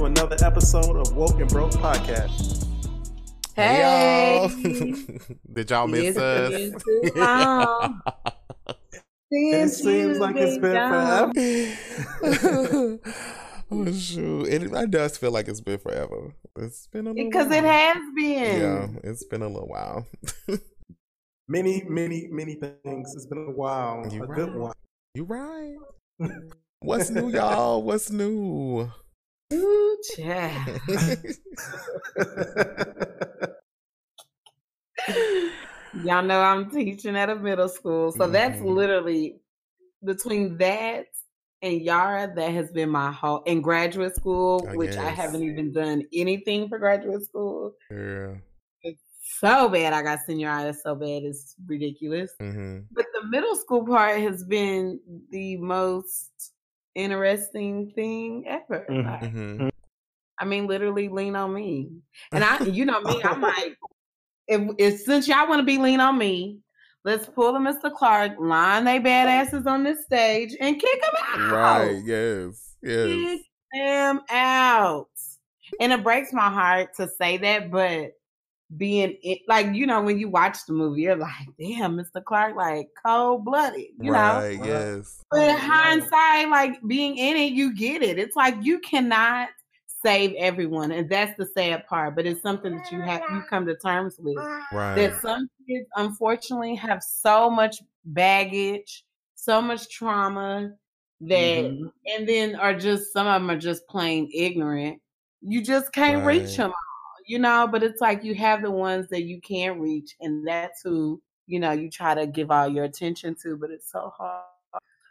[0.00, 2.66] to another episode of Woke and Broke Podcast.
[3.54, 4.48] Hey, y'all.
[5.52, 6.50] Did y'all miss It's us?
[6.50, 8.00] been too long.
[9.30, 11.34] It seems like it's been gone.
[11.34, 12.98] forever.
[13.70, 14.48] oh shoot!
[14.48, 16.32] It, it does feel like it's been forever.
[16.56, 18.60] It's been a little Because it has been.
[18.60, 20.06] Yeah, it's been a little while.
[21.48, 23.12] Many, many, many things.
[23.14, 24.06] It's been a while.
[24.10, 24.72] You a good one.
[25.14, 25.74] you right.
[26.78, 27.82] What's new, y'all?
[27.82, 28.88] What's new?
[29.52, 30.80] Ooh, child.
[35.92, 38.12] Y'all know I'm teaching at a middle school.
[38.12, 38.60] So that's Mhm.
[38.60, 39.40] literally
[40.04, 41.06] between that
[41.62, 45.72] and Yara, that has been my whole in graduate school, Oh, which I haven't even
[45.72, 47.74] done anything for graduate school.
[47.90, 48.34] yeah.
[49.22, 52.32] So bad I got senioritis so bad it's ridiculous.
[52.40, 56.52] hmm But the middle school part has been the most
[56.94, 58.86] interesting thing ever.
[58.88, 59.04] Mhm.
[59.04, 59.68] Like, hmm
[60.38, 61.90] I mean, literally lean on me.
[62.32, 63.76] And I, you know me, I'm like,
[64.48, 66.60] if, if since y'all want to be lean on me,
[67.04, 67.94] let's pull the Mr.
[67.94, 71.52] Clark, line they badasses on this stage, and kick them out.
[71.52, 72.02] Right.
[72.04, 72.76] Yes.
[72.82, 73.06] Yes.
[73.06, 73.40] Kick
[73.74, 75.08] them out.
[75.78, 78.12] And it breaks my heart to say that, but
[78.76, 82.22] being it, like, you know, when you watch the movie, you're like, damn, Mr.
[82.24, 84.12] Clark, like cold blooded, you know.
[84.12, 84.58] right.
[84.64, 85.22] Yes.
[85.30, 88.18] But in Oh, hindsight, like being in it, you get it.
[88.18, 89.48] It's like you cannot
[89.86, 92.16] save everyone, and that's the sad part.
[92.16, 94.36] But it's something that you have you come to terms with.
[94.72, 94.94] Right.
[94.96, 99.04] That some kids, unfortunately, have so much baggage,
[99.34, 100.72] so much trauma
[101.20, 101.92] that, Mhm.
[102.06, 105.00] and then are just some of them are just plain ignorant.
[105.42, 106.89] You just can't reach them all,
[107.30, 107.68] you know.
[107.70, 111.60] But it's like you have the ones that you can't reach, and that's who you
[111.60, 113.56] know you try to give all your attention to.
[113.56, 114.44] But it's so hard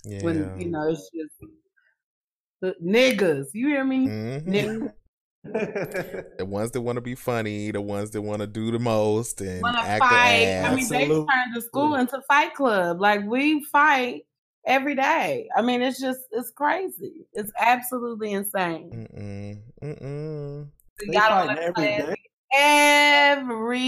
[0.04, 0.22] yeah.
[0.24, 1.52] when you know it's just
[2.62, 3.48] the niggas.
[3.54, 4.08] You hear me?
[4.08, 4.46] Mhm.
[4.46, 4.94] Niggas
[6.38, 9.40] The ones that want to be funny, the ones that want to do the most
[9.40, 10.18] and want to act fight.
[10.18, 11.16] I mean, they Absolutely.
[11.16, 13.00] turned the school into fight club.
[13.00, 14.26] Like we fight
[14.66, 15.48] every day.
[15.56, 17.26] I mean, it's just it's crazy.
[17.34, 19.08] It's absolutely insane.
[19.14, 19.62] Mm-mm.
[19.82, 20.68] Mm-mm.
[21.00, 22.16] So They y'all don't fighting let every class- day.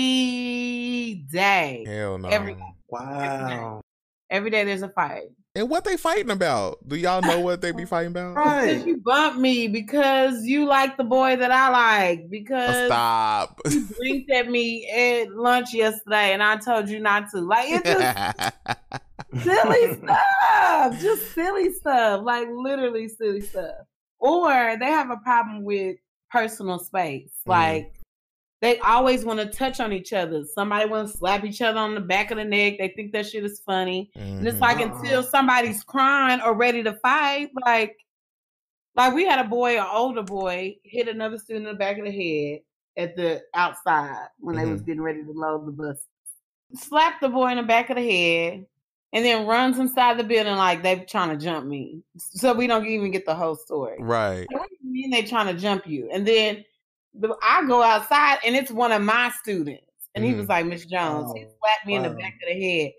[0.02, 1.84] Every day.
[1.88, 2.30] Hell no.
[2.30, 2.58] Every-
[2.90, 3.82] Wow.
[4.30, 5.24] Every day there's a fight.
[5.56, 6.78] And what they fighting about?
[6.88, 8.36] Do y'all know what they be fighting about?
[8.36, 8.68] Right.
[8.72, 13.60] Because you bumped me because you like the boy that I like Oh, because stop.
[13.70, 17.42] you blinked at me at lunch yesterday and I told you not to.
[17.42, 21.02] Like it just silly stuff.
[21.02, 22.22] Just silly stuff.
[22.24, 23.76] Like literally silly stuff.
[24.20, 25.98] Or they have a problem with
[26.32, 27.32] personal space.
[27.48, 27.50] Mm.
[27.50, 27.94] Like
[28.62, 30.44] they always want to touch on each other.
[30.54, 32.76] Somebody want to slap each other on the back of the neck.
[32.78, 34.12] They think that shit is funny.
[34.16, 34.96] And it's like Uh-uh.
[35.00, 37.98] until somebody's crying or ready to fight, like
[38.96, 42.06] like we had a boy, an older boy, hit another student in the back of
[42.06, 42.60] the head
[42.98, 46.06] at the outside when they was getting ready to load the bus.
[46.76, 48.66] Slapped the boy in the back of the head
[49.14, 52.02] and then runs inside the building like they trying to jump me.
[52.18, 53.98] So we don't even get the whole story.
[54.00, 54.48] right.
[54.92, 56.10] Mean they trying to jump you?
[56.12, 56.64] And then
[57.14, 59.86] the, I go outside and it's one of my students.
[60.16, 60.50] And he was Mhm.
[60.50, 62.92] like, Miss Jones, he Oh, slapped me in the back of the head.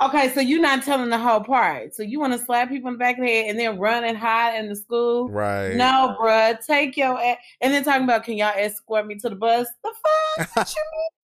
[0.00, 1.92] Okay, so you're not telling the whole part.
[1.94, 4.04] So you want to slap people in the back of the head and then run
[4.04, 5.28] and hide in the school?
[5.28, 5.74] Right.
[5.74, 7.38] No, bruh, take your ass.
[7.60, 9.66] And then talking about, can y'all escort me to the bus?
[9.82, 9.92] The
[10.36, 10.48] fuck?
[10.54, 10.82] What you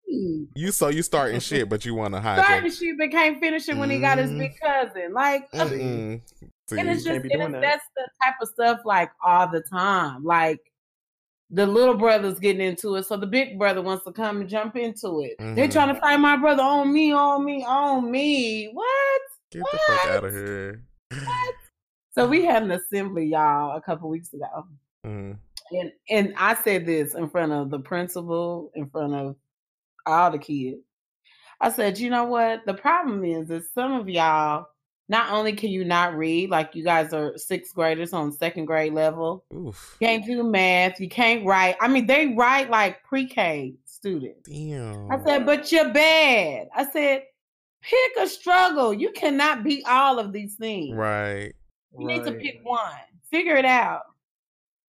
[0.09, 0.49] mean?
[0.55, 3.69] you so you starting shit, but you want to hide Starting shit, but can't finish
[3.69, 5.13] it when he got his big cousin.
[5.13, 6.21] Like, uh, Mm-mm.
[6.69, 7.61] See, and it's just and that.
[7.61, 10.25] that's the type of stuff like all the time.
[10.25, 10.61] Like
[11.51, 14.77] the little brother's getting into it, so the big brother wants to come and jump
[14.77, 15.35] into it.
[15.39, 15.73] They're Mhm.
[15.73, 18.71] trying to fight my brother on me, on me, on me.
[18.73, 19.21] What?
[19.51, 20.83] get the fuck out of here.
[22.13, 24.69] So we had an assembly, y'all, a couple weeks ago,
[25.05, 25.37] Mm.
[25.73, 29.37] and and I said this in front of the principal, in front of
[30.07, 30.79] all the kids.
[31.61, 32.65] I said, you know what?
[32.67, 34.67] The problem is that some of y'all
[35.09, 38.95] not only can you not read, like you guys are sixth graders on second grade
[38.95, 39.97] level, Oof.
[40.01, 41.77] you can't do math, you can't write.
[41.81, 44.49] I mean, they write like pre-K students.
[44.49, 45.11] Damn.
[45.11, 46.69] I said, but you're bad.
[46.75, 47.23] I said,
[47.83, 48.95] pick a struggle.
[48.95, 50.97] You cannot be all of these things.
[50.97, 51.53] Right.
[51.99, 52.81] You need to pick one.
[53.31, 54.03] Figure it out.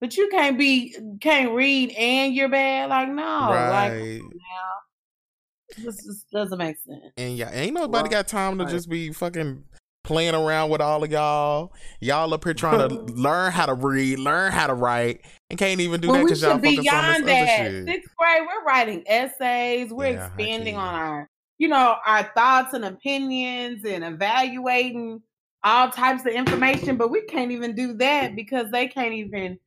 [0.02, 2.90] But you can't be can't read and you're bad.
[2.90, 4.22] Like no, like right.
[4.22, 7.14] now this just doesn't make sense.
[7.18, 8.12] And yeah, ain't nobody Right.
[8.12, 8.72] got time to Right.
[8.72, 9.64] just be fucking
[10.06, 11.74] playing around with all of y'all.
[12.00, 15.82] Y'all up here trying to learn how to read, learn how to write, and can't
[15.82, 17.48] even do Well, that we because y'all should focus on this beyond other that.
[17.48, 17.86] shit.
[17.88, 19.92] Sixth grade, we're writing essays.
[19.92, 25.22] We're Yeah, expanding on our, you know, our thoughts and opinions and evaluating
[25.64, 29.60] all types of information, but we can't even do that because they can't even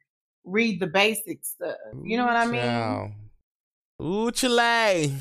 [0.44, 1.76] read the basic stuff.
[2.04, 2.60] You know what I mean?
[2.60, 3.12] Child.
[4.00, 5.14] Ooh, Chile.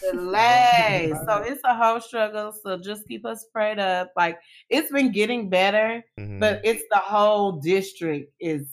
[0.00, 1.12] Delay.
[1.26, 2.52] so it's a whole struggle.
[2.52, 4.12] So just keep us prayed up.
[4.16, 4.38] Like
[4.70, 6.40] it's been getting better, Mhm.
[6.40, 8.68] but it's the whole district is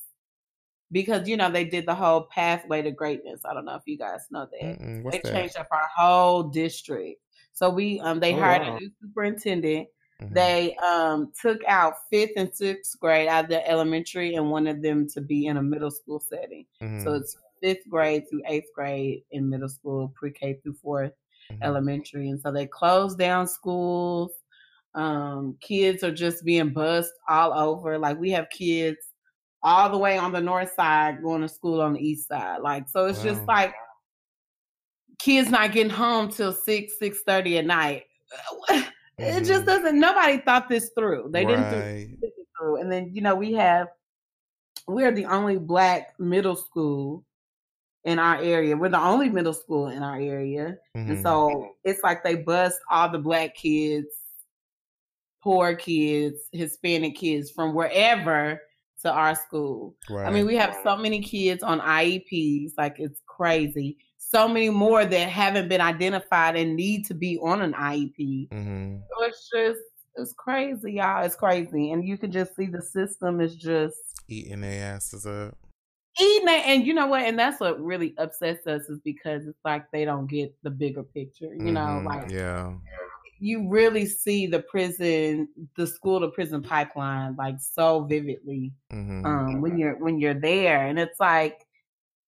[0.91, 3.41] because you know they did the whole pathway to greatness.
[3.45, 4.79] I don't know if you guys know that.
[4.79, 5.25] They that?
[5.25, 7.21] changed up our whole district.
[7.53, 8.75] So we um they Oh, hired wow.
[8.77, 9.87] a new superintendent.
[10.21, 10.33] Mhm.
[10.33, 15.07] They um took out fifth and sixth grade out of the elementary and wanted them
[15.09, 16.65] to be in a middle school setting.
[16.79, 17.19] So Mhm.
[17.21, 21.13] it's fifth grade through eighth grade in middle school, pre K through 4th
[21.51, 21.63] Mhm.
[21.63, 22.29] elementary.
[22.29, 24.31] And so they closed down schools.
[24.93, 27.97] Um, kids are just being bussed all over.
[27.97, 28.97] Like we have kids
[29.63, 32.61] all the way on the north side going to school on the east side.
[32.61, 33.73] Like so it's just like
[35.19, 38.03] kids not getting home till six, six thirty at night.
[39.23, 39.67] It just Mhm.
[39.67, 41.29] doesn't nobody thought this through.
[41.31, 42.17] They didn't think Right.
[42.57, 42.77] through.
[42.81, 43.87] And then, you know, we have
[44.87, 47.23] we're the only black middle school
[48.03, 48.75] in our area.
[48.75, 50.77] We're the only middle school in our area.
[50.95, 51.21] And Mhm.
[51.23, 54.07] so it's like they bust all the black kids,
[55.43, 58.61] poor kids, Hispanic kids from wherever
[59.01, 59.95] to our school.
[60.09, 60.27] right.
[60.27, 63.97] I mean, we have so many kids on IEPs, like it's crazy.
[64.17, 68.47] So many more that haven't been identified and need to be on an IEP.
[68.51, 69.01] Mhm.
[69.09, 69.79] So it's just
[70.17, 71.23] it's crazy, y'all.
[71.23, 71.91] It's crazy.
[71.91, 73.95] And you can just see the system is just
[74.27, 75.57] eating their asses up.
[76.19, 76.65] Eating it.
[76.67, 77.23] And you know what?
[77.23, 81.03] And that's what really upsets us is because it's like they don't get the bigger
[81.03, 81.53] picture.
[81.53, 82.05] You know, Mhm.
[82.05, 82.73] like yeah.
[83.39, 89.25] you really see the prison, the school to prison pipeline like so vividly Mhm.
[89.25, 90.85] um when you're when you're there.
[90.85, 91.65] And it's like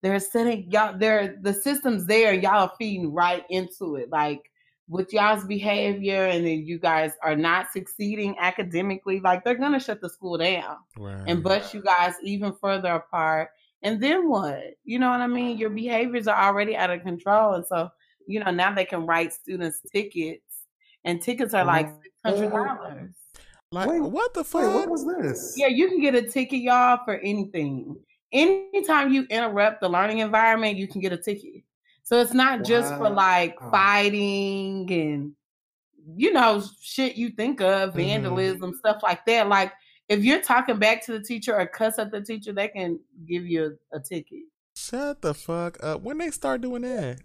[0.02, 4.10] they're setting y'all they're the system's there, y'all are feeding right into it.
[4.10, 4.50] Like
[4.90, 10.02] with y'all's behavior and then you guys are not succeeding academically, like they're gonna shut
[10.02, 11.24] the school down right.
[11.28, 13.50] and bust you guys even further apart.
[13.84, 14.64] And then what?
[14.86, 15.58] You know what I mean?
[15.58, 17.54] Your behaviors are already out of control.
[17.56, 17.90] And so,
[18.28, 20.42] you know, now they can write students tickets.
[21.06, 23.12] And tickets are like six hundred dollars.
[23.72, 24.74] like Wait, what the Wait, fuck?
[24.74, 25.56] what was this?
[25.58, 27.98] Yeah, you can get a ticket, y'all, for anything.
[28.32, 31.64] Anytime you interrupt the learning environment, you can get a ticket.
[32.04, 35.34] So it's not just for like fighting and
[36.16, 37.96] you know shit you think of, Mhm.
[37.96, 39.48] vandalism, stuff like that.
[39.50, 39.74] Like
[40.14, 43.46] if you're talking back to the teacher or cuss at the teacher, they can give
[43.46, 44.44] you a, a ticket.
[44.76, 46.02] Shut the fuck up.
[46.02, 47.20] When they start doing that?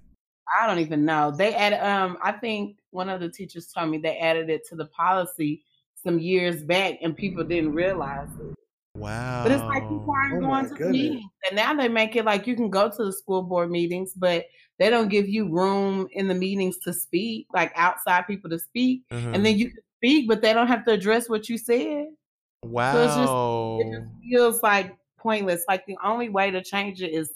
[0.59, 1.31] I don't even know.
[1.31, 4.77] They added um I think one of the teachers told me they added it to
[4.77, 5.65] the policy
[5.95, 8.55] some years back and people didn't realize it.
[8.95, 9.43] Wow.
[9.45, 10.93] But it's like people aren't Oh going to the goodness.
[10.93, 11.31] meetings.
[11.49, 14.47] And now they make it like you can go to the school board meetings, but
[14.79, 19.03] they don't give you room in the meetings to speak, like outside people to speak.
[19.11, 22.07] And then you can speak, but they don't have to address what you said.
[22.65, 22.93] Wow.
[22.93, 23.33] So it's just
[23.87, 25.65] it just feels like pointless.
[25.69, 27.33] Like the only way to change it is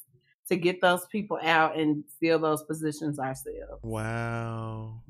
[0.48, 3.82] to get those people out and fill those positions ourselves.
[3.82, 5.00] wow.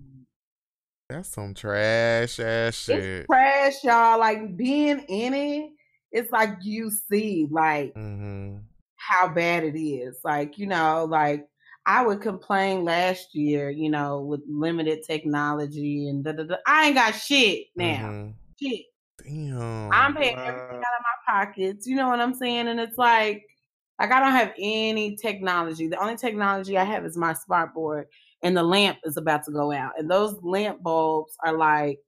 [1.08, 2.98] That's some trash ass shit.
[2.98, 4.18] It's trash, y'all.
[4.18, 5.70] Like being in it,
[6.10, 8.58] it's like you see, like mm-hmm.
[8.96, 10.16] how bad it is.
[10.24, 11.46] Like, you know, like
[11.84, 16.56] I would complain last year, you know, with limited technology and da da da.
[16.66, 18.08] I ain't got shit now.
[18.08, 18.34] Mhm.
[18.62, 18.86] Shit.
[19.18, 19.90] Damn.
[19.92, 20.44] I'm paying Wow.
[20.44, 21.86] everything out of my pockets.
[21.86, 22.68] You know what I'm saying?
[22.68, 23.44] And it's like,
[23.98, 25.86] like I don't have any technology.
[25.86, 28.06] The only technology I have is my smart board,
[28.42, 29.92] and the lamp is about to go out.
[29.98, 31.98] And those lamp bulbs are like,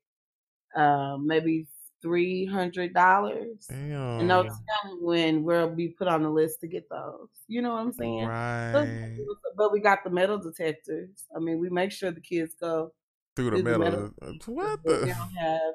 [0.74, 1.66] um, maybe
[2.02, 3.66] three hundred dollars.
[3.70, 4.52] And they'll tell
[4.86, 7.28] me when we'll be put on the list to get those.
[7.46, 8.26] You know what I'm saying?
[8.26, 9.16] Right.
[9.56, 11.26] But we got the metal detectors.
[11.36, 12.92] I mean, we make sure the kids go.
[13.36, 14.12] Through the through the middle.
[14.20, 14.54] middle.
[14.54, 15.14] What but we the?
[15.14, 15.74] don't have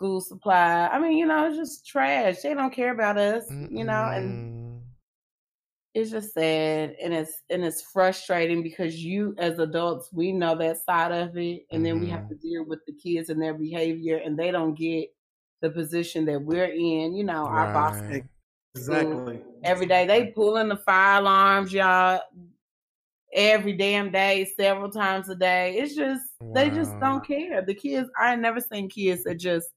[0.00, 0.88] school supply.
[0.90, 2.40] I mean, you know, it's just trash.
[2.42, 3.44] They don't care about us.
[3.68, 4.40] You know, and
[5.92, 10.78] it's just sad and it's and it's frustrating because you as adults we know that
[10.84, 12.28] side of it and then we have Mhm.
[12.28, 15.08] to deal with the kids and their behavior and they don't get
[15.62, 18.00] the position that we're in you know our boss
[18.76, 19.42] Exactly.
[19.64, 22.20] every day they pulling the fire alarms y'all
[23.32, 26.22] every damn day several times a day it's just
[26.54, 29.70] they just don't care the kids i never seen kids that just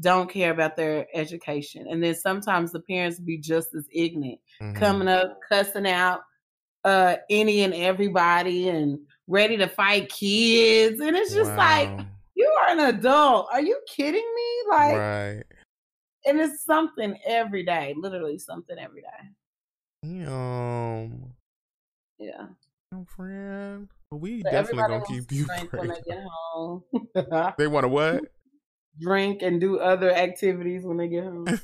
[0.00, 4.74] don't care about their education and then sometimes the parents be just as ignorant Mhm.
[4.74, 6.22] coming up cussing out
[6.84, 8.98] uh any and everybody and
[9.28, 11.88] ready to fight kids and it's just like
[12.34, 15.44] you are an adult are you kidding me like right.
[16.26, 19.28] and it's something every day literally something every day
[20.02, 21.32] Damn.
[22.18, 22.46] yeah
[23.08, 23.88] friend.
[24.12, 26.84] We So definitely gonna keep you drink when they get home
[27.58, 28.24] They want to what?
[29.00, 31.46] Drink and do other activities when they get home.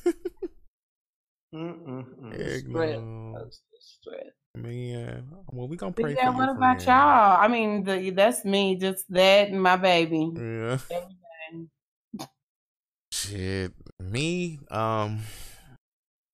[3.80, 4.32] Stress.
[4.56, 6.86] Man, well, we gonna pray yeah, for what you, about friend.
[6.86, 7.40] y'all?
[7.40, 10.30] I mean, the, that's me, just that and my baby.
[10.36, 10.78] Yeah.
[13.12, 15.20] Shit, me, um,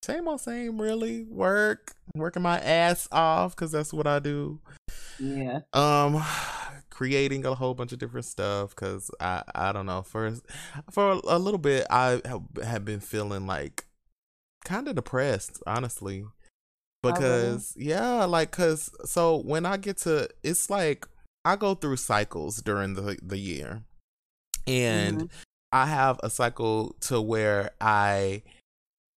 [0.02, 0.80] same old same.
[0.80, 4.60] Really, work, working my ass off because that's what I do.
[5.18, 5.60] Yeah.
[5.72, 6.24] Um,
[6.96, 10.32] creating a whole bunch of different stuff because I I don't know for
[10.90, 13.84] for a little bit I have, have been feeling like
[14.64, 16.30] kind of depressed, honestly, Oh,
[17.10, 17.12] really?
[17.12, 21.06] because yeah, like because so when I get to it's like
[21.44, 23.82] I go through cycles during the the year,
[24.66, 25.30] and Mhm.
[25.72, 28.42] I have a cycle to where I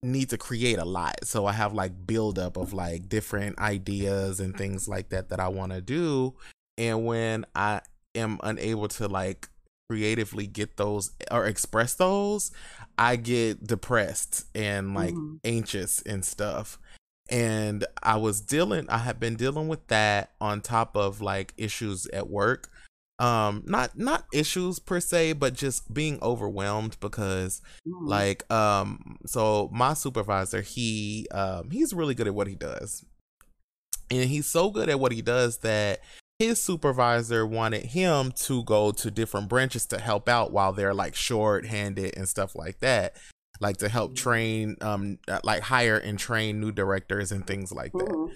[0.03, 1.25] need to create a lot.
[1.25, 5.49] So I have like buildup of like different ideas and things like that that I
[5.49, 6.35] want to do.
[6.79, 7.81] And when I
[8.15, 9.49] am unable to like
[9.89, 12.51] creatively get those or express those,
[12.99, 15.41] I get depressed and like Mhm.
[15.45, 16.79] anxious and stuff.
[17.29, 22.07] And I was dealing I have been dealing with that on top of like issues
[22.09, 22.71] at work
[23.19, 28.07] um not not issues per se but just being overwhelmed because Mhm.
[28.07, 33.05] like um so my supervisor he um he's really good at what he does
[34.11, 36.01] and he's so good at what he does that
[36.39, 41.15] his supervisor wanted him to go to different branches to help out while they're like
[41.15, 43.17] short-handed and stuff like that
[43.61, 47.93] like to help train um uh, like hire and train new directors and things like
[47.93, 48.29] that Mhm.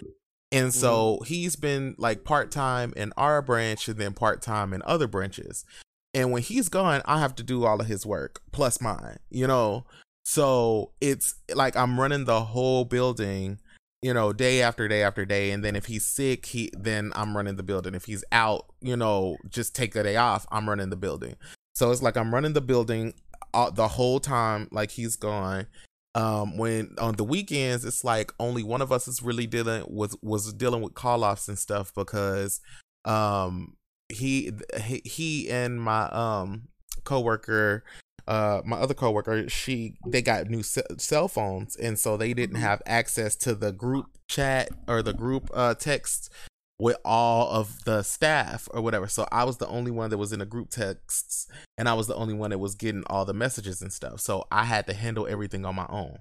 [0.50, 4.82] and so he's been like part time in our branch and then part time in
[4.84, 5.64] other branches.
[6.12, 9.46] And when he's gone, I have to do all of his work plus mine, you
[9.46, 9.84] know?
[10.24, 13.60] So it's like I'm running the whole building,
[14.02, 15.50] you know, day after day after day.
[15.50, 17.94] And then if he's sick, he then I'm running the building.
[17.94, 21.36] If he's out, you know, just take a day off, I'm running the building.
[21.74, 23.14] So it's like I'm running the building
[23.54, 25.66] uh, the whole time, like he's gone
[26.14, 30.16] um when on the weekends it's like only one of us is really dealing with
[30.22, 32.60] was dealing with call offs and stuff because
[33.04, 33.76] um
[34.08, 34.50] he
[34.82, 36.62] he, he and my um
[37.04, 37.84] coworker
[38.30, 42.56] uh my other coworker she they got new ce- cell phones and so they didn't
[42.56, 42.60] Mhm.
[42.60, 46.30] have access to the group chat or the group uh text
[46.78, 50.32] with all of the staff or whatever so i was the only one that was
[50.32, 51.46] in the group texts
[51.76, 54.20] and I was the only one that was getting all the messages and stuff.
[54.20, 56.18] So I had to handle everything on my own.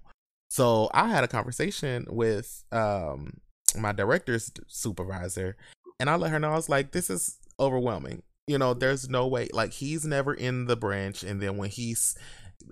[0.50, 3.42] So I had a conversation with um
[3.78, 5.58] my director's supervisor
[6.00, 8.24] and I let her know I was like this is overwhelming.
[8.50, 12.18] You know, there's no way like he's never in the branch and then when he's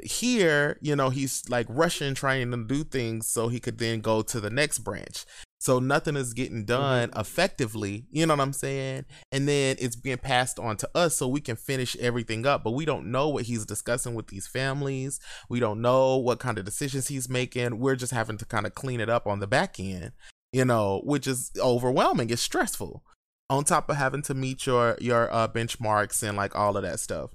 [0.03, 4.23] here, you know, he's like rushing trying to do things so he could then go
[4.23, 5.23] to the next branch.
[5.59, 6.65] So nothing is getting mm-hmm.
[6.65, 9.05] done effectively, you know what I'm saying?
[9.31, 12.71] And then it's being passed on to us so we can finish everything up, but
[12.71, 15.19] we don't know what he's discussing with these families.
[15.49, 17.79] We don't know what kind of decisions he's making.
[17.79, 20.11] We're just having to kind of clean it up on the back end,
[20.51, 22.31] you know, which is overwhelming.
[22.31, 23.03] It's stressful.
[23.49, 26.99] On top of having to meet your your uh, benchmarks and like all of that
[26.99, 27.31] stuff.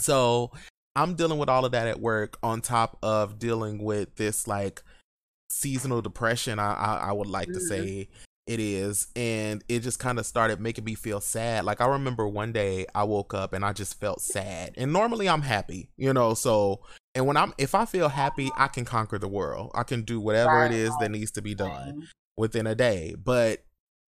[0.00, 0.50] So
[0.96, 4.82] I'm dealing with all of that at work on top of dealing with this like
[5.50, 6.58] seasonal depression.
[6.58, 7.68] I I, I would like to Mhm.
[7.68, 8.08] say
[8.46, 11.64] it is, and it just kind of started making me feel sad.
[11.64, 15.28] Like I remember one day I woke up and I just felt sad, and normally
[15.28, 16.34] I'm happy, you know.
[16.34, 16.80] So
[17.14, 19.70] and when I'm if I feel happy, I can conquer the world.
[19.74, 23.14] I can do whatever Right, it is that needs to be done within a day.
[23.16, 23.64] But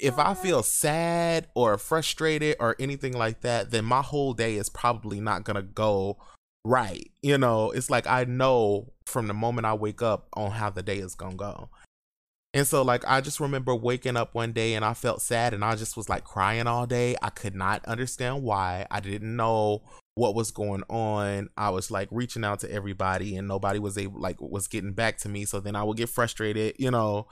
[0.02, 4.68] if I feel sad or frustrated or anything like that, then my whole day is
[4.68, 6.18] probably not gonna go
[6.64, 7.08] right.
[7.22, 10.82] You know, it's like I know from the moment I wake up on how the
[10.82, 11.70] day is gonna go.
[12.52, 15.64] And so like I just remember waking up one day and I felt sad and
[15.64, 17.14] I just was like crying all day.
[17.22, 18.86] I could not understand why.
[18.90, 19.82] I didn't know
[20.16, 21.48] what was going on.
[21.56, 25.18] I was like reaching out to everybody and nobody was able like was getting back
[25.18, 25.44] to me.
[25.44, 27.28] So then I would get frustrated, you know,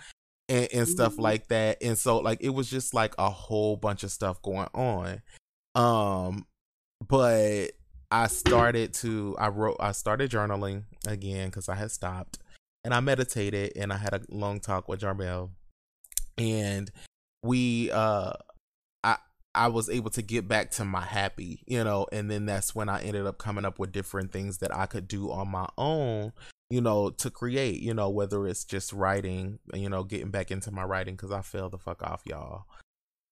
[0.50, 1.20] and, and stuff Mhm.
[1.22, 1.82] like that.
[1.82, 5.22] And so like it was just like a whole bunch of stuff going on.
[5.74, 6.46] Um
[7.08, 7.70] but
[8.10, 12.38] I started to I wrote I started journaling again because I had stopped
[12.84, 15.50] and I meditated and I had a long talk with Jarmel
[16.36, 16.90] and
[17.42, 18.32] we uh
[19.04, 19.16] I
[19.54, 22.88] I was able to get back to my happy, you know, and then that's when
[22.88, 26.32] I ended up coming up with different things that I could do on my own,
[26.70, 30.70] you know, to create, you know, whether it's just writing, you know, getting back into
[30.70, 32.64] my writing cuz I fell the fuck off, y'all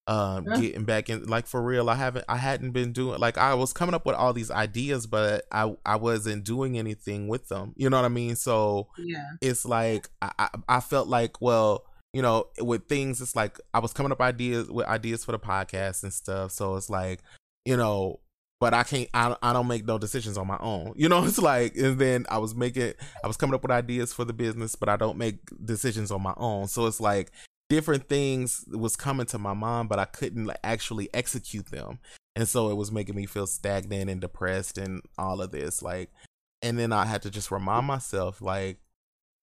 [0.07, 0.59] um Yeah.
[0.61, 3.73] getting back in like for real i haven't i hadn't been doing like i was
[3.73, 7.89] coming up with all these ideas but i i wasn't doing anything with them you
[7.91, 9.33] know what i mean so Yeah.
[9.39, 13.77] it's like I, I I felt like well you know with things it's like I
[13.79, 17.21] was coming up ideas with ideas for the podcast and stuff so it's like
[17.65, 18.19] you know
[18.59, 19.09] but I can't.
[19.13, 20.93] I, I don't make no decisions on my own.
[20.95, 24.13] You know, it's like, and then I was making, I was coming up with ideas
[24.13, 26.67] for the business, but I don't make decisions on my own.
[26.67, 27.31] So it's like
[27.69, 31.99] different things was coming to my mind, but I couldn't like, actually execute them,
[32.35, 35.81] and so it was making me feel stagnant and depressed and all of this.
[35.81, 36.11] Like,
[36.61, 38.79] and then I had to just remind myself, like,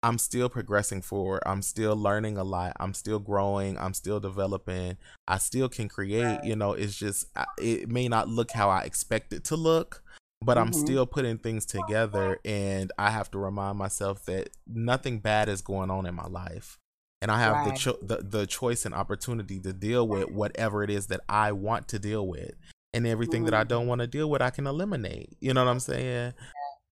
[0.06, 1.42] I'm still progressing forward.
[1.44, 2.74] I'm still learning a lot.
[2.78, 3.76] I'm still growing.
[3.76, 4.98] I'm still developing.
[5.26, 6.44] I still can create.
[6.44, 7.26] You know, it's just
[7.58, 10.04] it may not look how I expect it to look,
[10.40, 10.68] but mm-hmm.
[10.68, 15.60] I'm still putting things together and I have to remind myself that nothing bad is
[15.60, 16.78] going on in my life.
[17.20, 17.72] And I have right.
[17.72, 21.50] the, cho- the the choice and opportunity to deal with whatever it is that I
[21.50, 22.54] want to deal with.
[22.94, 23.50] And everything mm-hmm.
[23.50, 25.36] that I don't want to deal with, I can eliminate.
[25.40, 26.32] You know what I'm saying?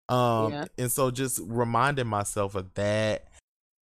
[0.09, 0.65] Um, yeah.
[0.77, 3.29] and so just reminding myself of that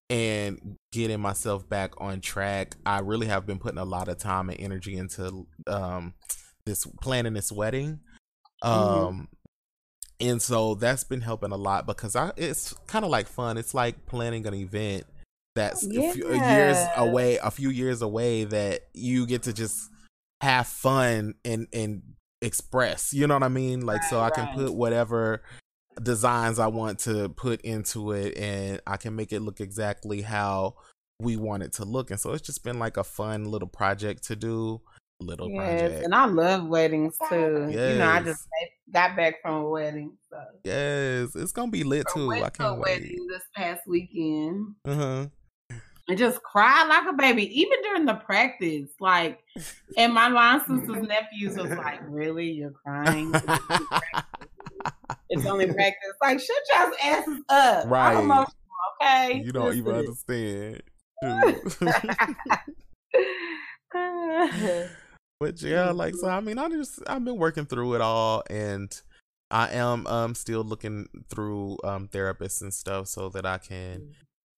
[0.10, 2.76] and getting myself back on track.
[2.86, 6.14] I really have been putting a lot of time and energy into um
[6.66, 8.00] this planning this wedding.
[8.64, 8.68] Mm-hmm.
[8.68, 10.28] Um mm-hmm.
[10.28, 13.58] and so that's been helping a lot because I it's kind of like fun.
[13.58, 15.06] It's like planning an event
[15.56, 16.10] that's yeah.
[16.10, 19.90] a few years away, a few years away that you get to just
[20.42, 22.02] have fun and and
[22.42, 23.14] express.
[23.14, 23.86] You know what I mean?
[23.86, 24.34] Like right, so I right.
[24.34, 25.44] can put whatever
[26.02, 30.76] designs I want to put into it and I can make it look exactly how
[31.20, 32.12] we want it to look.
[32.12, 34.82] And so it's just been like a fun little project to do.
[35.22, 36.06] Little yes, project.
[36.06, 37.68] And I love weddings too.
[37.70, 37.94] Yes.
[37.94, 38.48] You know, I just
[38.90, 40.18] got back from a wedding.
[40.32, 40.38] So.
[40.64, 42.32] Yes, it's gonna be lit too.
[42.32, 43.02] I, I can't wait.
[43.02, 44.76] Wedding this past weekend.
[44.86, 45.28] Uh-huh.
[46.08, 48.90] And just cried like a baby, even during the practice.
[49.02, 49.40] Like,
[49.98, 53.34] and my line sister's nephews was like, "Really, you're crying?"
[55.30, 56.14] It's only practice.
[56.22, 57.86] Like, shut y'all's asses up.
[57.88, 58.46] Right.
[59.02, 59.42] okay.
[59.44, 60.82] You don't even understand.
[65.40, 68.90] but yeah, like so I mean I just I've been working through it all and
[69.52, 74.14] I am um still looking through um therapists and stuff so that I can mm.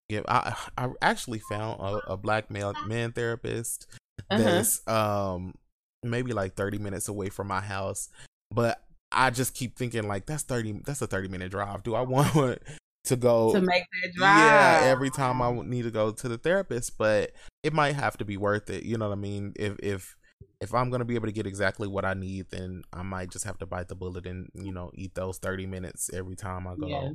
[0.09, 3.87] give I I actually found a, a black male man therapist
[4.29, 4.43] uh-huh.
[4.43, 5.55] that's um
[6.03, 8.09] maybe like 30 minutes away from my house
[8.53, 10.73] but I just keep thinking like that's thirty.
[10.85, 11.83] That's a thirty minute drive.
[11.83, 12.01] Do I
[12.35, 12.59] want
[13.05, 14.37] to go to make that drive?
[14.37, 17.31] Yeah, every time I need to go to the therapist, but
[17.63, 18.83] it might have to be worth it.
[18.83, 19.53] You know what I mean?
[19.55, 20.15] If if
[20.59, 23.45] if I'm gonna be able to get exactly what I need, then I might just
[23.45, 26.75] have to bite the bullet and you know eat those thirty minutes every time I
[26.75, 26.87] go.
[26.87, 27.09] Yeah.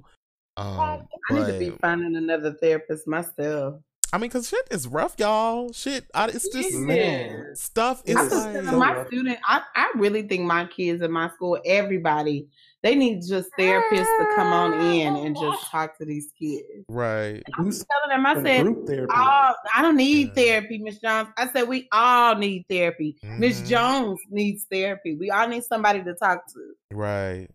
[0.58, 3.80] Um, I but, need to be finding another therapist myself.
[4.12, 5.72] I mean, cause shit is rough, y'all.
[5.72, 7.54] Shit, I, it's just man.
[7.54, 8.02] stuff.
[8.06, 9.38] Is like, my student.
[9.46, 12.46] I, I really think my kids in my school, everybody,
[12.82, 16.84] they need just therapists to come on in and just talk to these kids.
[16.88, 17.42] Right.
[17.58, 18.26] I'm telling them.
[18.26, 18.66] I said,
[19.10, 20.34] oh, I don't need yeah.
[20.34, 21.28] therapy, Miss Jones.
[21.36, 23.16] I said we all need therapy.
[23.38, 23.68] Miss mm-hmm.
[23.68, 25.16] Jones needs therapy.
[25.16, 26.74] We all need somebody to talk to.
[26.92, 27.48] Right.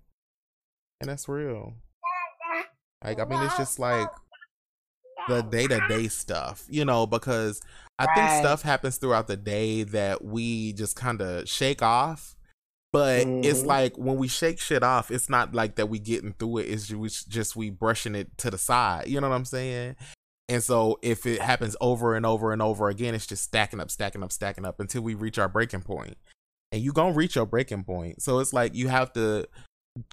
[1.00, 1.74] And that's real.
[3.04, 4.08] Like I mean, it's just like
[5.28, 7.62] the day to day stuff, you know, because
[8.00, 8.16] I right.
[8.16, 12.36] think stuff happens throughout the day that we just kind of shake off.
[12.92, 13.46] But mm-hmm.
[13.46, 16.64] it's like when we shake shit off, it's not like that we getting through it.
[16.64, 19.08] It's just, just we brushing it to the side.
[19.08, 19.96] You know what I'm saying?
[20.50, 23.90] And so if it happens over and over and over again, it's just stacking up,
[23.90, 26.18] stacking up, stacking up until we reach our breaking point.
[26.74, 28.22] And you gonna reach your breaking point.
[28.22, 29.48] So it's like you have to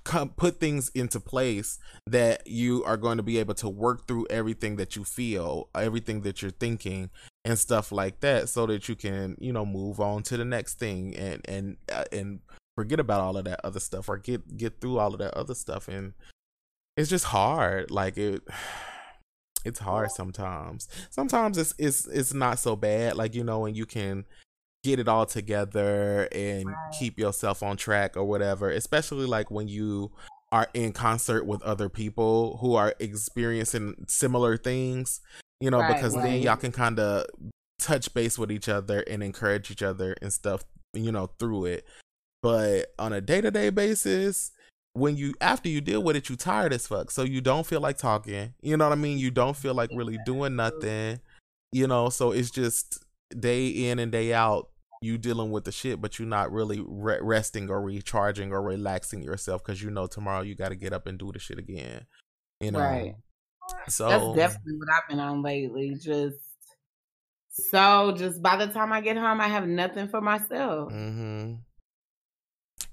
[0.05, 4.27] come put things into place that you are going to be able to work through
[4.29, 7.11] everything that you feel everything that you're thinking
[7.45, 10.81] and stuff like that so that you can you know move on to the next
[10.81, 12.41] thing and and uh, and
[12.79, 15.55] forget about all of that other stuff or get get through all of that other
[15.55, 15.88] stuff.
[15.88, 16.14] And
[16.97, 17.91] it's just hard.
[17.91, 18.41] Like it
[19.64, 20.87] it's hard sometimes.
[21.11, 24.27] Sometimes it's it's it's not so bad like you know and you can
[24.85, 26.95] get it all together and right.
[26.99, 30.11] keep yourself on track or whatever especially like when you
[30.53, 35.21] are in concert with other people who are experiencing similar things
[35.61, 36.25] you know right, because right.
[36.25, 37.27] then y'all can kind of
[37.79, 40.64] touch base with each other and encourage each other and stuff
[40.95, 41.85] you know through it
[42.43, 44.53] but on a day-to-day basis
[44.95, 47.81] when you after you deal with it you tired as fuck so you don't feel
[47.81, 51.21] like talking you know what i mean you don't feel like really doing nothing
[51.73, 53.05] you know so it's just
[53.38, 57.21] day in and day out you dealing with the shit but you're not really re-
[57.21, 61.07] resting or recharging or relaxing yourself because you know tomorrow you got to get up
[61.07, 62.07] and do the shit again
[62.61, 62.81] you know?
[62.81, 63.14] Right.
[63.88, 66.37] So that's definitely what i've been on lately just
[67.51, 70.93] so just by the time i get home i have nothing for myself.
[70.93, 71.55] Mm-hmm.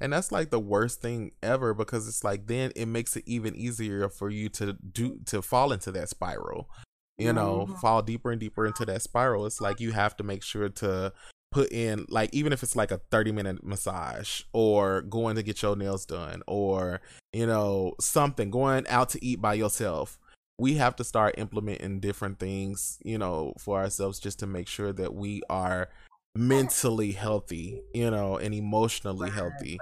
[0.01, 3.55] and that's like the worst thing ever because it's like then it makes it even
[3.55, 6.69] easier for you to do to fall into that spiral
[7.17, 7.75] you know, mm-hmm.
[7.75, 9.45] fall deeper and deeper into that spiral.
[9.45, 11.13] It's like you have to make sure to
[11.55, 15.61] put in like even if it's like a 30 minute massage or going to get
[15.61, 16.99] your nails done or
[17.31, 20.19] you know something going out to eat by yourself
[20.59, 24.91] we have to start implementing different things you know for ourselves just to make sure
[24.91, 25.87] that we are
[26.35, 29.79] mentally healthy you know and emotionally healthy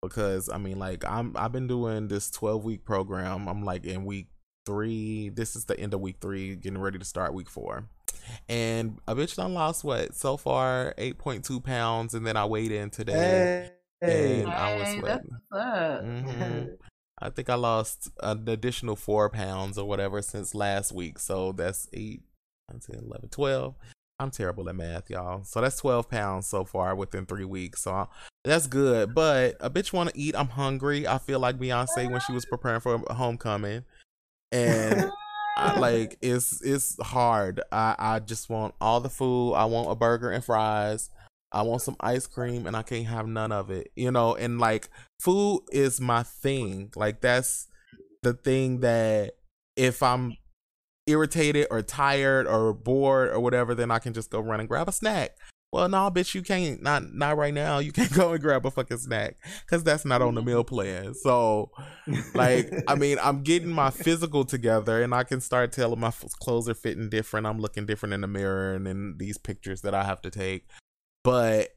[0.00, 4.06] because i mean like i'm i've been doing this 12 week program i'm like in
[4.06, 4.28] week
[4.68, 7.84] three this is the end of week three getting ready to start week four.
[8.50, 12.90] And a bitch done lost what so far 8.2 pounds and then i weighed in
[12.90, 13.70] today
[14.02, 14.42] hey.
[14.42, 15.30] and i was sweating.
[15.50, 16.64] mm-hmm.
[17.20, 21.88] i think i lost an additional four pounds or whatever since last week so that's
[21.94, 22.20] 8
[22.70, 23.74] 10 11 12
[24.20, 25.44] i'm terrible at math y'all.
[25.44, 28.10] So that's 12 pounds so far within three weeks so
[28.44, 29.14] that's good.
[29.14, 31.06] But a bitch want to eat i'm hungry.
[31.06, 33.84] I feel like beyonce when she was preparing for homecoming
[34.52, 35.10] and
[35.56, 37.60] I, like it's it's hard.
[37.72, 39.54] I I just want all the food.
[39.54, 41.10] I want a burger and fries.
[41.50, 43.90] I want some ice cream and I can't have none of it.
[43.96, 44.88] You know, and like
[45.20, 46.92] food is my thing.
[46.94, 47.66] Like that's
[48.22, 49.32] the thing that
[49.76, 50.36] if I'm
[51.06, 54.88] irritated or tired or bored or whatever, then I can just go run and grab
[54.88, 55.36] a snack.
[55.70, 56.82] Well, no, bitch, you can't.
[56.82, 57.78] Not not right now.
[57.78, 61.14] You can't go and grab a fucking snack because that's not on the meal plan.
[61.14, 61.70] So,
[62.34, 66.68] like, I mean, I'm getting my physical together, and I can start telling my clothes
[66.68, 67.46] are fitting different.
[67.46, 70.66] I'm looking different in the mirror and in these pictures that I have to take.
[71.22, 71.76] But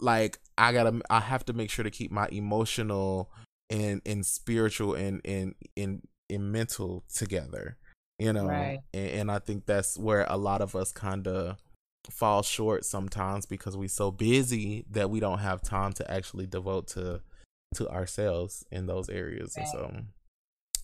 [0.00, 3.30] like, I gotta, I have to make sure to keep my emotional
[3.70, 7.76] and and spiritual and and and, and mental together.
[8.18, 8.80] You know, right.
[8.92, 11.56] and, and I think that's where a lot of us kind of
[12.10, 16.88] fall short sometimes because we're so busy that we don't have time to actually devote
[16.88, 17.20] to
[17.74, 19.54] to ourselves in those areas.
[19.56, 19.94] And so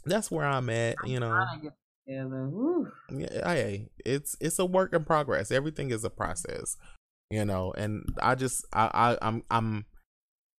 [0.04, 1.46] that's where i'm at you know.
[3.10, 5.50] yeah hey it's it's a work in progress.
[5.50, 6.76] Everything is a process
[7.30, 9.86] you know and i just i, I i'm i'm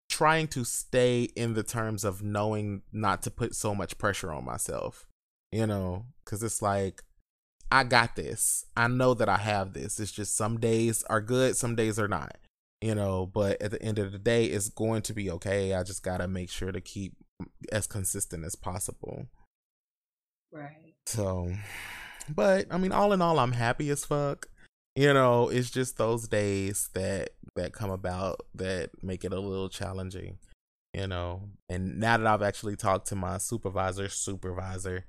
[0.10, 4.46] trying to stay in the terms of knowing not to put so much pressure on
[4.46, 5.08] myself
[5.52, 7.04] you know because it's like
[7.72, 8.66] I got this.
[8.76, 10.00] I know that I have this.
[10.00, 12.38] It's just some days are good, some days are not.
[12.82, 15.74] You know, but at the end of the day, it's going to be okay.
[15.74, 17.16] I just gotta make sure to keep
[17.72, 19.28] as consistent as possible.
[20.52, 20.94] Right.
[21.06, 21.52] So,
[22.30, 24.48] but I mean, all in all, I'm happy as fuck.
[24.96, 29.70] You know, it's just those days that that come about that make it a little
[29.70, 30.38] challenging.
[30.94, 35.06] You know, and now that I've actually talked to my supervisor, supervisor,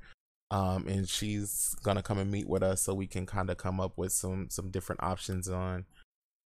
[0.51, 3.81] um, and she's gonna come and meet with us so we can kind of come
[3.81, 5.85] up with some some different options on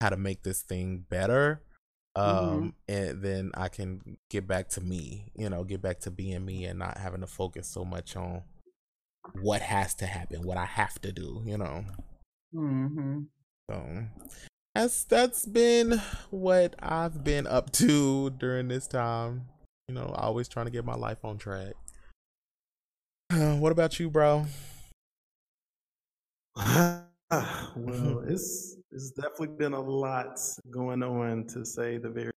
[0.00, 1.62] how to make this thing better
[2.16, 2.68] um mm-hmm.
[2.88, 6.64] and then i can get back to me you know get back to being me
[6.64, 8.42] and not having to focus so much on
[9.42, 11.84] what has to happen what i have to do you know
[12.54, 13.20] mm-hmm.
[13.70, 14.04] so
[14.74, 19.46] that's that's been what i've been up to during this time
[19.88, 21.74] you know always trying to get my life on track
[23.58, 24.46] what about you, bro?
[26.56, 27.04] well,
[28.26, 30.38] it's it's definitely been a lot
[30.70, 32.32] going on to say the very.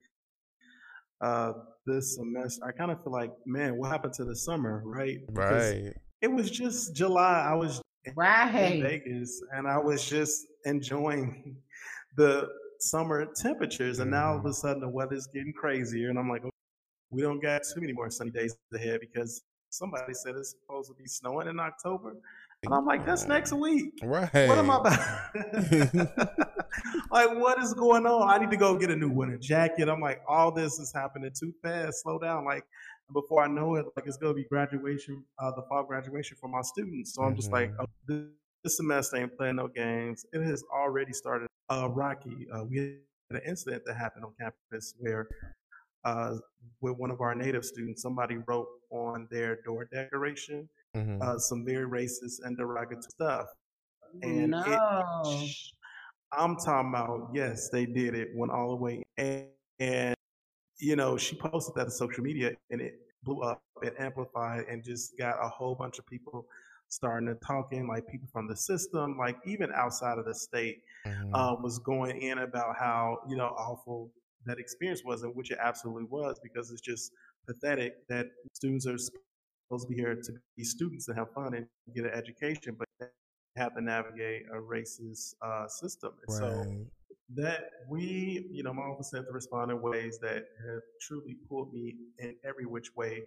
[1.21, 1.54] Uh,
[1.86, 5.19] this semester, I kind of feel like, man, what happened to the summer, right?
[5.27, 5.93] Because right.
[6.21, 7.47] It was just July.
[7.49, 7.82] I was
[8.15, 8.73] right.
[8.73, 11.56] in Vegas, and I was just enjoying
[12.17, 12.49] the
[12.80, 14.54] summer temperatures, and now all of a mm-hmm.
[14.54, 16.51] sudden the weather's getting crazier, and I'm like, okay,
[17.12, 19.41] we don't got too many more sunny days ahead because
[19.72, 22.16] somebody said it's supposed to be snowing in October.
[22.64, 24.00] And I'm like, that's next week.
[24.04, 24.30] Right.
[24.32, 25.00] What am I about?
[27.12, 28.30] like, what is going on?
[28.30, 29.90] I need to go get a new winter jacket.
[29.90, 32.04] I'm like, all this is happening too fast.
[32.04, 32.46] Slow down.
[32.46, 32.64] Like,
[33.14, 36.62] before I know it, like it's gonna be graduation, uh, the fall graduation for my
[36.62, 37.14] students.
[37.14, 37.82] So I'm just like, mm-hmm.
[37.82, 38.28] oh, this,
[38.64, 40.26] this, semester ain't playing no games.
[40.32, 41.48] It has already started.
[41.70, 42.96] Uh, Rocky, uh, we had
[43.32, 45.28] an incident that happened on campus where
[46.04, 46.36] uh,
[46.82, 51.21] with one of our native students, somebody wrote on their door decoration mm-hmm.
[51.21, 53.47] uh, some very racist and derogatory stuff.
[54.21, 54.63] And no.
[54.65, 55.56] it,
[56.34, 59.04] I'm talking about, yes, they did it, went all the way.
[59.17, 59.47] And,
[59.80, 60.15] and,
[60.80, 64.84] you know, she posted that to social media and it blew up, it amplified, and
[64.84, 66.45] just got a whole bunch of people
[66.89, 70.82] starting to talk in, like people from the system, like even outside of the state,
[71.06, 71.34] mm-hmm.
[71.34, 74.12] uh, was going in about how, you know, awful
[74.45, 77.12] that experience was and which it absolutely was because it's just
[77.47, 81.65] pathetic that students are supposed to be here to be students and have fun and
[81.95, 83.08] get an education, but they
[83.56, 86.12] have to navigate a racist uh, system.
[86.27, 86.54] And right.
[86.54, 86.86] so
[87.36, 91.73] that we, you know, my office had to respond in ways that have truly pulled
[91.73, 93.23] me in every which way,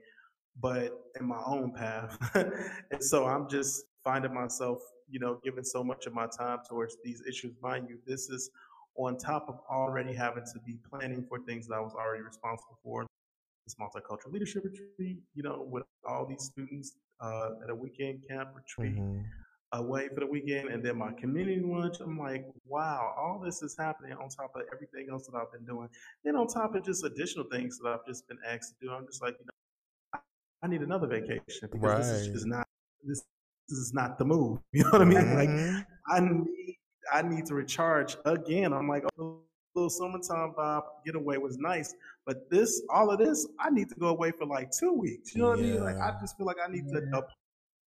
[0.61, 2.19] but in my own path.
[2.35, 6.97] and so I'm just finding myself, you know, giving so much of my time towards
[7.03, 7.55] these issues.
[7.63, 8.51] Mind you, this is
[8.97, 12.79] on top of already having to be planning for things that I was already responsible
[12.83, 13.07] for.
[13.67, 18.51] This multicultural leadership retreat, you know, with all these students uh, at a weekend camp
[18.55, 18.97] retreat.
[18.97, 19.21] Mm-hmm.
[19.73, 21.97] Away for the weekend, and then my community lunch.
[21.99, 25.65] I'm like, wow, all this is happening on top of everything else that I've been
[25.65, 25.89] doing.
[26.23, 29.05] Then on top of just additional things that I've just been asked to do, I'm
[29.05, 30.21] just like, you know,
[30.63, 31.99] I need another vacation because right.
[31.99, 32.69] this is just not
[33.03, 33.23] this,
[33.69, 34.61] this is not the move.
[34.73, 35.19] You know what I mean?
[35.19, 35.75] Mm-hmm.
[35.75, 36.77] Like I need
[37.13, 38.73] I need to recharge again.
[38.73, 39.41] I'm like, oh,
[39.75, 41.95] little summertime vibe getaway was nice,
[42.27, 45.35] but this all of this, I need to go away for like two weeks.
[45.35, 45.67] You know what yeah.
[45.67, 45.85] I mean?
[45.85, 47.01] Like I just feel like I need yeah.
[47.01, 47.27] to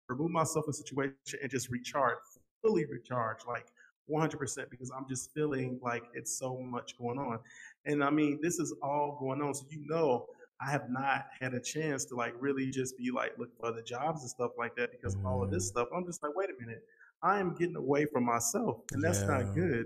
[0.07, 2.17] remove myself in a situation and just recharge,
[2.61, 3.65] fully recharge, like
[4.09, 7.39] 100% because I'm just feeling like it's so much going on.
[7.85, 9.53] And I mean, this is all going on.
[9.53, 10.27] So, you know,
[10.61, 13.81] I have not had a chance to like really just be like looking for other
[13.81, 15.69] jobs and stuff like that because of all of this mm.
[15.69, 15.87] stuff.
[15.95, 16.83] I'm just like, wait a minute,
[17.21, 19.27] I am getting away from myself, and that's yeah.
[19.27, 19.85] not good.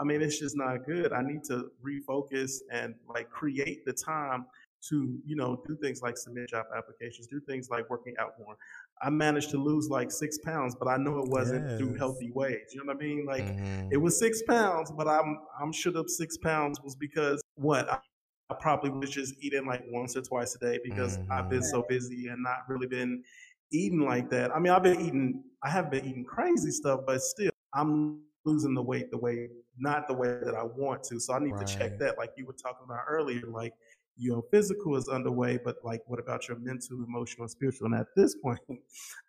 [0.00, 1.12] I mean, it's just not good.
[1.12, 4.46] I need to refocus and like create the time
[4.80, 8.56] to you know do things like submit job applications, do things like working out more.
[9.02, 11.78] I managed to lose like six pounds, but I know it wasn't yes.
[11.78, 12.72] through healthy ways.
[12.72, 13.26] You know what I mean?
[13.26, 13.88] Like mm-hmm.
[13.90, 17.98] it was six pounds, but I'm I'm sure the six pounds was because what I,
[18.50, 21.32] I, probably was just eating like once or twice a day because mm-hmm.
[21.32, 23.24] I've been so busy and not really been
[23.72, 24.54] eating like that.
[24.54, 28.74] I mean, I've been eating, I have been eating crazy stuff, but still, I'm losing
[28.74, 31.20] the weight the way, not the way that I want to.
[31.20, 31.66] So I need right.
[31.66, 33.42] to check that, like you were talking about earlier.
[33.46, 33.74] Like
[34.18, 37.86] your physical is underway, but like, what about your mental, emotional, and spiritual?
[37.86, 38.58] And at this point,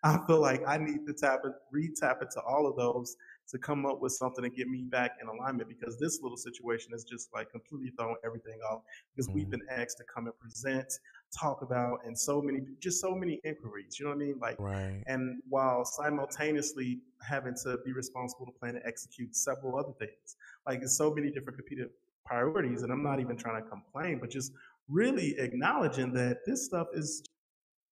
[0.02, 3.16] I feel like I need to tap it, re-tap into all of those
[3.50, 6.92] to come up with something to get me back in alignment because this little situation
[6.94, 8.82] is just like completely throwing everything off
[9.14, 9.38] because mm-hmm.
[9.38, 10.92] we've been asked to come and present,
[11.36, 13.98] talk about, and so many, just so many inquiries.
[13.98, 14.38] You know what I mean?
[14.40, 15.02] Like, right.
[15.06, 20.80] and while simultaneously having to be responsible to plan and execute several other things, like
[20.80, 21.88] there's so many different competing
[22.24, 24.52] priorities, and I'm not even trying to complain, but just
[24.88, 27.22] really acknowledging that this stuff is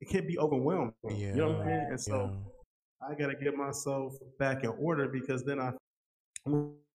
[0.00, 0.92] it can be overwhelming.
[1.08, 1.28] Yeah.
[1.28, 1.86] You know what I mean?
[1.90, 3.08] And so yeah.
[3.08, 5.72] I gotta get myself back in order because then I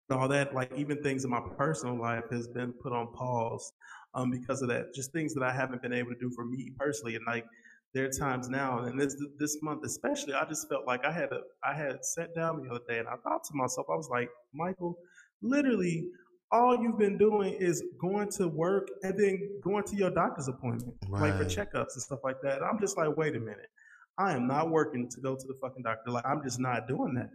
[0.09, 3.71] all that like even things in my personal life has been put on pause
[4.13, 4.93] um because of that.
[4.93, 7.15] Just things that I haven't been able to do for me personally.
[7.15, 7.45] And like
[7.93, 11.31] there are times now and this this month especially I just felt like I had
[11.31, 14.09] a I had sat down the other day and I thought to myself, I was
[14.09, 14.97] like, Michael,
[15.41, 16.09] literally
[16.53, 20.95] all you've been doing is going to work and then going to your doctor's appointment,
[21.09, 21.21] right.
[21.21, 22.61] like for checkups and stuff like that.
[22.61, 23.71] I'm just like, wait a minute.
[24.19, 26.11] I am not working to go to the fucking doctor.
[26.11, 27.31] Like, I'm just not doing that.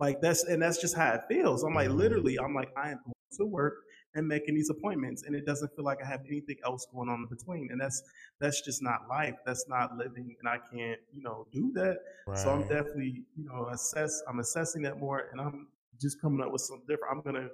[0.00, 1.62] Like, that's, and that's just how it feels.
[1.62, 1.98] I'm like, mm-hmm.
[1.98, 3.74] literally, I'm like, I am going to work
[4.14, 7.20] and making these appointments and it doesn't feel like I have anything else going on
[7.20, 7.68] in between.
[7.70, 8.02] And that's,
[8.40, 9.36] that's just not life.
[9.46, 10.36] That's not living.
[10.40, 11.98] And I can't, you know, do that.
[12.26, 12.38] Right.
[12.38, 15.68] So I'm definitely, you know, assess, I'm assessing that more and I'm
[16.00, 17.14] just coming up with something different.
[17.16, 17.50] I'm going to,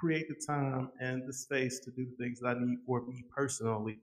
[0.00, 3.22] create the time and the space to do the things that I need for me
[3.36, 3.98] personally,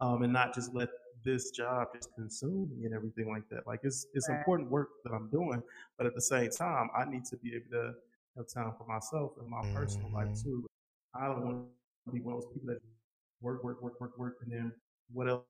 [0.00, 0.88] um, and not just let
[1.24, 3.66] this job just consume me and everything like that.
[3.66, 4.38] Like it's it's right.
[4.38, 5.60] important work that I'm doing,
[5.98, 7.94] but at the same time, I need to be able to
[8.36, 9.74] have time for myself and my mm-hmm.
[9.74, 10.48] personal life mm-hmm.
[10.48, 10.66] too.
[11.14, 11.66] I don't want
[12.06, 12.80] to be one of those people that
[13.40, 14.72] work, work, work, work, work, and then
[15.12, 15.44] what else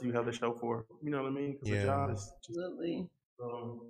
[0.00, 0.86] do you have to show for?
[1.02, 1.52] You know what I mean?
[1.52, 1.80] Because yeah.
[1.80, 3.08] the job is just, absolutely.
[3.42, 3.80] Um,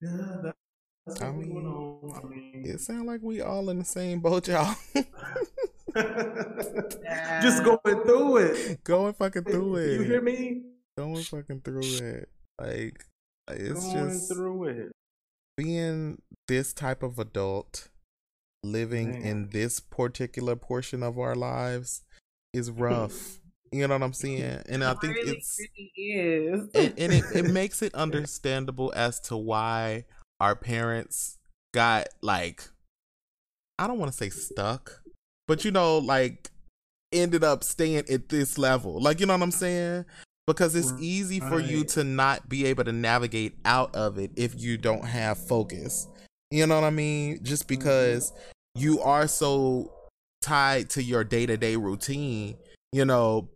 [0.00, 0.54] yeah, that,
[1.22, 4.74] I mean, I mean, it sounds like we all in the same boat, y'all.
[7.42, 8.84] Just going through it.
[8.84, 9.92] Going fucking through it.
[9.92, 10.62] You hear me?
[10.96, 12.28] Going fucking through it.
[12.60, 13.04] Like
[13.48, 14.92] it's going just through it.
[15.56, 17.88] Being this type of adult,
[18.62, 19.22] living Man.
[19.22, 22.02] in this particular portion of our lives
[22.52, 23.38] is rough.
[23.72, 24.64] You know what I'm saying?
[24.68, 26.68] And I think really, it's really is.
[26.74, 30.06] and, and it, it makes it understandable as to why
[30.40, 31.38] our parents
[31.72, 32.64] got like
[33.78, 35.02] I don't want to say stuck,
[35.46, 36.50] but you know, like
[37.12, 39.00] ended up staying at this level.
[39.00, 40.04] Like, you know what I'm saying?
[40.46, 44.60] Because it's easy for you to not be able to navigate out of it if
[44.60, 46.08] you don't have focus.
[46.50, 47.40] You know what I mean?
[47.42, 47.78] Just mm-hmm.
[47.80, 48.32] because
[48.74, 49.92] you are so
[50.42, 52.56] tied to your day to day routine,
[52.92, 53.48] you know,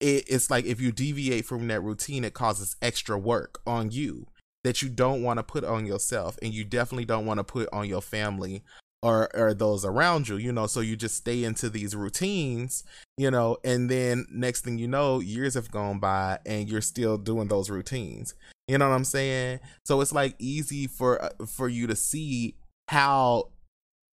[0.00, 4.26] it, it's like if you deviate from that routine, it causes extra work on you
[4.64, 7.68] that you don't want to put on yourself and you definitely don't want to put
[7.72, 8.62] on your family
[9.02, 12.82] or or those around you you know so you just stay into these routines
[13.16, 17.16] you know and then next thing you know years have gone by and you're still
[17.16, 18.34] doing those routines
[18.68, 22.56] you know what i'm saying so it's like easy for uh, for you to see
[22.88, 23.50] how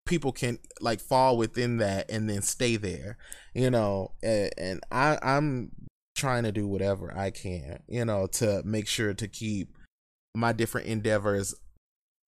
[0.06, 3.18] people can like fall within that and then stay there
[3.54, 5.70] you know and, and i i'm
[6.16, 9.76] trying to do whatever i can you know to make sure to keep
[10.34, 11.54] my different endeavors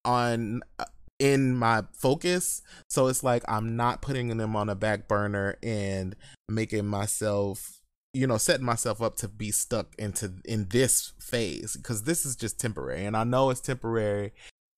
[0.04, 0.84] on uh,
[1.18, 2.62] in my focus.
[2.88, 6.16] So it's like I'm not putting them on a back burner and
[6.48, 7.77] making myself,
[8.12, 12.36] you know, setting myself up to be stuck into in this phase because this is
[12.36, 13.04] just temporary.
[13.04, 14.32] And I know it's temporary,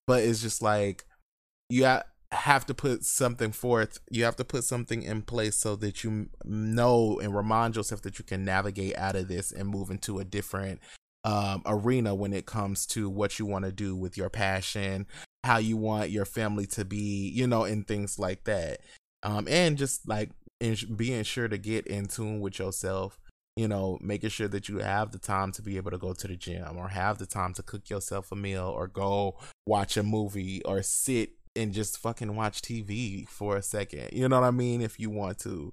[0.06, 1.04] but it's just like
[1.68, 1.86] you
[2.32, 4.00] have to put something forth.
[4.10, 8.18] You have to put something in place so that you know and remind yourself that
[8.18, 10.80] you can navigate out of this and move into a different
[11.24, 15.06] um, arena when it comes to what you want to do with your passion,
[15.44, 18.80] how you want your family to be, you know, and things like that.
[19.22, 23.18] Um, and just like in, being sure to get in tune with yourself,
[23.56, 26.28] you know, making sure that you have the time to be able to go to
[26.28, 30.02] the gym or have the time to cook yourself a meal or go watch a
[30.02, 34.10] movie or sit and just fucking watch TV for a second.
[34.12, 34.80] You know what I mean?
[34.80, 35.72] If you want to.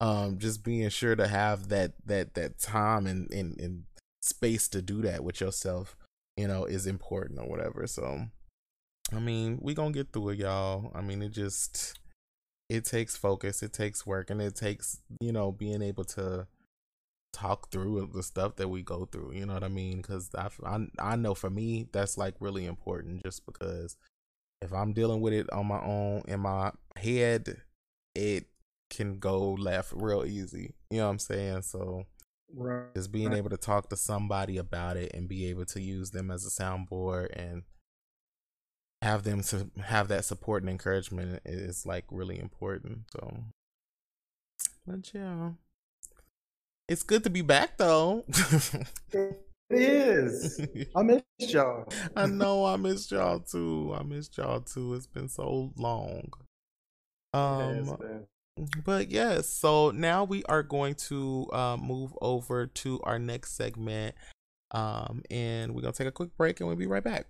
[0.00, 3.82] Um, just being sure to have that that that time and, and, and
[4.22, 5.96] space to do that with yourself,
[6.36, 7.84] you know, is important or whatever.
[7.88, 8.26] So
[9.12, 10.92] I mean, we gonna get through it, y'all.
[10.94, 11.98] I mean, it just
[12.68, 16.46] it takes focus, it takes work, and it takes you know being able to
[17.32, 19.32] talk through the stuff that we go through.
[19.32, 19.98] You know what I mean?
[19.98, 23.96] Because I, I I know for me that's like really important, just because
[24.60, 27.62] if I'm dealing with it on my own in my head,
[28.14, 28.46] it
[28.90, 30.74] can go left real easy.
[30.90, 31.62] You know what I'm saying?
[31.62, 32.04] So
[32.54, 32.94] right.
[32.94, 36.30] just being able to talk to somebody about it and be able to use them
[36.30, 37.62] as a soundboard and
[39.02, 43.04] have them to have that support and encouragement is like really important.
[43.12, 43.44] So,
[44.86, 45.50] but yeah,
[46.88, 48.24] it's good to be back though.
[49.12, 49.38] it
[49.70, 50.60] is.
[50.96, 51.86] I missed y'all.
[52.16, 53.94] I know I missed y'all too.
[53.98, 54.94] I missed y'all too.
[54.94, 56.30] It's been so long.
[57.34, 58.26] Um,
[58.84, 64.16] but yes, so now we are going to uh, move over to our next segment.
[64.70, 67.26] Um, and we're gonna take a quick break, and we'll be right back.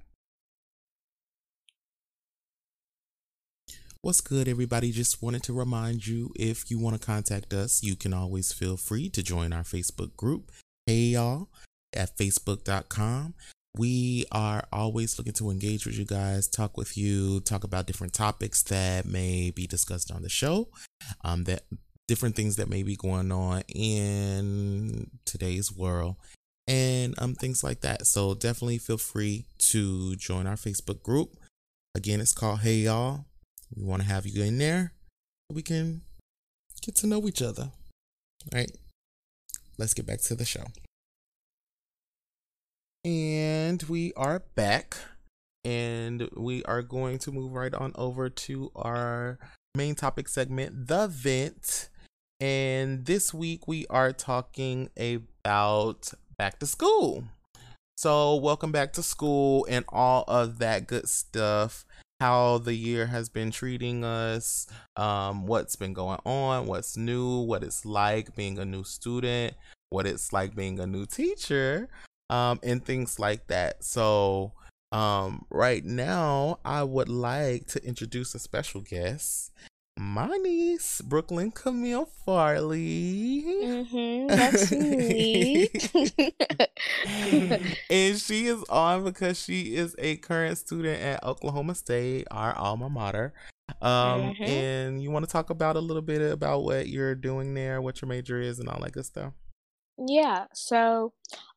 [4.01, 4.93] What's good, everybody?
[4.93, 8.77] Just wanted to remind you if you want to contact us, you can always feel
[8.77, 10.53] free to join our Facebook group.
[10.87, 11.49] Hey, y'all,
[11.93, 13.35] at facebook.com.
[13.77, 18.13] We are always looking to engage with you guys, talk with you, talk about different
[18.13, 20.69] topics that may be discussed on the show,
[21.25, 21.65] um, that
[22.07, 26.15] different things that may be going on in today's world,
[26.69, 28.07] and um, things like that.
[28.07, 31.37] So definitely feel free to join our Facebook group.
[31.97, 33.25] Again, it's called Hey Y'all.
[33.75, 34.93] We want to have you in there
[35.49, 36.03] so we can
[36.81, 37.71] get to know each other.
[38.53, 38.71] All right,
[39.77, 40.65] let's get back to the show.
[43.05, 44.97] And we are back,
[45.65, 49.39] and we are going to move right on over to our
[49.75, 51.91] main topic segment, The Vent.
[52.41, 57.25] And this week we are talking about back to school.
[57.97, 61.85] So, welcome back to school and all of that good stuff
[62.21, 67.63] how the year has been treating us, um, what's been going on, what's new, what
[67.63, 69.55] it's like being a new student,
[69.91, 71.89] what it's like being a new teacher,
[72.31, 73.85] um, and things like that.
[73.85, 74.53] So,
[74.91, 79.53] um, right now, I would like to introduce a special guest
[79.99, 83.45] my niece, Brooklyn Camille Farley.
[83.47, 85.69] Mm-hmm, that's me.
[87.91, 92.89] and she is on because she is a current student at Oklahoma State, our alma
[92.89, 93.33] mater.
[93.83, 94.45] Um, mm-hmm.
[94.45, 98.01] and you want to talk about a little bit about what you're doing there, what
[98.01, 99.33] your major is, and all that good stuff.
[99.99, 101.13] Yeah, so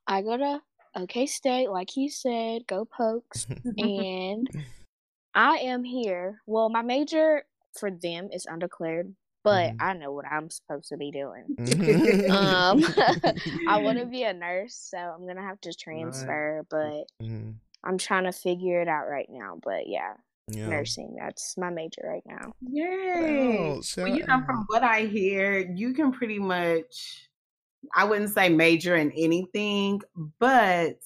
[0.07, 0.61] I go to
[0.95, 3.45] OK State, like you said, go Pokes,
[3.77, 4.49] and
[5.35, 6.41] I am here.
[6.47, 7.43] Well, my major
[7.77, 9.81] for them is undeclared, but mm-hmm.
[9.81, 11.45] I know what I'm supposed to be doing.
[11.59, 12.31] Mm-hmm.
[12.35, 12.83] um,
[13.67, 16.65] I want to be a nurse, so I'm gonna have to transfer, right.
[16.69, 17.51] but mm-hmm.
[17.83, 19.57] I'm trying to figure it out right now.
[19.63, 20.13] But yeah,
[20.47, 20.67] yeah.
[20.67, 22.53] nursing that's my major right now.
[22.61, 23.57] Yay!
[23.59, 27.27] Oh, well, you know, from what I hear, you can pretty much.
[27.95, 30.01] I wouldn't say major in anything,
[30.39, 30.97] but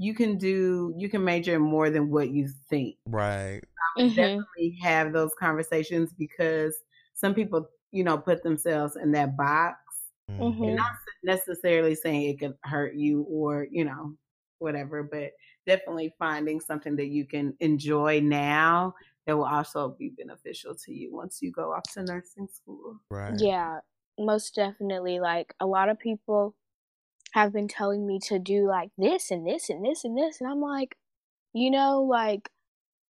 [0.00, 2.96] you can do you can major in more than what you think.
[3.04, 3.60] Right.
[3.98, 4.08] Mm-hmm.
[4.08, 6.74] Definitely have those conversations because
[7.12, 9.76] some people, you know, put themselves in that box.
[10.30, 10.62] Mm-hmm.
[10.62, 10.92] And not
[11.22, 14.14] necessarily saying it could hurt you or, you know,
[14.58, 15.32] whatever, but
[15.66, 18.94] definitely finding something that you can enjoy now
[19.26, 22.96] that will also be beneficial to you once you go off to nursing school.
[23.10, 23.34] Right.
[23.38, 23.80] Yeah,
[24.18, 25.20] most definitely.
[25.20, 26.54] Like a lot of people
[27.32, 30.40] have been telling me to do like this and this and this and this.
[30.40, 30.96] And I'm like,
[31.52, 32.48] you know, like,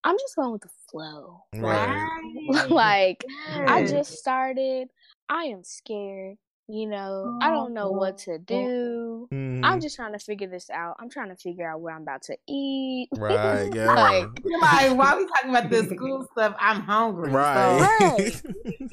[0.04, 1.42] I'm just going with the flow.
[1.54, 2.68] Right.
[2.70, 4.88] like, I just started.
[5.28, 6.36] I am scared.
[6.68, 9.26] You know, I don't know what to do.
[9.32, 9.60] Mm-hmm.
[9.60, 9.64] Mhm.
[9.64, 10.96] I'm just trying to figure this out.
[11.00, 13.08] I'm trying to figure out where I'm about to eat.
[13.16, 13.70] right.
[13.74, 13.92] Yeah.
[13.92, 17.30] like, You're like, while we talking about this school stuff, I'm hungry.
[17.30, 18.00] So, right.
[18.00, 18.42] Right.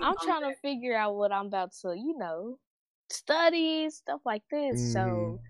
[0.01, 2.57] I'm trying to figure out what I'm about to, you know,
[3.10, 4.82] study stuff like this.
[4.82, 4.91] Mhm.
[4.91, 5.41] So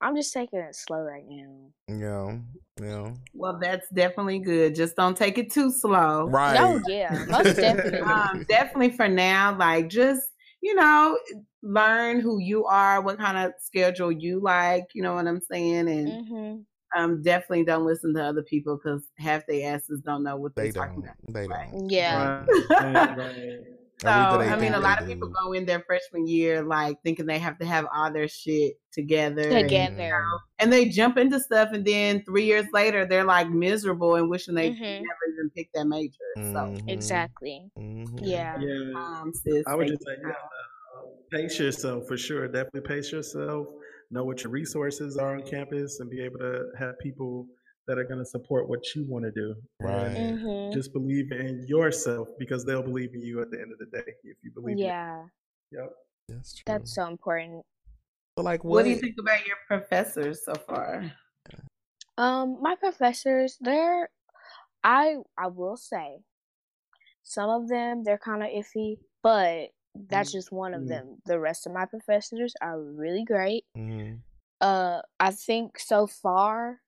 [0.00, 1.72] I'm just taking it slow right now.
[1.88, 2.38] yeah.
[2.80, 3.14] Yeah.
[3.34, 4.74] well, that's definitely good.
[4.74, 6.30] Just don't take it too slow.
[6.30, 6.58] Right.
[6.58, 8.00] Oh yeah, most definitely.
[8.00, 10.22] Um, definitely for now, like just
[10.60, 11.18] you know,
[11.62, 14.86] learn who you are, what kind of schedule you like.
[14.94, 16.62] You know what I'm saying, and hmm
[16.96, 20.70] um, definitely don't listen to other people because half their asses don't know what They
[20.70, 21.04] they're talking don't.
[21.04, 21.16] about.
[21.28, 21.68] They Right.
[21.68, 21.90] don't.
[21.90, 22.46] Yeah.
[22.78, 23.77] Right, right.
[24.00, 26.96] So Or I mean, a they lot of people go in their freshman year like
[27.02, 30.22] thinking they have to have all their shit together, and, Together.
[30.60, 34.54] and they jump into stuff, and then three years later they're like miserable and wishing
[34.54, 34.80] they Mhm.
[34.80, 36.14] never even picked that major.
[36.36, 36.88] So, Mhm.
[36.88, 37.70] Exactly.
[37.76, 38.20] Mhm.
[38.22, 38.56] Yeah.
[38.60, 39.20] Yeah.
[39.20, 42.46] um, sis, I would just say, yeah, uh, pace yourself for sure.
[42.48, 43.66] Definitely pace yourself.
[44.10, 47.46] Know what your resources are on campus and be able to have people
[47.88, 49.56] that are going to support what you want to do.
[49.80, 50.06] Right.
[50.14, 53.78] And hmm Just believe in yourself because they'll believe in you at the end of
[53.78, 55.24] the day if you believe Yeah.
[55.24, 55.30] it.
[55.72, 55.80] Yeah.
[55.80, 55.92] Yep.
[56.28, 56.62] That's true.
[56.66, 57.64] That's so important.
[58.38, 61.10] so like what, What do you think about your professors so far?
[62.18, 64.10] Um, my professors, they're
[64.84, 66.18] I I will say
[67.22, 70.88] some of them they're kind of iffy, but that's just one of Mm.
[70.88, 71.22] them.
[71.26, 73.64] The rest of my professors are really great.
[73.76, 74.20] Mhm.
[74.60, 76.80] Uh, I think so far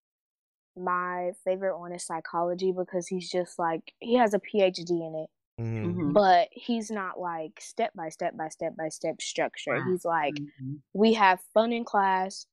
[0.76, 5.30] my favorite one is psychology because he's just like he has a PhD in it,
[5.62, 5.94] Mhm.
[5.94, 6.12] Mhm.
[6.12, 9.72] but he's not like step by step by step by step structure.
[9.72, 9.82] Right.
[9.90, 10.80] He's like Mhm.
[10.92, 12.46] we have fun in class.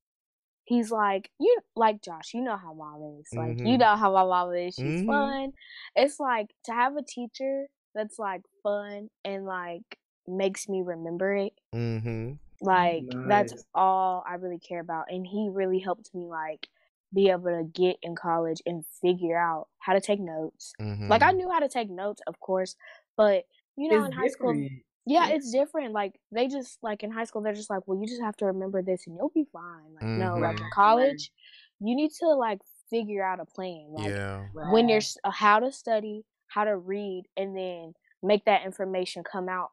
[0.66, 3.30] He's like you like Josh, you know how mom is.
[3.34, 3.80] Like you Mhm.
[3.80, 4.76] know how my mom is.
[4.76, 5.06] She's Mhm.
[5.06, 5.54] fun.
[5.96, 9.98] It's like to have a teacher that's like fun and like
[10.28, 11.54] makes me remember it.
[11.74, 12.38] Mhm.
[12.62, 15.12] Like that's all I really care about.
[15.12, 16.68] And he really helped me like
[17.14, 20.74] be able to get in college and figure out how to take notes.
[21.08, 21.38] Like I Mhm.
[21.38, 22.76] knew how to take notes, of course,
[23.16, 23.46] but
[23.78, 24.84] you know, It's in high school different.
[25.06, 25.36] yeah, Yeah.
[25.36, 25.94] it's different.
[25.94, 28.46] Like they just like in high school, they're just like, well, you just have to
[28.48, 29.94] remember this and you'll be fine.
[29.94, 30.72] Like no, like in Mhm.
[30.74, 31.32] college,
[31.80, 33.88] you need to like figure out a plan.
[33.92, 34.48] Like Yeah.
[34.52, 37.94] when you're uh, how to study, how to read, and then
[38.24, 39.72] make that information come out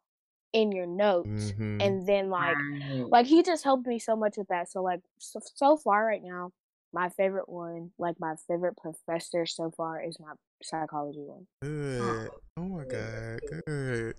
[0.53, 1.81] in your notes, Mhm.
[1.81, 3.07] and then like Right.
[3.11, 4.71] like he just helped me so much with that.
[4.71, 6.53] So like so, so far right now,
[6.95, 10.33] my favorite one, like my favorite professor so far is my
[10.63, 11.47] psychology one.
[11.61, 12.31] Good.
[12.57, 13.41] Oh my god.
[13.67, 14.15] Good.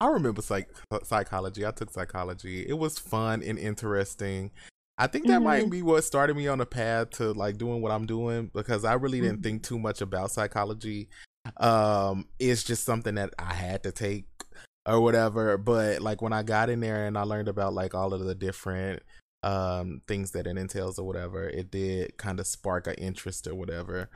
[0.00, 0.68] I remember psych
[1.04, 1.64] psychology.
[1.66, 2.66] I took psychology.
[2.66, 4.50] It was fun and interesting.
[4.96, 5.70] I think that might Mhm.
[5.70, 8.94] be what started me on the path to like doing what I'm doing because I
[8.94, 9.42] really didn't Mhm.
[9.42, 11.08] think too much about psychology.
[11.58, 14.26] Um, it's just something that I had to take
[14.86, 15.58] or whatever.
[15.58, 18.34] But like when I got in there and I learned about like all of the
[18.34, 19.02] different
[19.44, 23.54] um things that it entails or whatever, it did kind of spark an interest or
[23.54, 24.08] whatever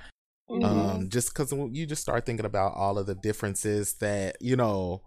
[0.50, 0.64] Mhm.
[0.64, 5.02] um just because you just start thinking about all of the differences that you know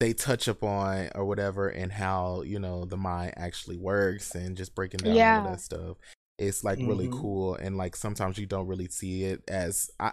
[0.00, 4.74] they touch upon or whatever and how you know the mind actually works and just
[4.76, 5.44] breaking down all Yeah.
[5.44, 5.96] of that stuff
[6.38, 7.20] it's like really Mhm.
[7.20, 10.10] cool and like sometimes you don't really see it as i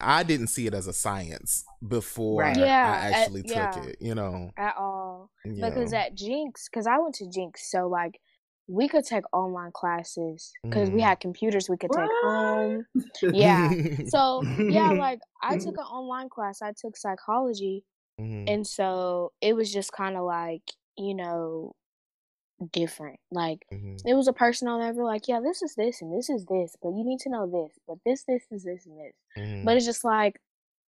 [0.00, 2.56] i didn't see it as a science before Right.
[2.56, 3.82] Yeah, i at- actually took yeah.
[3.84, 5.30] it you know at all.
[5.44, 5.98] you because know.
[5.98, 8.18] at Jenks, because I went to Jenks, so like
[8.68, 11.02] we could take online classes because we Mm.
[11.02, 12.86] had computers we could take home.
[13.30, 13.74] Yeah.
[14.04, 16.62] So yeah, like I took an online class.
[16.62, 17.84] I took psychology,
[18.18, 18.46] Mhm.
[18.46, 20.64] and so it was just kind of like
[20.98, 21.76] you know
[22.72, 23.20] different.
[23.30, 24.02] Like Mhm.
[24.04, 26.76] it was a person on there like, yeah, this is this and this is this,
[26.82, 29.14] but you need to know this, but this, this is this and this.
[29.36, 29.64] Mhm.
[29.64, 30.40] But it's just like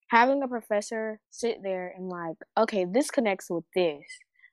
[0.08, 4.04] having a professor sit there and like, okay, this connects with this,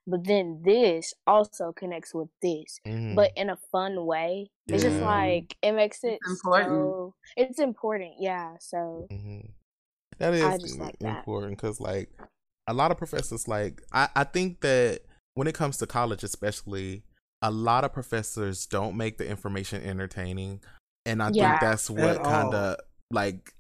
[0.08, 3.16] but then this also connects with this, Mhm.
[3.16, 4.50] but in a fun way.
[4.68, 6.70] It's just like it makes it It's important.
[6.70, 8.56] so it's important, yeah.
[8.60, 9.48] So mm-hmm.
[10.20, 12.10] That is like important because, like,
[12.68, 15.02] a lot of professors, like, I, I think that
[15.34, 17.04] when it comes to college, especially,
[17.42, 20.62] a lot of professors don't make the information entertaining,
[21.06, 21.50] and I Yeah.
[21.52, 22.78] think that's what kind of
[23.10, 23.54] like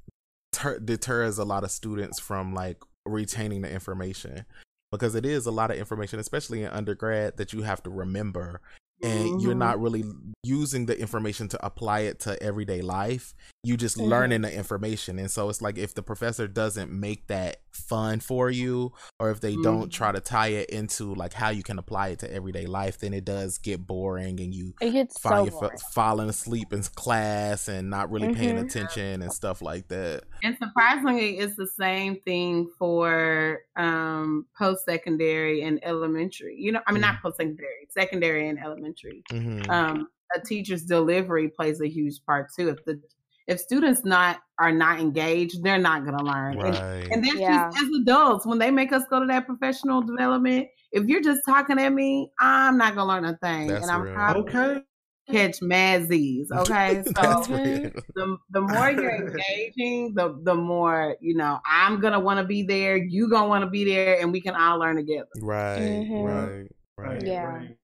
[0.53, 4.45] ter- deters a lot of students from like retaining the information
[4.91, 8.61] because it is a lot of information, especially in undergrad, that you have to remember
[9.03, 9.59] and you're Mhm.
[9.59, 10.03] not really
[10.43, 13.33] using the information to apply it to everyday life.
[13.63, 14.07] You just Mhm.
[14.09, 15.19] learning the information.
[15.19, 19.39] And so it's like if the professor doesn't make that fun for you or if
[19.39, 19.91] they don't Mhm.
[19.91, 23.13] try to tie it into like how you can apply it to everyday life, then
[23.13, 25.81] it does get boring and you it gets find so your boring.
[25.93, 28.57] falling asleep in class and not really paying Mhm.
[28.57, 30.23] attention and stuff like that.
[30.43, 36.55] And surprisingly, it's the same thing for um, post secondary and elementary.
[36.57, 39.23] You know, I mean, not post secondary, secondary and elementary.
[39.29, 42.69] hmm Um, a teacher's delivery plays a huge part too.
[42.69, 42.99] If the
[43.47, 46.57] if students not are not engaged, they're not going to learn.
[46.57, 46.75] Right.
[47.11, 47.69] And, and that's Yeah.
[47.69, 50.67] just as adults when they make us go to that professional development.
[50.91, 53.91] If you're just talking at me, I'm not going to learn a thing, That's and
[53.91, 54.13] I'm real.
[54.13, 54.83] probably Okay.
[55.31, 56.51] catch mad Z's.
[56.57, 57.47] Okay, so That's
[58.15, 61.59] the the more you're engaging, the the more you know.
[61.65, 62.97] I'm gonna want to be there.
[62.97, 65.27] You gonna want to be there, and we can all learn together.
[65.41, 66.25] Right, Mhm.
[66.25, 66.67] right,
[66.97, 67.21] right.
[67.21, 67.45] Right, Yeah.
[67.45, 67.77] right.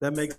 [0.00, 0.36] That makes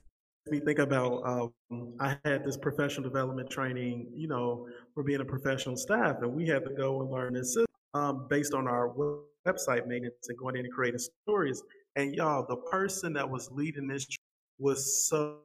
[0.49, 5.25] me think about um, I had this professional development training, you know, for being a
[5.25, 7.55] professional staff, and we had to go and learn this
[7.93, 8.89] um, based on our
[9.45, 11.61] website maintenance and going in and creating stories.
[11.95, 14.07] And y'all, the person that was leading this
[14.57, 15.39] was so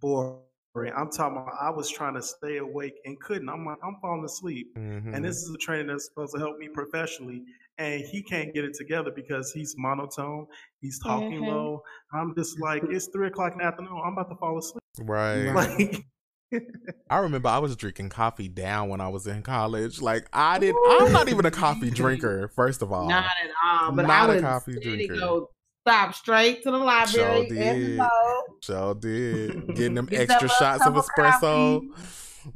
[0.00, 0.40] boring.
[0.76, 3.48] I'm talking about I was trying to stay awake and couldn't.
[3.48, 4.74] I'm like, I'm falling asleep.
[4.76, 5.14] Mhm.
[5.14, 7.44] And this is a training that's supposed to help me professionally.
[7.78, 10.46] And he can't get it together because he's monotone.
[10.84, 11.80] He's talking low.
[12.12, 13.98] I'm just like, it's three o'clock in the afternoon.
[14.04, 14.82] I'm about to fall asleep.
[15.00, 15.46] right.
[15.54, 16.04] Like,
[17.10, 20.00] I remember I was drinking coffee down when I was in college.
[20.02, 20.74] Like I did.
[21.00, 22.48] I'm not even a coffee drinker.
[22.48, 23.92] First of all, Not at all.
[23.92, 25.16] But Not a I would coffee steady drinker.
[25.16, 25.50] go
[25.88, 27.98] stop straight to the library Sure and did.
[27.98, 31.80] go, sure did getting them Get extra shots of espresso.
[31.80, 31.88] coffee.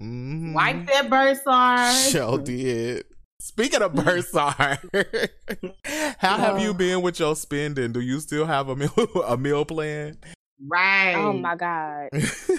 [0.00, 0.52] Mhm.
[0.52, 2.10] wipe that bursar.
[2.10, 3.04] Sure did.
[3.41, 4.51] Speaking of Bursar,
[6.18, 6.74] how have you Oh.
[6.74, 7.93] been with your spending?
[7.93, 8.91] Do you still have a meal
[9.26, 10.18] a meal plan?
[10.61, 11.14] Right.
[11.16, 12.09] Oh my god.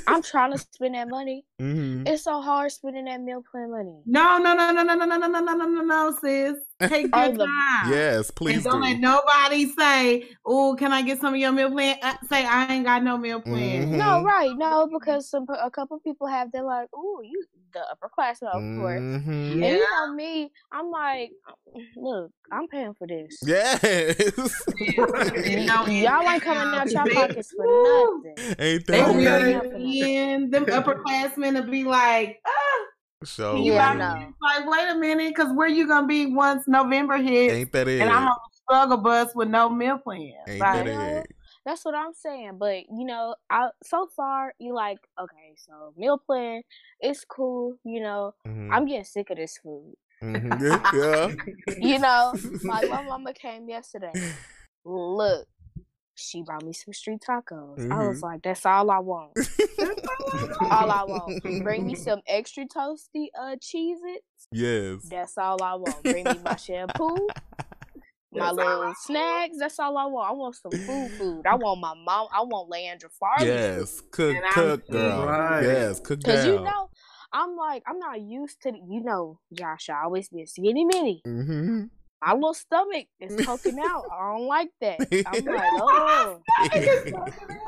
[0.07, 1.43] I'm trying to spend that money.
[1.59, 4.01] hmm It's so hard spending that meal plan money.
[4.05, 6.55] No, no, no, no, no, no, no, no, no, no, no, no, no, sis.
[6.89, 7.91] Take your Oh, time.
[7.91, 11.71] Yes, And please don't let nobody say, "Oh, can I get some of your meal
[11.71, 13.97] plan?" Uh, say, "I ain't got no meal plan." Mhm.
[13.97, 14.55] No, right?
[14.55, 16.53] No, because some a couple people have.
[16.53, 19.27] They're like, "Ooh, you the upperclassmen, of course." Mhm.
[19.53, 19.71] And Yeah.
[19.73, 21.31] you know me, I'm like,
[21.95, 23.37] look, I'm paying for this.
[23.45, 24.15] Yes.
[24.79, 28.55] You know, Y- Y'all ain't coming out your they- pockets for nothing.
[28.59, 29.57] Ain't that will yeah.
[29.59, 29.71] right?
[29.79, 30.05] yeah.
[30.05, 32.51] in them upperclassmen to be like, ah,
[33.23, 34.33] So you Yeah, buy no.
[34.41, 38.01] like, wait a minute, because where you gonna be once November hits, ain't that it?
[38.01, 40.33] and I'm on the struggle bus with no meal plan.
[40.47, 41.27] Ain't Like, that it?
[41.65, 42.57] That's what I'm saying.
[42.57, 46.61] But you know, I so far you like, okay, so meal plan,
[46.99, 47.75] it's cool.
[47.83, 48.69] You know, Mhm.
[48.71, 49.95] I'm getting sick of this food.
[50.21, 50.93] Mhm.
[50.93, 51.31] Yeah.
[51.81, 54.13] You know, my mama came yesterday.
[54.83, 55.47] Look,
[56.15, 57.79] she brought me some street tacos.
[57.91, 58.23] I was Mhm.
[58.23, 59.31] like, that's all I want.
[60.71, 61.63] all I want.
[61.63, 64.23] Bring me some extra toasty uh Cheez-It.
[64.51, 65.07] Yes.
[65.09, 66.03] That's all I want.
[66.03, 67.27] Bring me my shampoo,
[68.31, 69.57] my little snacks.
[69.59, 70.29] That's all I want.
[70.29, 71.43] I want some food, food.
[71.47, 72.27] I want my mom.
[72.33, 73.47] I want Leandra Farley.
[73.47, 74.01] Yes.
[74.11, 75.25] Cook, And I'm cook, girl.
[75.25, 75.63] Right.
[75.63, 76.53] Yes, cook Because down.
[76.53, 76.89] you know,
[77.33, 80.85] I'm like, I'm not used to, the, you know, Josh, I always be a skinny
[80.85, 81.21] mini.
[81.25, 81.83] hmm
[82.23, 84.03] My little stomach is poking out.
[84.11, 84.99] I don't like that.
[85.25, 86.39] I'm like, oh.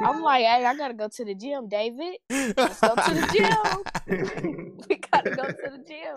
[0.02, 2.18] I'm like, hey, I gotta go to the gym, David.
[2.30, 4.78] Let's go to the gym.
[4.90, 6.16] we gotta go to the gym.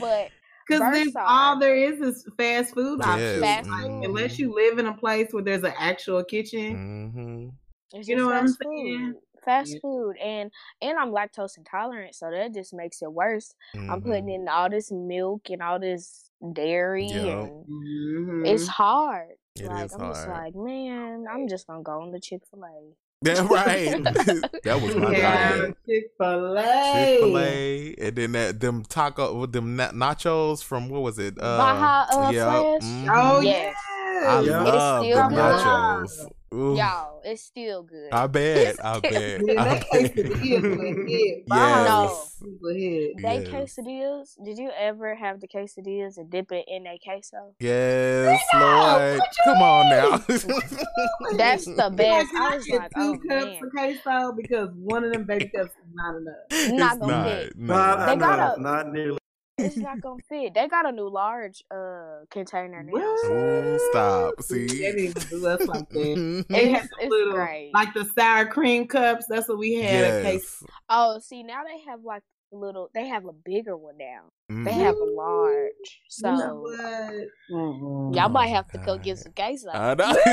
[0.00, 0.30] But
[0.66, 1.24] Because then Versatile.
[1.28, 3.40] all there is is fast food options.
[3.40, 4.04] Fast Like, food.
[4.04, 7.48] unless you live in a place where there's an actual kitchen, hmm
[7.92, 9.12] You know what I'm fast saying?
[9.14, 9.22] food.
[9.44, 9.78] Fast Yeah.
[9.80, 10.16] food.
[10.18, 10.50] And
[10.82, 13.54] and I'm lactose intolerant, so that just makes it worse.
[13.74, 17.28] I'm putting in all this milk and all this dairy Yup.
[17.28, 18.46] and Mhm.
[18.48, 19.36] it's hard.
[19.54, 22.64] It like is I'm just like, man, I'm just gonna go on the Chick fil
[22.64, 22.96] A.
[23.22, 24.02] Yeah, right.
[24.04, 25.76] that was my yeah, diet.
[25.86, 27.42] Chick Fil Chick Fil A.
[27.42, 31.34] A, and then that them taco with them na- nachos from what was it?
[31.40, 32.82] Uh, Baja uh, yeah, Fresh.
[32.82, 33.08] mhm.
[33.14, 33.74] Oh Yes.
[34.26, 34.40] I yeah.
[34.40, 36.30] It is love the still nachos.
[36.54, 38.12] Ooh, Y'all, it's still good.
[38.12, 38.76] I bet.
[38.84, 39.12] I bet.
[39.44, 40.14] Yeah, I that bet.
[40.14, 40.40] good.
[40.40, 41.06] Good.
[41.08, 41.42] Yes.
[41.48, 42.32] Yes.
[42.40, 43.22] Good.
[43.22, 43.48] They Yes.
[43.48, 44.28] quesadillas.
[44.44, 47.54] Did you ever have the quesadillas and dip it in a queso?
[47.60, 49.20] Yes, Lord.
[49.44, 50.16] Come on now.
[51.36, 52.30] That's the best.
[52.30, 55.24] Can I was get like, two oh cups man, of queso because one of them
[55.24, 56.34] baby cups is not enough.
[56.50, 57.08] it's Not not.
[57.08, 57.56] gonna fit.
[57.58, 57.74] no.
[57.74, 59.18] Not, They enough, gotta- not nearly.
[59.58, 60.54] It's not gonna fit.
[60.54, 62.92] They got a new large uh container now.
[62.92, 63.30] What?
[63.30, 64.34] Ooh, stop.
[64.42, 64.66] See?
[64.66, 66.44] They didn't even do us like that.
[66.48, 67.70] They It's, the little, great.
[67.74, 69.26] like the sour cream cups.
[69.28, 70.62] That's what we had at yes.
[70.88, 72.90] oh, see now they have like a little.
[72.94, 74.30] They have a bigger one now.
[74.48, 74.84] They Mhm.
[74.84, 76.00] have a large.
[76.08, 77.28] So You know what?
[77.50, 78.14] Mhm.
[78.14, 79.22] y'all Oh might have to go get God.
[79.24, 79.70] some queso.
[79.72, 80.16] I know.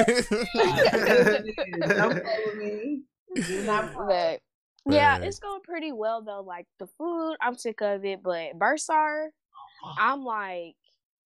[1.87, 3.01] Don't play me.
[3.35, 3.93] Do not.
[4.07, 4.41] But
[4.89, 6.41] yeah, it's going pretty well though.
[6.41, 8.21] Like the food, I'm sick of it.
[8.23, 9.29] But Bursar,
[9.97, 10.75] I'm like,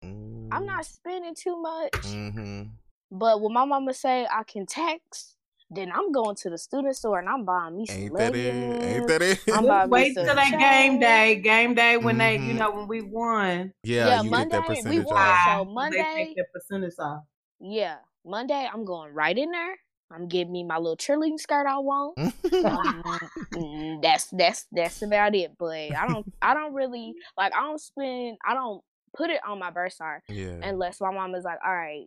[0.03, 1.93] I'm not spending too much.
[1.93, 2.63] Mm-hmm.
[3.11, 5.37] But when my mama say I can text,
[5.71, 8.83] then I'm going to the student store and I'm buying me some Ain't that it?
[8.85, 9.39] Ain't that it?
[9.49, 11.37] I'm Just about wait till that game day.
[11.37, 12.59] Game day when they, you Mhm.
[12.59, 13.73] know, when we won.
[13.83, 15.17] yeah, Yeah, you Monday, get that we percentage won.
[15.17, 15.45] off.
[15.59, 17.25] So They Monday- take their percentage off.
[17.59, 19.77] Yeah, Monday I'm going right in there
[20.11, 22.19] I'm getting me my little cheerleading skirt I want.
[22.19, 25.53] Um, that's that's that's about it.
[25.59, 28.83] But I don't I don't really like I don't spend I don't
[29.17, 30.59] put it on my bursar yeah.
[30.63, 32.07] unless my mom is like, all right,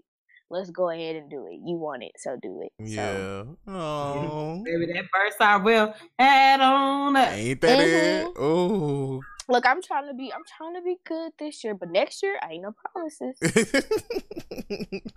[0.50, 1.60] let's go ahead and do it.
[1.66, 2.72] You want it, so do it.
[2.84, 3.44] Yeah.
[3.68, 4.62] Oh.
[4.66, 7.32] Baby, that first I will add on up.
[7.34, 8.26] Ain't that it?
[8.26, 8.34] Mhm.
[8.38, 9.22] Oh.
[9.48, 12.38] look, I'm trying to be I'm trying to be good this year, but next year
[12.42, 13.38] I ain't no promises.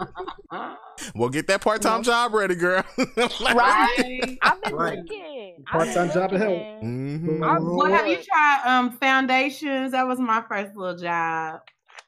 [1.14, 2.05] well, get that part time No.
[2.05, 2.85] job ready, girl.
[3.41, 4.39] Right?
[4.43, 4.99] I've been Right.
[4.99, 5.64] looking.
[5.70, 6.59] Part-time job to help.
[6.80, 9.93] hmm Uh, well, have you tried um foundations?
[9.93, 11.61] That was my first little job.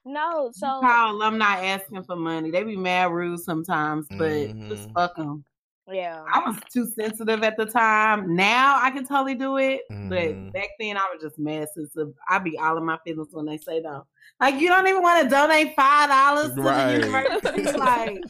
[0.04, 2.50] No, so Call alumni asking for money.
[2.50, 4.28] They be mad rude sometimes, but
[4.68, 4.92] just Mhm.
[4.92, 5.44] fuck them.
[5.90, 6.22] yeah.
[6.32, 8.34] I was too sensitive at the time.
[8.34, 10.08] Now I can totally do it, Mhm.
[10.08, 12.12] but back then I was just mad sensitive.
[12.28, 14.06] I be all in my feelings when they say no.
[14.40, 16.86] Like you don't even want to donate five dollars to Right.
[16.86, 17.62] the university.
[17.78, 18.22] like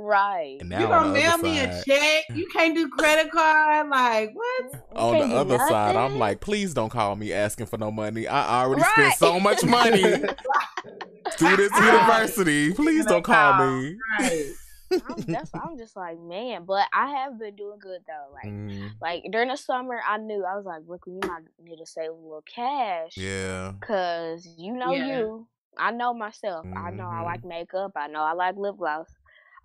[0.00, 0.58] Right.
[0.60, 2.24] And you now gonna mail other me a check?
[2.34, 3.88] You can't do credit card.
[3.88, 4.82] Like what?
[4.96, 8.26] on the do other side, I'm like, please don't call me asking for no money.
[8.28, 8.92] I already Right.
[8.92, 10.02] spent so much money
[11.38, 12.72] through this university.
[12.74, 13.96] Please don't call me.
[14.20, 14.44] Right.
[14.90, 18.32] I'm, that's I'm just like, man, but I have been doing good though.
[18.32, 21.76] Like Mm, like during the summer I knew I was like, look, we might need
[21.76, 23.16] to save a little cash.
[23.16, 23.72] yeah.
[23.80, 25.18] Cause you know Yeah.
[25.18, 25.46] you.
[25.76, 26.66] I know myself.
[26.74, 27.24] I know I Mhm.
[27.24, 27.92] like makeup.
[27.96, 29.06] I know I like lip gloss.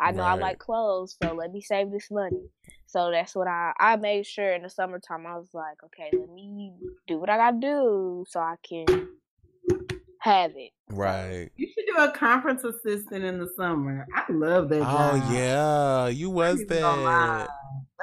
[0.03, 1.17] I know I like clothes.
[1.21, 2.49] So let me save this money.
[2.85, 6.29] So that's what I I made sure in the summertime I was like, okay, let
[6.29, 6.73] me
[7.07, 8.85] do what I gotta do so I can
[10.19, 10.71] have it.
[10.89, 11.49] Right.
[11.55, 14.05] You should do a conference assistant in the summer.
[14.13, 15.33] I love that Oh job.
[15.33, 17.37] yeah, you was ain't even gonna lie.
[17.39, 17.49] that.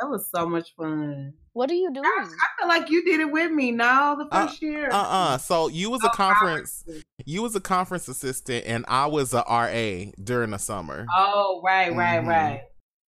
[0.01, 1.35] That was so much fun.
[1.53, 2.07] What are you doing?
[2.07, 2.29] I
[2.59, 3.73] feel like you did it with me.
[3.73, 4.89] No, the Uh, first year.
[4.91, 6.85] Uh uh So you was a Oh, conference.
[7.27, 11.07] You was a conference assistant, and I was a RA during the summer.
[11.17, 12.27] Oh, right, right, Mhm.
[12.29, 12.63] right.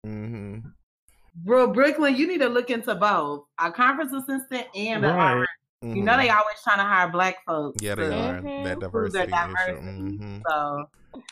[0.04, 0.58] hmm
[1.36, 5.32] Bro, Brooklyn, you need to look into both a conference assistant and a Right.
[5.34, 5.46] RA.
[5.82, 7.76] You know they always trying to hire black folks.
[7.82, 7.84] Mm-hmm.
[7.86, 8.40] Yeah, they to- are.
[8.40, 8.64] Mhm.
[8.64, 9.30] That prove diversity issue.
[9.30, 10.16] diversity.
[10.16, 10.84] hmm So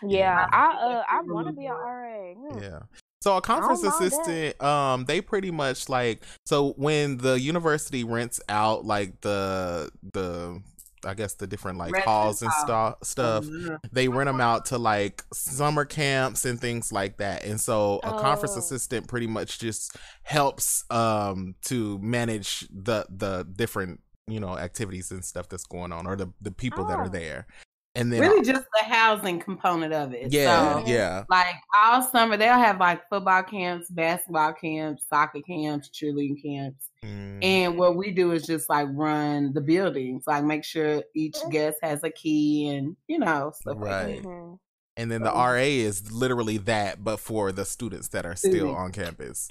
[0.03, 0.49] Yeah, Yeah.
[0.53, 2.35] I uh I want to be an RA.
[2.35, 2.59] Hmm.
[2.63, 2.81] Yeah.
[3.23, 3.95] So a conference that.
[3.95, 10.61] assistant, um, they pretty much like so when the university rents out like the the
[11.05, 12.61] I guess the different like halls and house.
[12.63, 13.77] stuff stuff mhm.
[13.91, 18.11] they rent them out to like summer camps and things like that and so a
[18.21, 18.61] conference Oh.
[18.61, 25.25] assistant pretty much just helps um to manage the the different you know activities and
[25.25, 27.03] stuff that's going on or the the people that Oh.
[27.03, 27.47] are there
[27.95, 30.33] and then really just the housing component of it.
[30.33, 35.91] yeah So, yeah like all summer they'll have like football camps, basketball camps, soccer camps,
[35.91, 36.89] cheerleading camps.
[37.05, 41.37] Mm, And what we do is just like run the buildings, like make sure each
[41.51, 44.07] guest has a key and you know stuff Right.
[44.17, 44.29] like that.
[44.29, 44.59] Mhm.
[44.97, 48.79] and then the RA is literally that but for the students that are still Students.
[48.79, 49.49] on campus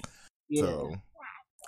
[0.48, 0.62] Yeah.
[0.62, 0.94] so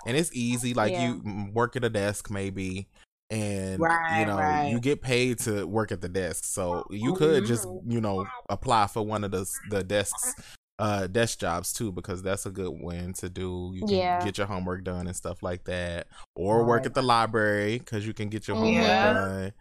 [0.05, 1.07] and it's easy like Yeah.
[1.09, 2.87] you mm, work at a desk maybe
[3.31, 3.79] and
[4.19, 4.69] you know right.
[4.69, 8.85] you get paid to work at the desk so you could just you know apply
[8.87, 10.35] for one of the the desks
[10.77, 14.23] uh desk jobs too because that's a good one to do you can Yeah.
[14.23, 18.13] get your homework done and stuff like that or work at the library because you
[18.13, 19.13] can get your homework Yeah.
[19.13, 19.53] done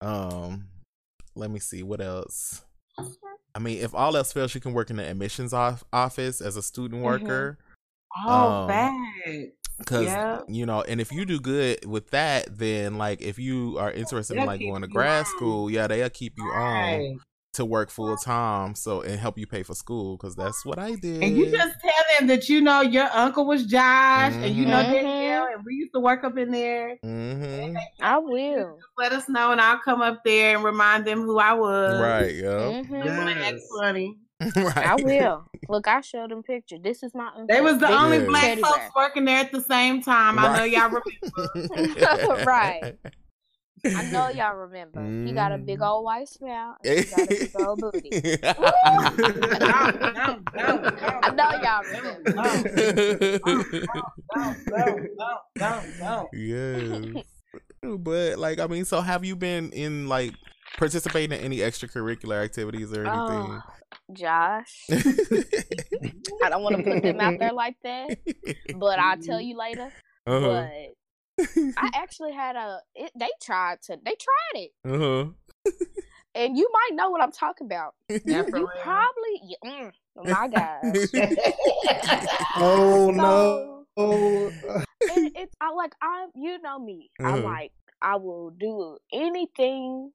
[0.00, 0.64] um
[1.36, 2.64] let me see what else
[3.54, 6.56] i mean if all else fails you can work in the admissions off- office as
[6.56, 7.04] a student Mhm.
[7.04, 7.58] worker
[8.26, 9.63] Oh, Um, facts.
[9.86, 10.40] Cause Yeah.
[10.48, 14.34] you know, and if you do good with that, then like if you are interested
[14.34, 15.26] in They'll like going to grad on.
[15.26, 17.20] school, yeah, they'll keep you on
[17.54, 20.16] to work full time, so and help you pay for school.
[20.18, 21.22] Cause that's what I did.
[21.22, 24.82] And you just tell them that you know your uncle was Josh and you know
[24.84, 24.92] Mhm.
[24.92, 26.96] Danielle and we used to work up in there.
[27.02, 28.78] hmm I will.
[28.98, 32.00] Let us know and I'll come up there and remind them who I was.
[32.00, 32.88] right, yeah, Mhm.
[33.04, 33.68] They wanna act Yes.
[33.78, 34.18] funny.
[34.56, 34.76] right.
[34.76, 35.44] I will.
[35.68, 36.78] Look, I showed them picture.
[36.78, 37.46] This is my uncle.
[37.48, 38.24] They was the This only Yeah.
[38.26, 38.90] black teddy folks bear.
[38.96, 40.38] working there at the same time.
[40.38, 42.40] I know y'all remember.
[42.44, 42.96] Right.
[43.86, 45.04] I know y'all remember.
[45.26, 45.86] He got a big Mhm.
[45.86, 46.74] old white smile.
[46.84, 48.38] And he got a big old booty.
[48.42, 48.54] I
[51.34, 52.32] know y'all remember.
[52.32, 52.44] No,
[54.70, 54.84] no,
[55.16, 56.28] no, no, no.
[56.32, 57.04] yes.
[57.82, 60.34] But like I mean, so have you been in like
[60.76, 63.50] participating in any extracurricular activities or anything?
[63.52, 63.62] Oh,
[64.12, 68.18] Josh, I don't want to put them out there like that,
[68.76, 69.90] but I'll tell you later.
[70.26, 70.40] Uh-huh.
[71.38, 71.46] But
[71.76, 72.80] I actually had a.
[72.94, 73.98] It, they tried to.
[74.04, 75.26] They tried it, uh-huh.
[76.34, 77.94] and you might know what I'm talking about.
[78.08, 78.68] Yeah, you real.
[78.82, 79.40] probably.
[79.44, 82.28] yeah, Mm, oh my gosh.
[82.56, 83.84] Oh no.
[83.96, 84.48] Oh,
[85.02, 86.28] it, it's I like I'm.
[86.34, 87.10] you know me.
[87.20, 87.42] I'm Uh-huh.
[87.42, 87.72] like
[88.02, 90.12] I will do anything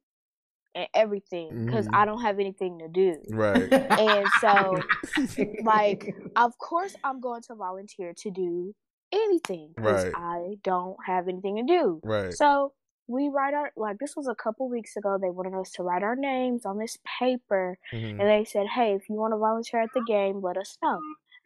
[0.76, 1.96] and everything because Mhm.
[1.96, 3.22] I don't have anything to do.
[3.30, 3.70] Right.
[4.00, 4.80] And so,
[5.64, 8.76] like, of course, I'm going to volunteer to do
[9.12, 10.14] anything because Right.
[10.16, 12.00] I don't have anything to do.
[12.04, 12.34] Right.
[12.34, 12.74] So
[13.08, 15.18] we write our like this was a couple weeks ago.
[15.20, 18.20] They wanted us to write our names on this paper, Mhm.
[18.20, 21.00] and they said, "Hey, if you want to volunteer at the game, let us know."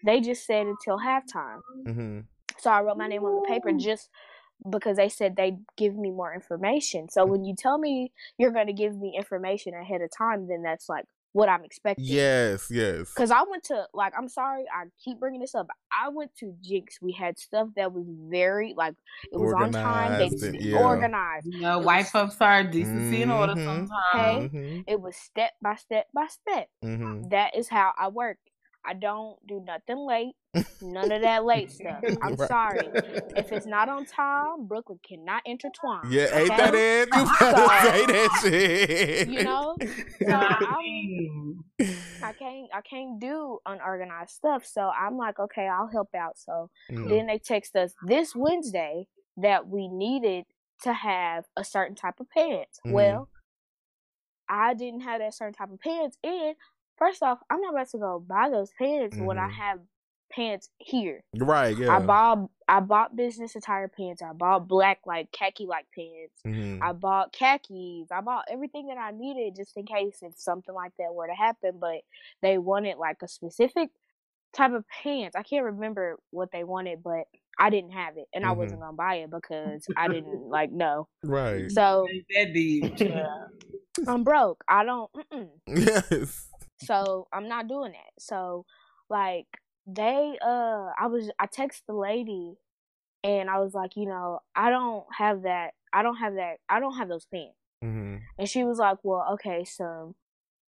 [0.05, 1.61] They just said until halftime.
[1.85, 2.25] Mhm.
[2.57, 4.09] So I wrote my name on the paper just
[4.69, 7.09] because they said they'd give me more information.
[7.09, 10.63] So when you tell me you're going to give me information ahead of time, then
[10.63, 12.05] that's like what I'm expecting.
[12.05, 12.67] Yes.
[12.69, 13.09] Yes.
[13.09, 15.65] Because I went to, like, I'm sorry, I keep bringing this up.
[15.91, 16.99] I went to Jenks.
[17.01, 18.93] We had stuff that was very, like,
[19.31, 20.11] it was on time.
[20.19, 20.77] They Organized and- yeah.
[20.79, 21.47] organized.
[21.51, 23.89] You know, It white was- folks are decency and order sometimes.
[24.11, 24.49] Hey.
[24.53, 24.83] Mhm.
[24.85, 26.67] It was step by step by step.
[26.83, 27.31] Mhm.
[27.31, 28.37] That is how I work.
[28.85, 30.33] I don't do nothing late.
[30.81, 32.03] None of that late stuff.
[32.21, 32.47] I'm Right.
[32.47, 32.89] sorry.
[33.35, 36.11] If it's not on time, Brooklyn cannot intertwine.
[36.11, 37.09] Yeah, ain't that it?
[37.13, 39.27] You better So, say that shit.
[39.27, 39.77] You know,
[40.27, 42.03] so I'm, Mm.
[42.21, 44.65] I can't I can't do unorganized stuff.
[44.65, 46.37] So I'm like, okay, I'll help out.
[46.37, 47.09] So Mhm.
[47.09, 49.07] then they text us this Wednesday
[49.37, 50.45] that we needed
[50.83, 52.79] to have a certain type of pants.
[52.85, 52.91] Mhm.
[52.91, 53.29] Well,
[54.49, 56.55] I didn't have that certain type of pants, and
[57.03, 59.51] first off, I'm not about to go buy those pants when I Mhm.
[59.51, 59.79] have
[60.31, 61.23] pants here.
[61.35, 61.75] Right.
[61.77, 61.97] Yeah.
[61.97, 64.21] I bought I bought business attire pants.
[64.21, 66.41] I bought black like khaki like pants.
[66.45, 66.79] Mhm.
[66.81, 68.09] I bought khakis.
[68.11, 71.33] I bought everything that I needed just in case if something like that were to
[71.33, 71.77] happen.
[71.79, 72.01] But
[72.41, 73.89] they wanted like a specific
[74.53, 75.35] type of pants.
[75.35, 77.27] I can't remember what they wanted, but
[77.59, 78.57] I didn't have it, and I Mhm.
[78.57, 81.07] wasn't gonna buy it because I didn't like know.
[81.23, 81.69] Right.
[81.69, 82.99] So that deep.
[82.99, 83.47] Yeah.
[84.07, 84.63] I'm broke.
[84.67, 85.11] I don't.
[85.13, 85.49] Mm-mm.
[85.67, 86.49] Yes.
[86.79, 88.11] So I'm not doing that.
[88.19, 88.65] So
[89.09, 89.47] like
[89.85, 92.55] they uh I was I texted the lady
[93.23, 96.79] and I was like, you know, I don't have that I don't have that I
[96.79, 97.55] don't have those pants.
[97.83, 98.21] Mhm.
[98.37, 100.15] And she was like, Well, okay, some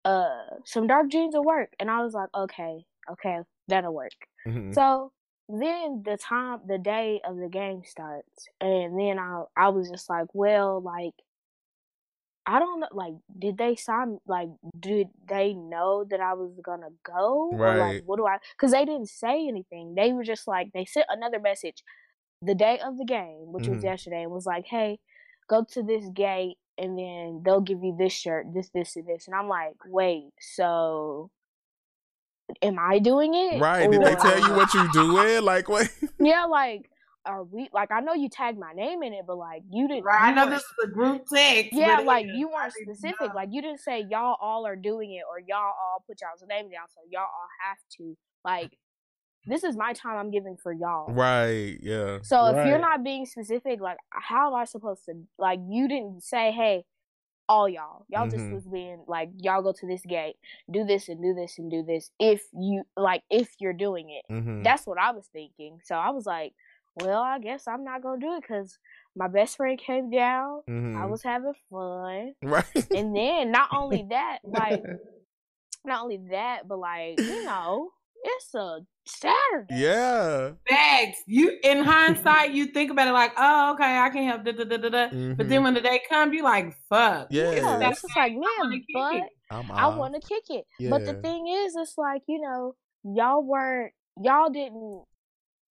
[0.04, 3.38] uh some dark jeans will work and I was like, Okay, okay,
[3.68, 4.12] that'll work.
[4.46, 4.74] Mhm.
[4.74, 5.12] So
[5.48, 10.08] then the time the day of the game starts and then I I was just
[10.10, 11.14] like, Well, like
[12.44, 16.90] I don't know like did they sign like did they know that I was gonna
[17.04, 17.50] go?
[17.52, 17.78] Or Right.
[17.78, 19.94] like what do I cause they didn't say anything.
[19.94, 21.84] They were just like they sent another message
[22.40, 23.84] the day of the game, which was Mhm.
[23.84, 24.98] yesterday, and was like, Hey,
[25.48, 29.26] go to this gate and then they'll give you this shirt, this, this, and this.
[29.28, 31.30] And I'm like, wait, so
[32.62, 33.60] am I doing it?
[33.60, 33.90] Right.
[33.90, 35.44] Did they Or- tell you what you're doing?
[35.44, 35.88] Like what?
[36.18, 36.90] Yeah, like,
[37.24, 40.04] are we like I know you tagged my name in it, but like you didn't
[40.04, 40.22] Right.
[40.22, 41.72] I know this is a group text.
[41.72, 43.20] Yeah, like you weren't specific.
[43.20, 43.32] know.
[43.34, 46.70] Like you didn't say y'all all are doing it or y'all all put y'all's name
[46.70, 48.16] down, so y'all all have to.
[48.44, 48.76] Like
[49.46, 51.12] this is my time I'm giving for y'all.
[51.12, 51.78] Right.
[51.82, 52.18] Yeah.
[52.22, 56.22] So if you're not being specific, like how am I supposed to like you didn't
[56.22, 56.84] say, hey,
[57.48, 58.06] all y'all.
[58.08, 58.52] Y'all just Mhm.
[58.52, 60.36] was being like, y'all go to this gate,
[60.70, 64.24] do this and do this and do this if you like if you're doing it.
[64.30, 64.62] Mhm.
[64.64, 65.80] That's what I was thinking.
[65.84, 66.54] So I was like,
[66.94, 68.78] well, I guess I'm not gonna do it because
[69.16, 70.62] my best friend came down.
[70.66, 71.10] I Mhm.
[71.10, 72.34] was having fun.
[72.42, 72.64] Right.
[72.94, 74.82] And then not only that, like
[75.84, 77.90] not only that, but like, you know,
[78.24, 79.74] it's a Saturday.
[79.74, 80.52] yeah.
[80.68, 81.22] Facts.
[81.26, 84.44] You in hindsight, you think about it like, oh, okay, I can't help.
[84.44, 85.34] Da, da, da, da, da.
[85.34, 87.26] But then when the day comes, you like, fuck.
[87.30, 87.50] Yeah.
[87.52, 89.28] Yeah, That's it's just like, wanna man, but.
[89.50, 89.98] I'm I off.
[89.98, 90.64] want to kick it.
[90.88, 92.74] But the thing is, it's like, you know,
[93.04, 95.04] y'all weren't, y'all didn't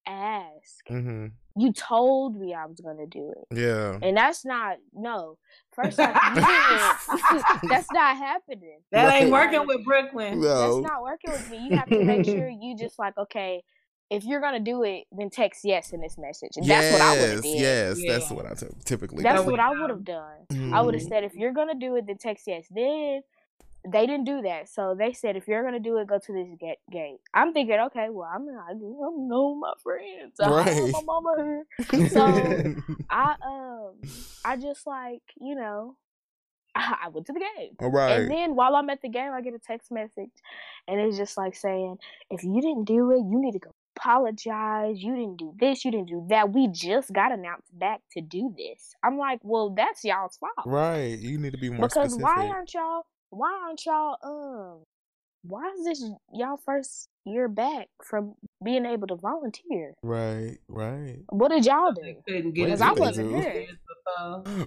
[0.07, 0.85] ask.
[0.89, 1.31] Mhm.
[1.57, 3.57] You told me I was going to do it.
[3.57, 3.97] Yeah.
[4.01, 5.37] And that's not, no.
[5.73, 6.13] First off,
[7.69, 8.79] that's not happening.
[8.91, 9.51] That ain't Right.
[9.51, 10.39] working with Brooklyn.
[10.41, 10.79] No.
[10.81, 11.67] That's not working with me.
[11.69, 13.63] You have to make sure you just like, okay,
[14.09, 16.51] if you're going to do it, then text yes in this message.
[16.55, 18.05] And that's what I would have yes, did.
[18.07, 19.51] Yes, that's what I t- typically That's do.
[19.51, 20.73] what I would have done.
[20.73, 21.07] I would have Mhm.
[21.09, 22.65] said if you're gonna do it, then text yes.
[22.69, 23.21] Then
[23.87, 26.49] they didn't do that, so they said if you're gonna do it, go to this
[26.59, 26.77] gate.
[26.91, 27.19] gate.
[27.33, 30.39] I'm thinking, okay, well, I'm I don't know my friends.
[30.39, 30.91] I have Right.
[30.93, 31.35] my mama
[31.89, 32.07] here.
[32.09, 32.25] So
[33.09, 33.95] I um
[34.45, 35.95] I just like you know
[36.75, 37.75] I, I went to the game.
[37.79, 38.11] All right.
[38.19, 40.31] And then while I'm at the game, I get a text message,
[40.87, 41.97] and it's just like saying,
[42.29, 45.01] if you didn't do it, you need to go apologize.
[45.03, 45.83] You didn't do this.
[45.83, 46.51] You didn't do that.
[46.53, 48.93] We just got announced back to do this.
[49.03, 50.51] I'm like, well, that's y'all's fault.
[50.65, 51.17] right.
[51.19, 52.23] You need to be more because specific.
[52.23, 53.05] why aren't y'all?
[53.31, 54.17] Why aren't y'all?
[54.23, 54.83] Um,
[55.43, 56.03] why is this
[56.33, 59.93] y'all first year back from being able to volunteer?
[60.03, 60.57] right.
[60.67, 61.17] Right.
[61.29, 62.15] What did y'all do?
[62.27, 63.65] Couldn't get What it did I wasn't here.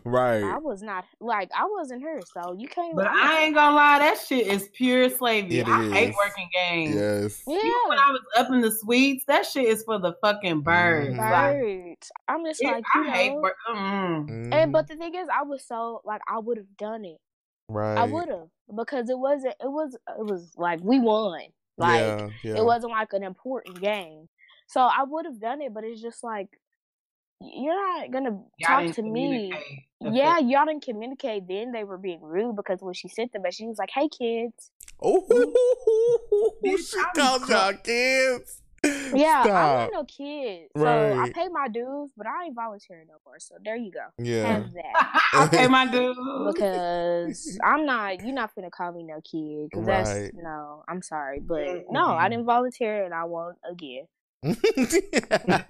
[0.04, 0.42] Right.
[0.42, 2.96] I was not like I wasn't here, so you can't.
[2.96, 5.58] But I'm I ain't gonna lie, that shit is pure slavery.
[5.58, 6.94] It I hate working games.
[6.94, 7.42] Yes.
[7.46, 7.58] Yeah.
[7.58, 11.14] Even when I was up in the suites, that shit is for the fucking birds.
[11.14, 11.18] Mhm.
[11.18, 12.12] Like, Birds.
[12.28, 13.40] I'm just it- like, you I hate know.
[13.40, 13.56] work.
[13.70, 14.54] Mm.
[14.54, 17.18] And but the thing is, I was so like I would have done it.
[17.68, 17.98] Right.
[17.98, 19.54] I would have because it wasn't.
[19.60, 19.94] It was.
[19.94, 21.40] It was like we won.
[21.76, 22.56] Like yeah, yeah.
[22.58, 24.28] it wasn't like an important game.
[24.66, 26.48] So I would have done it, but it's just like
[27.40, 29.52] you're not gonna Y'all talk to me.
[30.00, 31.48] Yeah, y'all didn't communicate.
[31.48, 34.08] Then they were being rude because when she sent them, but she was like, "Hey,
[34.08, 34.70] kids."
[35.02, 35.24] Oh,
[36.62, 38.60] she I'm called y'all kids.
[39.14, 39.74] Yeah, I Stop.
[39.76, 40.70] want no kids.
[40.76, 43.38] So I pay my dues, but I ain't volunteering no more.
[43.38, 44.06] So there you go.
[44.18, 44.46] Yeah.
[44.46, 45.22] Have that.
[45.46, 46.16] okay, my dues.
[46.54, 49.70] Because I'm not, you're not going to call me no kid.
[49.70, 50.32] Because that's, Right.
[50.34, 51.40] no, I'm sorry.
[51.40, 54.06] But no, I didn't volunteer and I won't again.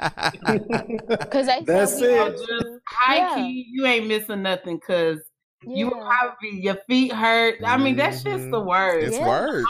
[1.35, 2.17] Because they That's it.
[2.17, 2.79] not to.
[2.89, 3.35] High Yeah.
[3.35, 5.19] key, you ain't missing nothing because
[5.67, 6.05] you would Yeah.
[6.19, 7.61] probably your feet hurt.
[7.65, 8.67] I mean, that's just the Mhm.
[8.67, 9.07] worst.
[9.07, 9.27] it's Yeah.
[9.29, 9.67] work.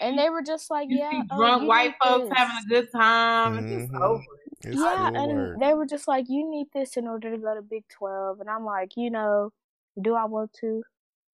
[0.00, 1.10] And they were just like, you yeah.
[1.10, 2.38] see oh, drunk you white folks this.
[2.38, 3.58] having a good time.
[3.58, 4.00] It's just Mhm.
[4.02, 4.22] over.
[4.62, 5.60] It's yeah, and work.
[5.60, 8.40] they were just like, you need this in order to go to Big 12.
[8.40, 9.52] And I'm like, you know,
[10.00, 10.82] do I want to?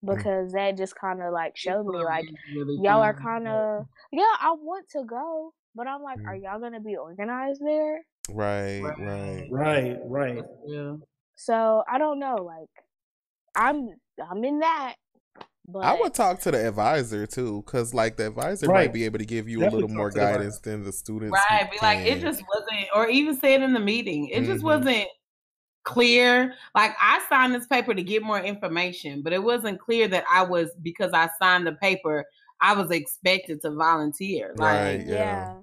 [0.05, 0.17] Mm.
[0.17, 4.35] Because that just kind of like showed me, like, Really y'all are kind of, yeah,
[4.41, 5.55] I want to go.
[5.75, 6.29] But I'm like, Mm.
[6.29, 8.05] are y'all going to be organized there?
[8.31, 8.99] Right, Right.
[8.99, 9.49] right.
[9.51, 10.45] Right, right.
[10.67, 10.97] Yeah.
[11.35, 12.37] So I don't know.
[12.37, 12.69] Like,
[13.57, 13.91] I'm
[14.31, 14.95] I'm in that.
[15.67, 18.87] But I would talk to the advisor too, because like the advisor Right.
[18.87, 21.37] might be able to give you a little more talk the guidance than the students.
[21.49, 21.71] who Right.
[21.71, 24.29] Be like, it just wasn't, or even say it in the meeting.
[24.29, 24.65] It just Mhm.
[24.65, 25.09] wasn't
[25.85, 26.55] clear.
[26.75, 30.43] Like, I signed this paper to get more information, but it wasn't clear that I
[30.43, 32.27] was, because I signed the paper,
[32.61, 34.55] I was expected to volunteer.
[34.59, 35.07] Like, Right.
[35.07, 35.15] yeah.
[35.15, 35.55] yeah.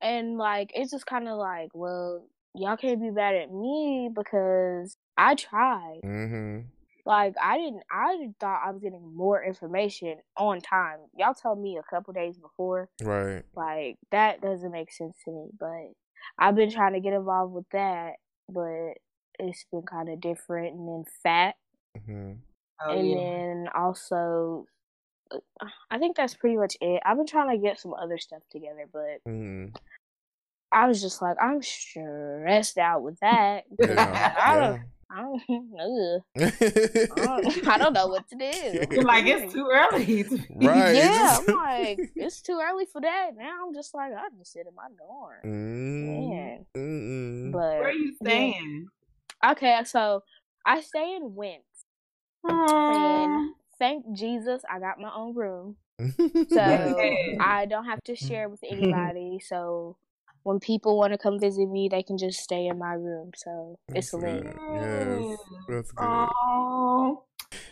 [0.00, 2.24] And like it's just kind of like, well,
[2.54, 6.00] y'all can't be mad at me because I tried.
[6.04, 6.60] Mm-hmm.
[7.04, 7.82] Like I didn't.
[7.90, 10.98] I thought I was getting more information on time.
[11.16, 12.88] Y'all told me a couple days before.
[13.02, 13.44] Right.
[13.54, 15.48] Like that doesn't make sense to me.
[15.58, 15.92] But
[16.38, 18.14] I've been trying to get involved with that,
[18.48, 18.94] but
[19.38, 20.74] it's been kind of different.
[20.76, 21.56] And then fat,
[22.06, 22.32] hmm
[22.80, 23.16] oh, and yeah.
[23.16, 24.66] then also,
[25.32, 27.02] uh, I think that's pretty much it.
[27.04, 29.66] I've been trying to get some other stuff together, but hmm
[30.70, 33.64] I was just like, I'm stressed out with that.
[33.78, 34.32] Yeah.
[34.38, 34.78] I yeah.
[35.20, 37.10] Don't, I don't, ugh.
[37.18, 38.46] I don't, I don't know what to do.
[38.90, 40.22] You're like, it's too early.
[40.50, 40.94] Right.
[40.94, 43.32] Yeah, I'm like, it's too early for that.
[43.36, 45.40] Now I'm just like, I just sit in my dorm.
[45.44, 46.66] Mm, Man.
[46.76, 47.52] mm-mm.
[47.52, 48.28] Where are But you yeah.
[48.28, 48.86] staying?
[49.50, 50.22] okay, so
[50.64, 51.84] I stay in Wentz,
[52.44, 55.76] and thank Jesus, I got my own room,
[56.48, 56.60] so
[57.40, 59.40] I don't have to share with anybody.
[59.44, 59.96] So
[60.44, 63.30] when people want to come visit me, they can just stay in my room.
[63.36, 64.42] So it's That's lit.
[64.42, 64.60] good.
[64.74, 65.38] Yes,
[65.68, 66.06] that's good.
[66.08, 67.24] Oh,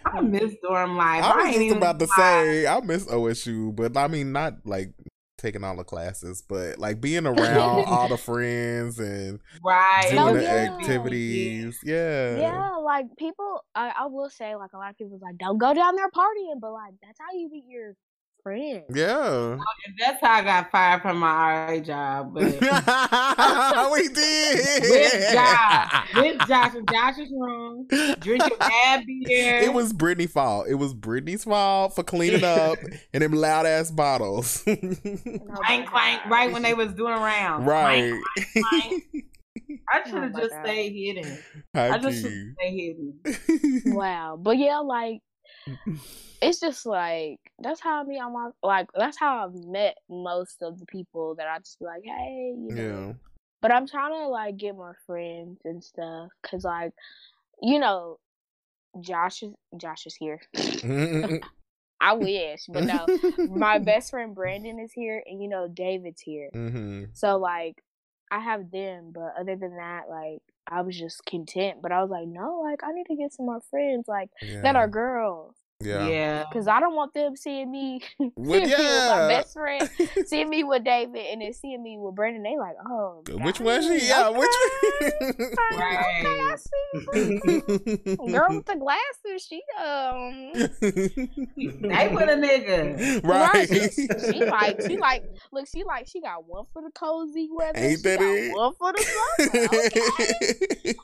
[0.04, 1.24] I miss dorm life.
[1.24, 2.14] I was ain't just about to lie.
[2.16, 4.92] say I miss OSU, but I mean not like
[5.38, 10.08] taking all the classes, but like being around all the friends and right.
[10.10, 10.50] doing Oh, the yeah.
[10.50, 11.80] activities.
[11.82, 12.38] Yeah.
[12.38, 15.72] Yeah, like people, I, I will say, like a lot of people's like, don't go
[15.74, 17.94] down there partying, but like that's how you meet your
[18.43, 18.84] friends.
[18.95, 19.57] Yeah.
[19.99, 22.34] That's how I got fired from my RA job.
[22.34, 22.43] But
[23.93, 24.82] we did.
[24.82, 27.86] with Josh, with Josh in Josh's room,
[28.20, 29.57] drinking bad beer.
[29.61, 30.66] It was Brittany's fault.
[30.68, 32.78] It was Brittany's fault for cleaning up
[33.12, 34.62] and them loud ass bottles.
[34.66, 34.74] Oh
[35.64, 37.64] clank clank right when they was doing around.
[37.66, 38.12] right.
[38.55, 39.05] clank.
[39.93, 40.64] I should Oh have my just God.
[40.64, 41.38] stayed hidden.
[41.74, 42.55] How I just should you?
[42.55, 43.95] stay hidden.
[43.95, 45.20] Wow, but yeah, like
[46.40, 50.62] it's just like that's how I meet on my like that's how I've met most
[50.62, 53.06] of the people that I just be like, hey, you know.
[53.08, 53.12] yeah.
[53.62, 56.92] But I'm trying to like get more friends and stuff, cause like,
[57.61, 58.18] you know,
[59.00, 60.40] Josh is Josh is here.
[62.00, 63.06] I wish, but no.
[63.48, 66.48] My best friend Brandon is here, and you know David's here.
[66.52, 67.82] hmm So like,
[68.30, 70.40] I have them, but other than that, like,
[70.70, 71.82] I was just content.
[71.82, 74.62] But I was like, no, like, I need to get some more friends, like yeah.
[74.62, 76.08] that are girls, Yeah.
[76.08, 76.44] Yeah.
[76.48, 78.02] because I don't want them seeing me
[78.36, 79.90] Well, seeing me with my best friend,
[80.26, 82.42] seeing me with David, and then seeing me with Brandon.
[82.42, 84.08] They like, oh, Which one dang, she?
[84.08, 85.78] Yeah, okay, which one?
[85.78, 85.98] Right.
[86.20, 88.16] Okay, I see.
[88.30, 90.52] Girl with the glasses, she um.
[91.80, 93.24] They with a nigga.
[93.24, 93.68] right.
[93.68, 97.78] She, she like she like look she like she got one for the cozy weather.
[97.78, 98.54] Ain't she that got it?
[98.54, 99.66] One for the summer.
[99.70, 100.94] Okay.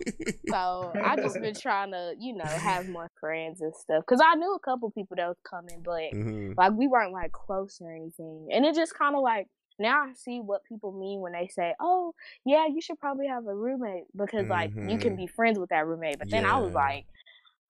[0.48, 4.34] so I just been trying to you know have more friends and stuff because I
[4.34, 6.56] knew a couple people that was coming, but Mhm.
[6.58, 9.48] like we weren't like close or anything, and it just kind of like.
[9.78, 12.14] Now I see what people mean when they say, "Oh,
[12.46, 15.16] yeah, you should probably have a roommate because like you can Mhm.
[15.16, 17.06] be friends with that roommate." But then I was like,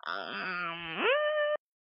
[0.07, 1.07] um.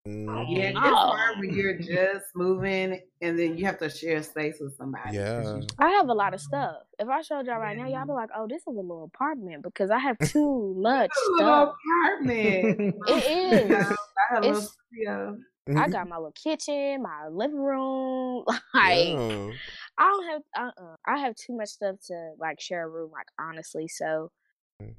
[0.06, 0.50] Mm-hmm.
[0.52, 0.80] Yeah, it's No.
[0.96, 5.16] hard when you're just moving and then you have to share space with somebody.
[5.16, 5.60] Yeah.
[5.78, 6.76] I have a lot of stuff.
[6.98, 9.62] If I showed y'all right now, y'all be like, "Oh, this is a little apartment,"
[9.62, 11.74] because I have too much It's a little stuff.
[12.16, 12.94] apartment.
[13.08, 13.70] It is.
[13.70, 15.36] I have a little It's- studio.
[15.76, 18.44] I got my little kitchen, my living room.
[18.74, 19.50] Like Yeah.
[19.98, 20.96] I don't have uh-uh.
[21.06, 23.86] I have too much stuff to like share a room, like honestly.
[23.86, 24.32] So.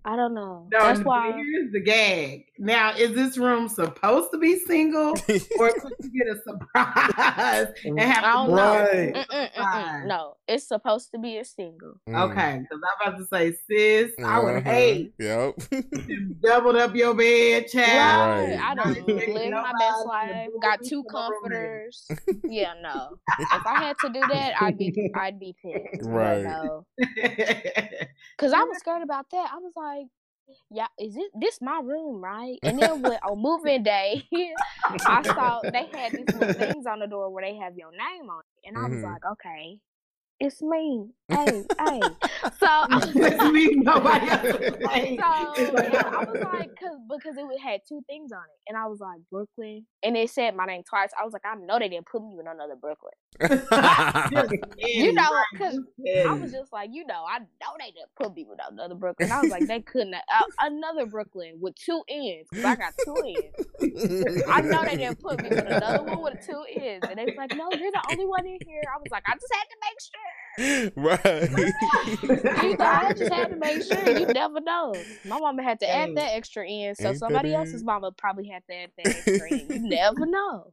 [0.06, 0.68] I don't know.
[0.72, 2.46] No, That's why here's the gag.
[2.60, 5.12] Now, is this room supposed to be single,
[5.60, 8.74] or could you get a surprise and have I don't move know.
[8.74, 9.14] Right.
[9.30, 10.08] Mm-mm, mm-mm.
[10.08, 12.00] No, it's supposed to be a single.
[12.08, 12.30] Mm.
[12.32, 14.62] Okay, because I'm about to say, sis, I would Uh-huh.
[14.72, 15.56] hate Yep.
[16.42, 18.50] doubled up your bed, child.
[18.50, 18.60] Right.
[18.62, 20.50] I don't expecting live my nobody best life.
[20.62, 21.42] Got two for my roommate.
[21.52, 22.08] comforters.
[22.44, 23.18] yeah, no.
[23.40, 26.04] If I had to do that, I'd be I'd be pissed.
[26.04, 26.44] Right.
[26.44, 26.86] no.
[28.38, 29.50] Cause I was scared about that.
[29.54, 30.08] I was like,
[30.72, 32.60] yeah, is it this my room, right?
[32.66, 34.24] And then when on moving day,
[35.06, 38.30] I saw they had these little things on the door where they have your name
[38.30, 39.04] on it, and I was Mhm.
[39.04, 39.80] like, okay,
[40.44, 41.08] it's me.
[41.30, 42.02] Hey, hey.
[42.60, 44.60] So I was Let's like, leave nobody else's
[44.94, 45.18] name.
[45.18, 48.86] so yeah, I was like, cause because it had two things on it, and I
[48.88, 51.12] was like Brooklyn, and it said my name twice.
[51.20, 53.14] I was like, I know they didn't put me in another Brooklyn.
[54.78, 55.80] You know, cause
[56.28, 59.32] I was just like, you know, I know they didn't put me with another Brooklyn.
[59.32, 60.14] I was like, they couldn't.
[60.14, 64.44] Uh, another Brooklyn with two ends, cause I got two ends.
[64.50, 67.36] I know they didn't put me with another one with two ends, and they was
[67.38, 68.82] like, no, you're the only one in here.
[68.94, 70.33] I was like, I just had to make sure.
[70.96, 71.50] Right.
[72.22, 74.20] You know, I just had to make sure.
[74.20, 74.94] You never know.
[75.26, 78.64] My mama had to add that extra in, so Ain't somebody else's mama probably had
[78.70, 79.68] to add that extra in.
[79.70, 80.72] You never know.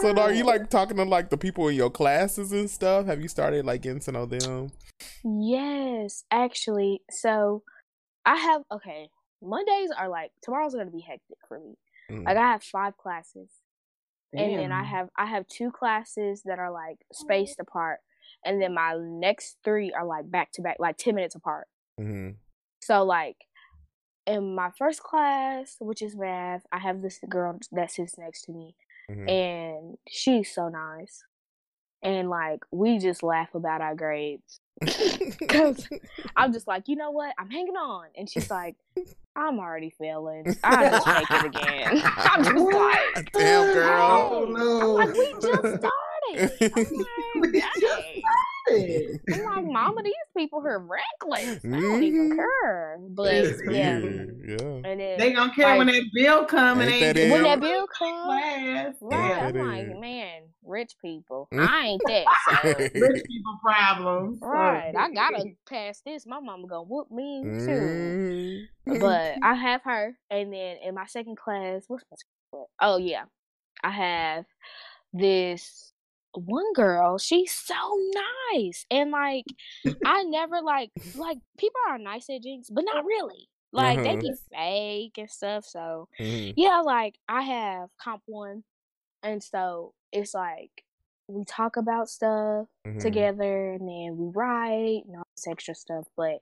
[0.00, 3.06] so now are you like talking to like the people in your classes and stuff?
[3.06, 4.72] Have you started like getting to know them?
[5.24, 7.02] Yes, actually.
[7.10, 7.62] So
[8.26, 9.08] I have okay.
[9.40, 11.76] Mondays are like tomorrow's gonna be hectic for me.
[12.10, 12.24] Mm.
[12.24, 13.48] Like I have five classes,
[14.32, 18.00] and then I have I have two classes that are like spaced apart,
[18.44, 21.66] and then my next three are like back to back, like ten minutes apart.
[22.00, 22.32] Mm-hmm.
[22.80, 23.36] So like
[24.26, 28.52] in my first class, which is math, I have this girl that sits next to
[28.52, 28.74] me,
[29.08, 31.24] hmm and she's so nice,
[32.02, 34.60] and like we just laugh about our grades.
[35.48, 35.88] Cause
[36.36, 37.34] I'm just like, you know what?
[37.38, 38.76] I'm hanging on, and she's like,
[39.34, 40.56] I'm already failing.
[40.64, 42.02] I just make it again.
[42.16, 44.28] I'm just like, Damn girl.
[44.32, 44.94] Oh I'm no!
[44.94, 46.72] like, we just started.
[47.42, 47.52] I'm
[48.70, 49.20] dang.
[49.32, 51.62] I'm like, Mama, these people here reckless.
[51.62, 52.36] They don't even Mhm.
[52.36, 52.98] care.
[53.08, 54.80] But Yes, yeah, yeah.
[54.90, 57.60] and then They gonna care when that bill come and Ain't they that when that
[57.60, 58.94] bill comes, class.
[59.00, 59.42] right?
[59.42, 60.00] I'm that like, is.
[60.00, 61.48] man, rich people.
[61.52, 61.68] Mm.
[61.68, 62.24] I ain't that.
[62.62, 62.78] So.
[63.00, 64.38] Rich people problems.
[64.42, 66.26] Right, I gotta pass this.
[66.26, 68.68] My mama gonna whoop me too.
[68.86, 69.00] Mm.
[69.00, 72.66] But I have her, and then in my second class, what's my second class?
[72.80, 73.24] Oh yeah,
[73.82, 74.44] I have
[75.12, 75.92] this
[76.38, 77.18] one girl.
[77.18, 77.74] She's so
[78.54, 79.54] nice, and like
[80.04, 83.48] I never like like people are nice at Jenks, but not really.
[83.72, 84.22] Like they Uh-huh.
[84.22, 85.64] be fake and stuff.
[85.66, 86.56] So Mhm.
[86.56, 88.64] yeah, like I have comp one,
[89.22, 90.84] and so it's like
[91.28, 92.98] we talk about stuff Mhm.
[93.00, 96.06] together and then we write and all this extra stuff.
[96.16, 96.40] But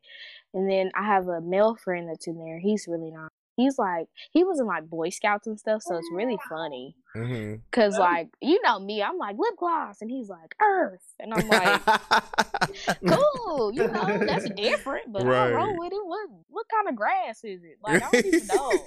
[0.55, 2.59] and then I have a male friend that's in there.
[2.61, 3.31] He's really nice.
[3.57, 6.95] He's like he was in like Boy Scouts and stuff, so it's really funny.
[7.17, 7.61] Mhm.
[7.73, 11.49] Cause like you know me, I'm like lip gloss, and he's like Earth, and I'm
[11.49, 11.81] like
[13.07, 15.37] cool, you know that's different, but Right.
[15.51, 16.05] I'll roll with it.
[16.07, 17.79] What what kind of grass is it?
[17.83, 18.87] Like I don't even know.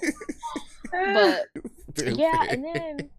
[1.14, 1.46] But
[2.16, 3.10] yeah, and then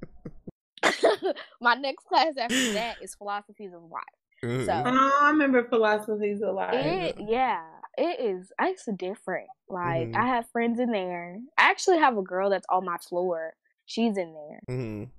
[1.62, 4.04] my next class after that is philosophies of life.
[4.44, 4.66] Mhm.
[4.66, 6.74] So Oh, I remember philosophies of life.
[6.74, 7.62] it, yeah,
[7.98, 8.52] it is.
[8.60, 9.50] It's different.
[9.68, 10.16] Like Mhm.
[10.16, 11.40] I have friends in there.
[11.58, 13.54] I actually have a girl that's on my floor.
[13.86, 15.10] She's in there, Mhm.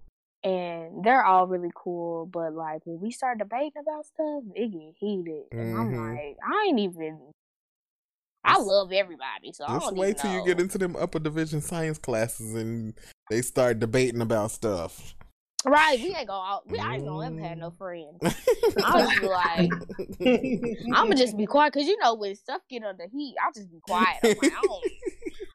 [0.45, 2.27] and they're all really cool.
[2.27, 6.14] But like when we start debating about stuff, it get heated, and I'm Mhm.
[6.14, 7.33] like, I ain't even.
[8.45, 12.55] I love everybody, so Just wait till you get into them upper division science classes
[12.57, 12.93] and
[13.31, 15.14] they start debating about stuff.
[15.64, 16.60] Right, we ain't gonna.
[16.66, 18.18] We, I ain't gonna ever have no friends.
[18.82, 19.70] I'll just be like,
[20.92, 23.70] I'm gonna just be quiet because you know when stuff get under heat, I'll just
[23.70, 24.16] be quiet.
[24.24, 24.84] I'm, like, I don't,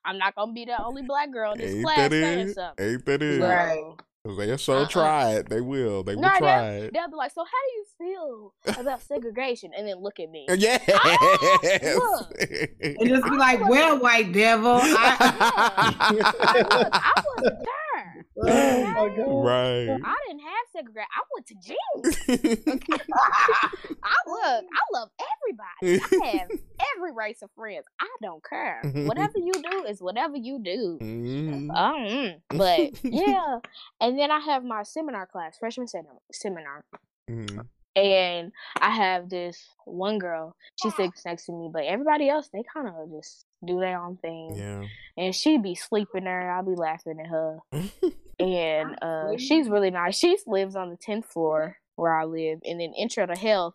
[0.06, 2.56] I'm not gonna be the only black girl in this Ain't class that saying it?
[2.56, 2.86] something.
[2.86, 3.42] Ain't that it?
[3.42, 3.96] Right.
[4.26, 4.88] They'll sure Uh-uh.
[4.88, 5.50] try it.
[5.50, 6.04] They will.
[6.04, 6.94] They will No, try it.
[6.94, 10.48] they'll be like, "So how do you feel about segregation?" And then look at me.
[10.58, 10.86] Yes.
[11.96, 12.34] look.
[12.84, 14.80] And just be like, well, white devil.
[14.82, 17.60] I, Like, look, I wasn't
[17.96, 17.97] there.
[18.44, 19.46] Oh my god.
[19.46, 20.00] right.
[20.04, 21.08] I didn't have segregation.
[21.12, 22.78] I went to Jenks.
[24.04, 24.66] I look.
[24.66, 26.02] I love everybody.
[26.24, 26.50] I have
[26.96, 27.86] every race of friends.
[28.00, 28.82] I don't care.
[29.06, 30.98] Whatever you do is whatever you do.
[31.02, 31.70] Mhm.
[31.76, 33.60] Um, but yeah,
[34.02, 36.86] and then I have my seminar class, freshman seminar,
[37.30, 37.68] Mhm.
[37.98, 42.64] And I have this one girl, she sits next to me, but everybody else, they
[42.72, 44.56] kind of just do their own thing.
[44.56, 44.86] Yeah.
[45.18, 46.52] And she'd be sleeping there.
[46.52, 47.60] I'll be laughing at her.
[48.40, 50.16] And uh, she's really nice.
[50.16, 52.60] She lives on the 10th floor where I live.
[52.64, 53.74] And in Intro to Health,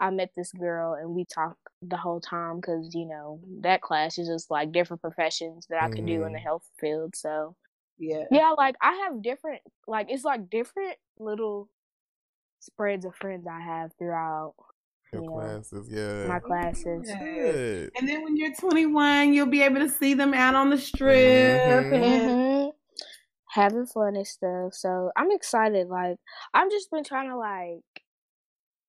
[0.00, 4.18] I met this girl and we talked the whole time because, you know, that class
[4.18, 6.42] is just like different professions that I could do in the Mhm.
[6.42, 7.14] health field.
[7.14, 7.54] So,
[7.96, 8.24] Yeah.
[8.32, 11.68] yeah, like I have different, like, it's like different little
[12.60, 14.54] spreads of friends I have throughout
[15.12, 16.26] Your you know, classes, yeah.
[16.26, 17.08] my classes.
[17.08, 17.88] Yeah.
[17.98, 21.60] And then when you're 21, you'll be able to see them out on the strip.
[21.60, 21.92] Mhm.
[21.94, 22.70] And hmm
[23.48, 24.74] Having fun and stuff.
[24.74, 25.88] So I'm excited.
[25.88, 26.18] Like
[26.52, 27.80] I've just been trying to like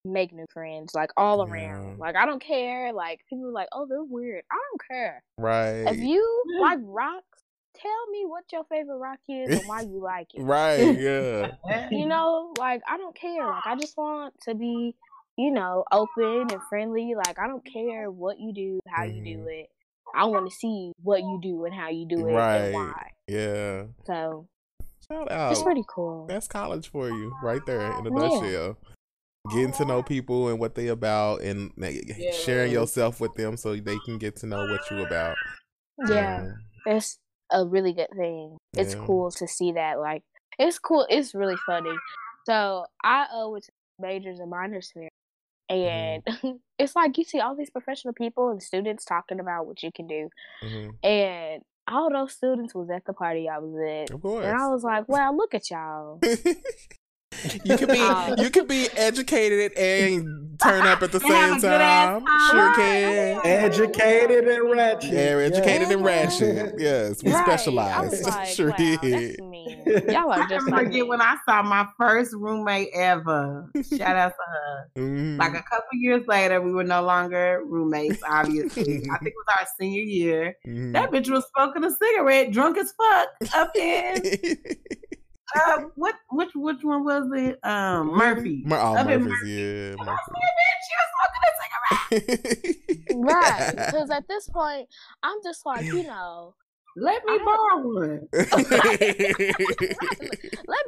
[0.03, 1.91] make new friends, like all around.
[1.91, 1.95] Yeah.
[1.97, 2.91] Like I don't care.
[2.91, 4.43] Like people are like, oh, they're weird.
[4.51, 5.24] I don't care.
[5.38, 5.93] Right.
[5.93, 7.37] If you like rocks,
[7.82, 10.42] tell me what your favorite rock is and why you like it.
[10.42, 11.52] Right, yeah.
[11.92, 13.46] You know, like I don't care.
[13.46, 14.96] Like I just want to be,
[15.38, 17.14] you know, open and friendly.
[17.16, 19.62] Like I don't care what you do, how you do Mhm.
[19.62, 19.70] it.
[20.16, 22.56] I want to see what you do and how you do it Right.
[22.58, 23.12] and why.
[23.28, 23.84] Yeah.
[24.06, 24.48] So
[25.12, 25.52] Shout out.
[25.52, 26.26] it's pretty cool.
[26.28, 28.16] That's college for you, right there in a Yeah.
[28.16, 28.78] nutshell.
[29.50, 32.04] Getting to know people and what they about, and like,
[32.34, 35.36] sharing yourself with them so they can get to know what you about.
[36.06, 36.48] Yeah,
[36.86, 37.20] it's
[37.52, 38.58] a really good thing.
[38.76, 40.00] It's cool to see that.
[40.00, 40.24] Like,
[40.60, 41.06] it's cool.
[41.10, 41.95] It's really funny.
[42.45, 45.10] So I uh, went to majors and minors here,
[45.70, 46.24] and
[46.80, 50.08] it's like you see all these professional people and students talking about what you can
[50.08, 50.30] do,
[50.62, 54.45] hmm and all those students was at the party I was at, Of course.
[54.45, 56.20] and I was like, "Wow, look at y'all!"
[57.64, 62.26] you could be Um, you could be educated and turn up at the same time.
[62.26, 62.50] time.
[62.52, 63.42] Sure can.
[63.46, 65.12] Educated and ratchet.
[65.14, 66.76] Yeah, we're educated and ratchet.
[66.78, 67.44] Yes, we Right.
[67.46, 68.24] Specialize.
[68.24, 69.02] like, sure "Wow, did.
[69.02, 73.70] that's mean." Y'all are just can like forget when I saw my first roommate ever.
[73.90, 74.90] Shout out to her.
[74.98, 75.38] Mhm.
[75.40, 78.82] Like a couple years later, we were no longer roommates, obviously.
[79.10, 80.56] I think it was our senior year.
[80.66, 80.94] Mhm.
[80.94, 84.22] That bitch was smoking a cigarette, drunk as fuck, up in
[85.56, 87.60] uh, what which which one was it?
[87.64, 88.64] Um Murphy.
[88.66, 89.95] Mur- oh, Up in Murphy's, yeah.
[90.00, 93.18] And I bitch, you was smoking a cigarette.
[93.18, 93.34] Murphy.
[93.34, 94.88] Right, because at this point,
[95.24, 96.56] I'm just like, you know,
[96.95, 98.28] Let me I- borrow one.
[98.34, 98.50] let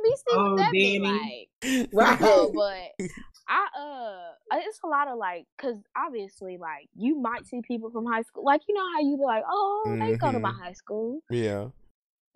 [0.03, 1.49] me see Oh, what that be Danny.
[1.63, 1.89] like.
[1.93, 2.21] Right.
[2.21, 3.09] No, but
[3.47, 8.05] I uh, it's a lot of like, cause obviously, like you might see people from
[8.05, 10.59] high school, like you know how you be like, oh, they go to my Mhm.
[10.63, 11.67] high school, yeah.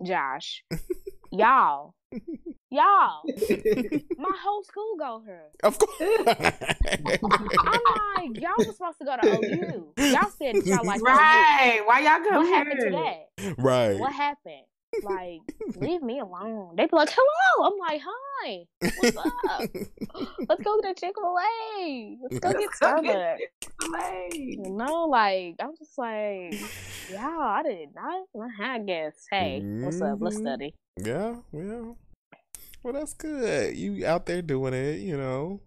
[0.04, 0.64] Josh,
[1.32, 1.94] y'all,
[2.70, 3.22] y'all,
[4.18, 5.50] my whole school go here.
[5.62, 6.00] Of course.
[6.00, 7.80] I'm
[8.26, 9.94] like, y'all was supposed to go to OU.
[10.12, 11.04] Y'all said that y'all like OU.
[11.04, 11.80] Right.
[11.84, 12.38] Why y'all go?
[12.38, 12.54] What here?
[12.56, 13.54] happened to that?
[13.58, 13.98] right.
[13.98, 14.64] What happened?
[15.02, 15.40] Like,
[15.76, 16.74] leave me alone.
[16.76, 17.68] They be like, hello.
[17.72, 18.60] I'm like, hi.
[18.96, 19.68] What's up?
[20.48, 22.16] Let's go to a Chick fil A.
[22.22, 23.38] Let's go get Let's Starbucks.
[23.60, 24.28] Chick-fil-A.
[24.32, 26.54] You know, like, I'm just like,
[27.10, 28.26] yeah, I did not.
[28.62, 29.14] I guess.
[29.30, 30.18] Hey, what's up?
[30.20, 30.40] Let's Mhm.
[30.42, 30.74] study.
[31.04, 31.82] Yeah, yeah.
[32.84, 33.76] Well, that's good.
[33.76, 35.60] You out there doing it, you know.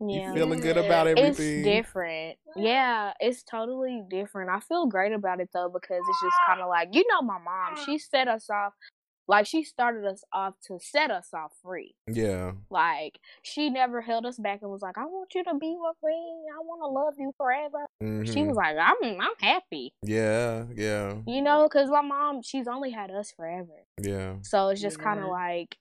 [0.00, 0.28] Yeah.
[0.28, 1.30] You feeling good about everything.
[1.30, 1.64] It's everything.
[1.64, 2.38] different.
[2.56, 4.48] Yeah, it's totally different.
[4.50, 7.38] I feel great about it though because it's just kind of like you know my
[7.38, 7.76] mom.
[7.84, 8.72] She set us off,
[9.28, 11.94] like she started us off to set us off free.
[12.08, 12.52] Yeah.
[12.70, 15.96] Like she never held us back and was like, "I want you to be with
[16.02, 16.42] me.
[16.52, 18.48] I want to love you forever." She Mhm.
[18.48, 23.12] was like, "I'm I'm happy," Yeah, yeah, you know, because my mom she's only had
[23.12, 24.34] us forever, yeah.
[24.42, 25.76] so it's just kind of like.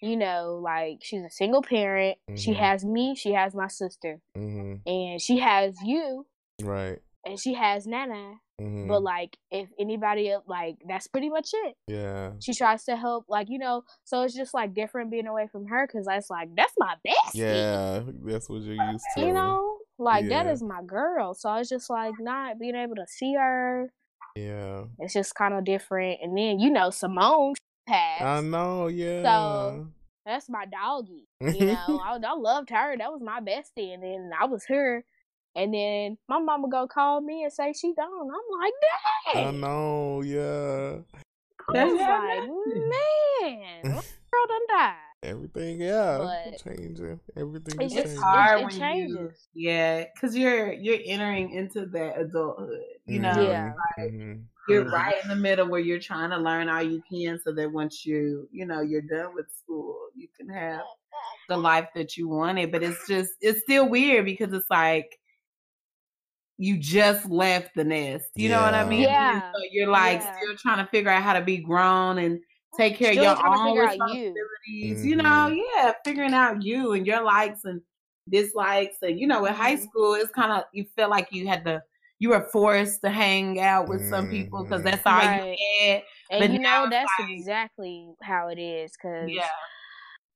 [0.00, 2.18] You know, like she's a single parent.
[2.34, 2.56] She Mhm.
[2.56, 3.14] has me.
[3.14, 6.26] She has my sister, hmm and she has you,
[6.62, 6.98] Right.
[7.24, 8.40] and she has Nana.
[8.58, 11.76] hmm But like, if anybody like, that's pretty much it.
[11.86, 12.32] yeah.
[12.40, 13.84] She tries to help, like you know.
[14.04, 17.34] So it's just like different being away from her because that's like that's my bestie.
[17.34, 19.20] Yeah, that's what you're used to.
[19.20, 20.52] You know, like that Yeah.
[20.52, 21.34] is my girl.
[21.34, 23.92] So it's just like not being able to see her.
[24.34, 24.84] Yeah.
[24.98, 26.20] It's just kind of different.
[26.22, 27.54] And then you know Simone
[27.86, 28.22] passed.
[28.22, 29.22] I know, yeah.
[29.22, 29.86] So
[30.26, 31.26] that's my doggy.
[31.40, 32.96] You know, I, I loved her.
[32.96, 33.94] That was my bestie.
[33.94, 35.04] And then I was her.
[35.56, 38.06] And then my mama go call me and say she gone.
[38.30, 38.72] I'm like,
[39.34, 39.46] dang.
[39.46, 40.98] I know, yeah.
[41.68, 43.90] I That's was how like, man, my
[44.30, 44.94] girl done died.
[45.22, 47.20] Everything, yeah, But changing.
[47.36, 48.22] Everything it's is It's just- changing.
[48.22, 52.80] hard it when you, yeah, because you're you're entering into that adulthood.
[53.06, 53.72] You know, Yeah.
[53.98, 54.44] Mhm.
[54.70, 54.90] You're Mhm.
[54.90, 58.06] right in the middle where you're trying to learn all you can, so that once
[58.06, 60.82] you you know you're done with school, you can have
[61.48, 62.72] the life that you wanted.
[62.72, 65.18] But it's just it's still weird because it's like
[66.58, 68.30] you just left the nest.
[68.36, 69.06] You know what I mean?
[69.06, 69.52] Yeah.
[69.54, 70.34] So you're like Yeah.
[70.34, 72.40] still trying to figure out how to be grown and
[72.76, 74.46] take care Still of your own figure out you.
[74.78, 75.04] responsibilities.
[75.04, 77.80] You know, yeah, figuring out you and your likes and
[78.28, 79.76] dislikes, and you know, in high Mhm.
[79.76, 81.82] school, it's kind of you feel like you had to.
[82.20, 84.84] You were forced to hang out with some people because Mhm.
[84.84, 85.58] that's all Right.
[85.58, 86.02] you had.
[86.30, 89.48] And But you now know that's like- exactly how it is because Yeah.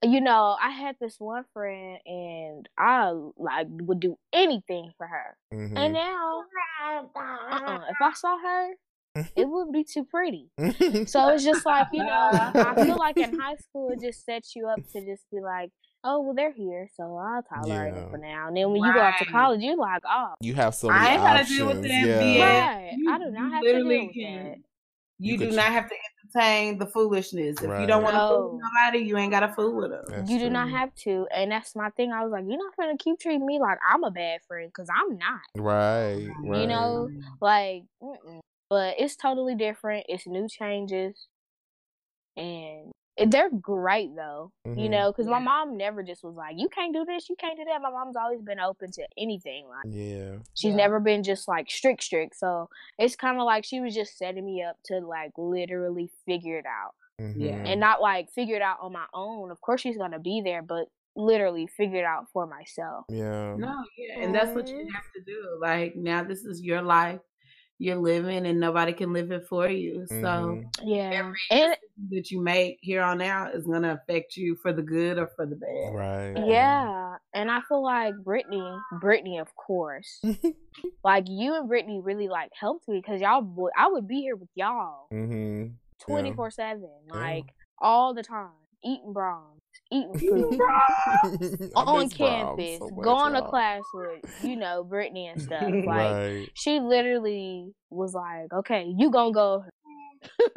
[0.02, 5.36] you know I had this one friend and I like would do anything for her,
[5.52, 5.77] Mhm.
[5.78, 6.44] and now
[6.82, 8.74] uh-uh, if I saw her,
[9.36, 10.51] it would be too pretty.
[11.06, 14.56] So it's just like you know I feel like in high school it just sets
[14.56, 15.70] you up to just be like.
[16.06, 18.01] Oh well, they're here, so I'll tolerate Yeah.
[18.02, 18.48] it for now.
[18.48, 20.98] And then when you go off to college, you're like, oh, you have so I
[20.98, 21.59] many ain't gotta options.
[21.59, 22.20] deal with them yeah.
[22.20, 22.40] BS.
[22.40, 22.93] right.
[22.98, 24.59] You- I do not have to deal with can- that.
[25.18, 27.56] You, You do could- not have to entertain the foolishness.
[27.62, 30.05] If you don't want to fool with nobody, you ain't got to fool with them.
[30.09, 32.12] That's you do not have to, and that's my thing.
[32.12, 34.89] I was like, you're not gonna keep treating me like I'm a bad friend because
[34.94, 35.40] I'm not.
[35.56, 36.26] Right.
[36.43, 36.60] Right.
[36.60, 37.09] You know,
[37.40, 38.40] like, mm-mm.
[38.68, 40.06] but it's totally different.
[40.09, 41.28] It's new changes,
[42.36, 42.94] and it-
[43.27, 44.51] they're great though.
[44.65, 44.91] You Mhm.
[44.91, 47.65] know, because my mom never just was like, you can't do this, you can't do
[47.65, 47.81] that.
[47.81, 49.69] My mom's always been open to anything.
[49.69, 50.39] Like, Yeah.
[50.55, 50.77] she's Yeah.
[50.77, 52.36] never been just like strict, strict.
[52.36, 52.69] So
[52.99, 56.66] it's kind of like she was just setting me up to like literally figure it
[56.66, 57.53] out Yeah.
[57.59, 57.66] Mhm.
[57.66, 59.51] and not like figure it out on my own.
[59.51, 63.05] Of course, she's gonna be there, but literally figure it out for myself.
[63.09, 63.55] Yeah.
[63.57, 64.93] No, yeah, and that's what you Mhm.
[64.93, 65.59] have to do.
[65.61, 67.20] Like now, this is your life.
[67.78, 70.06] You're living, and nobody can live it for you.
[70.06, 70.64] So Mhm.
[70.82, 74.72] Yeah, every and decision that you make here on out is gonna affect you for
[74.72, 75.94] the good or for the bad.
[75.94, 76.46] Right.
[76.46, 80.22] yeah, and I feel like Brittany, Brittany, of course,
[81.05, 84.36] like you and Brittany really like helped me because y'all would I would be here
[84.36, 85.72] with y'all mm-hmm.
[86.01, 87.14] twenty four seven, Yeah.
[87.14, 87.46] like
[87.80, 88.51] all the time,
[88.84, 89.62] eating browns,
[89.95, 90.61] eating food.
[91.77, 93.49] On campus, so going to y'all.
[93.49, 95.62] class with, you know, Brittany and stuff.
[95.85, 96.51] Like right.
[96.55, 99.65] she literally was like, "Okay, you gonna go,"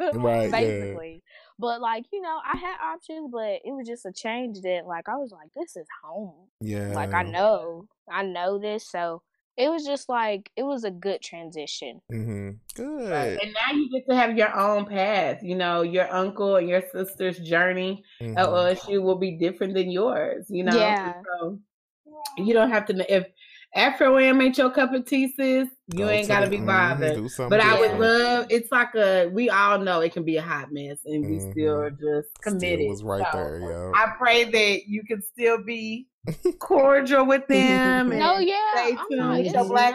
[0.14, 0.50] Right, yeah.
[0.50, 1.22] basically.
[1.58, 5.08] But like, you know, I had options, but it was just a change that, like,
[5.08, 6.92] I was like, "This is home." Yeah.
[6.94, 9.22] Like, I know, I know this, so
[9.58, 12.00] it was just like it was a good transition.
[12.12, 12.50] Mm-hmm.
[12.76, 13.10] Good.
[13.10, 13.38] Right.
[13.42, 15.42] And now you get to have your own path.
[15.42, 18.38] You know, your uncle and your sister's journey Mhm.
[18.38, 20.46] at OSU will be different than yours.
[20.48, 21.20] You know, Yeah.
[21.40, 21.58] So
[22.36, 23.14] you don't have to.
[23.14, 23.26] If
[23.74, 26.50] Afro M ain't your cup of tea, sis, you Go ain't to got to the-
[26.56, 27.14] be mhm, bothered.
[27.16, 28.46] do something But I would love.
[28.50, 29.26] It's like a.
[29.28, 31.50] We all know it can be a hot mess, and we Mhm.
[31.52, 32.78] still just committed.
[32.80, 33.92] Still was right So, there, Yeah.
[33.94, 36.06] I pray that you can still be
[36.58, 38.10] cordial with them.
[38.10, 39.36] And No, yeah, stay I'm tuned not.
[39.38, 39.94] with It's your black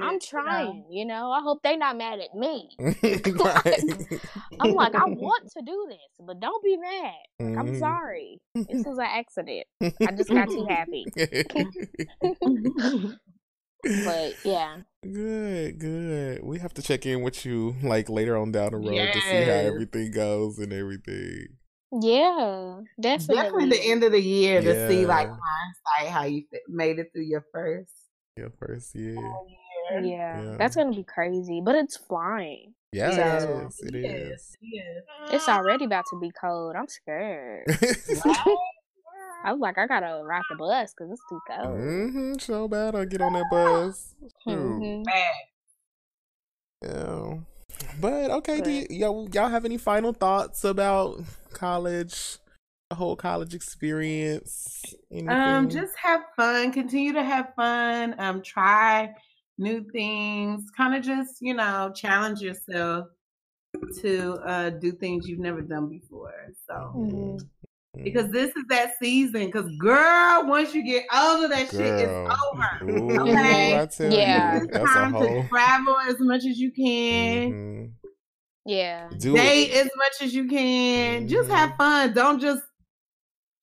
[0.00, 1.30] I'm trying, you know.
[1.30, 2.70] I hope they're not mad at me.
[2.78, 7.12] I'm like, I want to do this, but don't be mad.
[7.38, 8.40] Like, I'm sorry.
[8.54, 9.66] This was an accident.
[9.82, 11.06] I just got too happy.
[14.04, 14.76] But yeah.
[15.02, 16.42] good, good.
[16.42, 19.42] We have to check in with you like later on down the road to see
[19.44, 21.48] how everything goes and everything.
[21.92, 23.36] Yeah, definitely.
[23.36, 27.22] Definitely the end of the year to see like hindsight how you made it through
[27.24, 27.92] your first
[28.36, 29.14] Your first year.
[29.14, 30.02] year.
[30.02, 30.56] Yeah, Yeah.
[30.58, 32.74] that's gonna be crazy, but it's flying.
[32.92, 33.80] Yeah, Yes, it is.
[33.80, 34.56] It is.
[34.62, 35.30] Yes, yes.
[35.32, 36.74] It's already about to be cold.
[36.76, 37.66] I'm scared.
[39.44, 41.78] I was like, I gotta ride the bus because it's too cold.
[41.78, 42.34] mm-hmm.
[42.38, 42.94] So bad.
[42.94, 44.14] I'll get on that bus.
[44.44, 44.80] Shoot.
[44.80, 45.04] Mhm.
[46.82, 47.38] Yeah.
[48.00, 51.22] But okay, do you, y'all, y'all have any final thoughts about
[51.52, 52.38] college,
[52.90, 54.94] the whole college experience?
[55.10, 55.30] Anything?
[55.30, 56.72] Um, just have fun.
[56.72, 58.14] Continue to have fun.
[58.18, 59.14] Um, try
[59.58, 60.70] new things.
[60.76, 63.08] Kind of just you know challenge yourself
[64.00, 66.52] to uh do things you've never done before.
[66.66, 67.46] So Mhm.
[68.04, 69.46] Because this is that season.
[69.46, 72.36] Because girl, once you get older, that shit is Girl.
[72.52, 72.90] over.
[72.90, 73.70] Ooh, Okay.
[74.00, 74.56] Yeah.
[74.58, 75.42] you, It's that's a time whole.
[75.42, 77.52] to travel as much as you can.
[77.52, 77.92] Mhm.
[78.64, 79.86] Yeah, Do Date it.
[79.86, 81.28] as much as you can.
[81.28, 81.54] Just Mhm.
[81.54, 82.12] have fun.
[82.14, 82.62] Don't just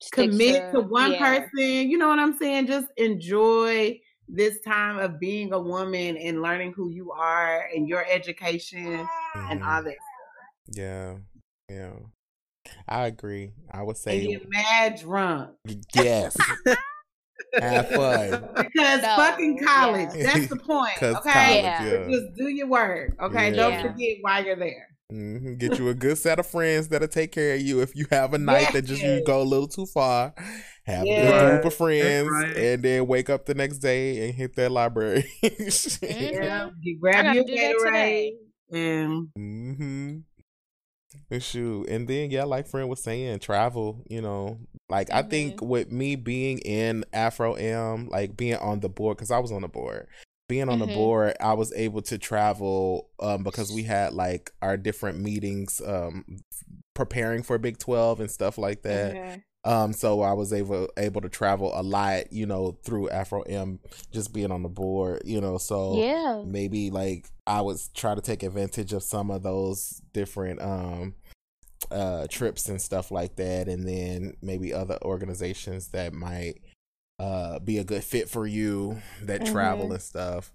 [0.02, 1.20] Stick commit to one yeah.
[1.42, 1.90] person.
[1.90, 2.68] You know what I'm saying?
[2.68, 4.00] Just enjoy
[4.30, 9.06] this time of being a woman and learning who you are and your education
[9.36, 9.68] and Mhm.
[9.68, 9.96] all that.
[10.74, 11.18] Yeah,
[11.70, 11.92] yeah.
[12.88, 13.52] I agree.
[13.72, 15.52] I would And say get mad drunk.
[15.96, 16.36] yes.
[17.60, 18.50] Have fun.
[18.56, 20.10] Because No, fucking college.
[20.16, 20.34] yeah.
[20.34, 20.92] That's the point.
[21.02, 21.12] Okay.
[21.12, 21.84] college, Yeah.
[21.84, 22.08] yeah.
[22.10, 23.12] Just do your work.
[23.22, 23.50] Okay.
[23.50, 23.56] Yeah.
[23.56, 24.88] Don't forget why you're there.
[25.10, 28.08] hmm Get you a good set of friends that'll take care of you if you
[28.12, 30.34] have a night that just you go a little too far.
[30.86, 32.58] Have a good group of friends right.
[32.58, 35.24] and then wake up the next day and hit that library.
[36.02, 36.70] Yeah.
[36.82, 38.32] You grab your do Gatorade
[38.72, 40.18] and Mm-hmm.
[41.40, 41.90] Shoot.
[41.90, 44.60] And then yeah, like friend was saying, travel, you know.
[44.90, 49.32] Like I think with me being in Afro M, like being on the board, because
[49.32, 50.08] I was on the board.
[50.50, 50.94] Being on the Mhm.
[50.94, 56.26] board, I was able to travel um because we had like our different meetings um
[56.94, 59.16] preparing for Big Twelve and stuff like that.
[59.16, 59.42] Mhm.
[59.66, 63.80] Um, so I was able able to travel a lot, you know, through Afro M,
[64.12, 65.58] just being on the board, you know.
[65.58, 66.42] So Yeah.
[66.46, 71.16] maybe like I would try to take advantage of some of those different um
[71.92, 76.62] uh trips and stuff like that, and then maybe other organizations that might
[77.20, 79.92] uh be a good fit for you that travel Mhm.
[79.94, 80.52] and stuff.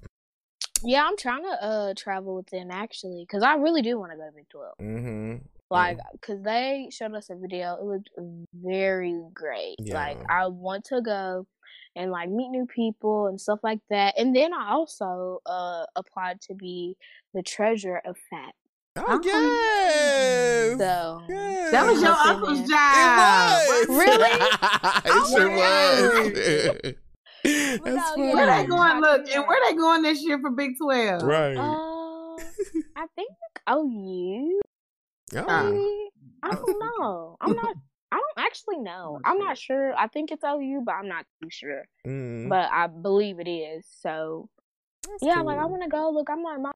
[0.82, 4.18] Yeah, I'm trying to uh travel with them actually, cause I really do want to
[4.18, 4.74] go to Big Twelve.
[4.80, 5.36] Mm-hmm.
[5.70, 7.74] Like, cause they showed us a video.
[7.74, 8.10] It looked
[8.54, 9.76] very great.
[9.92, 11.46] Like, I want to go
[11.94, 14.18] and like meet new people and stuff like that.
[14.18, 16.96] And then I also uh applied to be
[17.34, 18.54] the treasurer of FAT.
[18.96, 20.78] Oh yes.
[20.78, 21.70] So yes.
[21.72, 22.76] That was your Something uncle's there.
[22.76, 23.60] job.
[23.68, 23.98] It was.
[23.98, 24.34] Really?
[25.04, 26.94] it sure was.
[27.84, 29.00] That's no, yeah, Where they going?
[29.00, 31.22] Look, and where they going this year for Big Twelve?
[31.22, 31.56] Right.
[31.56, 32.36] uh,
[32.96, 33.30] I think
[33.70, 34.60] OU.
[35.36, 35.70] Oh.
[35.70, 36.10] Maybe.
[36.42, 37.36] I don't know.
[37.40, 37.76] I'm not.
[38.10, 39.20] I don't actually know.
[39.24, 39.94] I'm not sure.
[39.96, 41.84] I think it's OU, but I'm not too sure.
[42.06, 43.84] Mm, But I believe it is.
[44.00, 44.48] So
[45.06, 46.10] that's yeah, like I want to go.
[46.10, 46.72] Look, I'm like my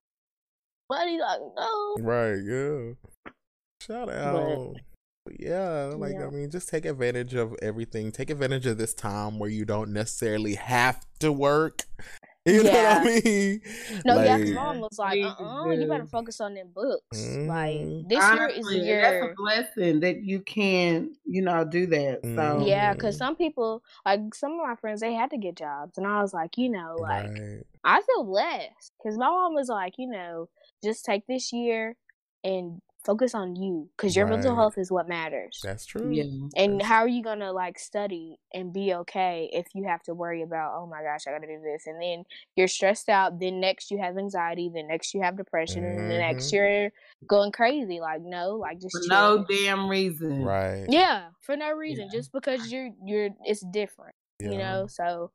[0.93, 1.19] buddy.
[1.19, 1.97] Like no.
[2.01, 3.32] Right, yeah.
[3.81, 4.77] Shout out.
[5.24, 6.27] But yeah, like Yeah.
[6.27, 8.10] I mean, just take advantage of everything.
[8.12, 11.85] Take advantage of this time where you don't necessarily have to work.
[12.44, 13.60] You know what I mean?
[14.05, 16.70] No, yeah, 'cause Like, mom was like, Please uh, uh you better focus on them
[16.74, 17.36] books.
[17.47, 18.09] Like Mhm.
[18.09, 19.31] this year is Honestly, the and that's year.
[19.31, 22.19] a blessing that you can, you know, do that.
[22.24, 22.64] So.
[22.66, 26.05] Yeah, because some people, like some of my friends, they had to get jobs, and
[26.05, 27.62] I was like, you know, like right.
[27.85, 30.48] I feel blessed because my mom was like, you know,
[30.82, 31.96] just take this year
[32.44, 35.59] and focus on you because your mental health is what matters.
[35.64, 36.09] That's true.
[36.12, 36.22] yeah,
[36.56, 40.14] And That's- how are you gonna like study and be okay if you have to
[40.14, 43.40] worry about, oh my gosh, I gotta do this, and then you're stressed out.
[43.40, 44.70] Then next you have anxiety.
[44.72, 46.52] Then next you have depression, and then next Mhm.
[46.52, 46.92] you're
[47.26, 47.98] going crazy.
[47.98, 50.44] Like no, like just for no damn reason.
[50.44, 50.86] Right.
[50.88, 52.12] Yeah, for no reason, Yeah.
[52.18, 54.86] just because you're you're it's different, you know.
[54.86, 55.32] So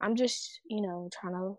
[0.00, 1.56] I'm just you know trying to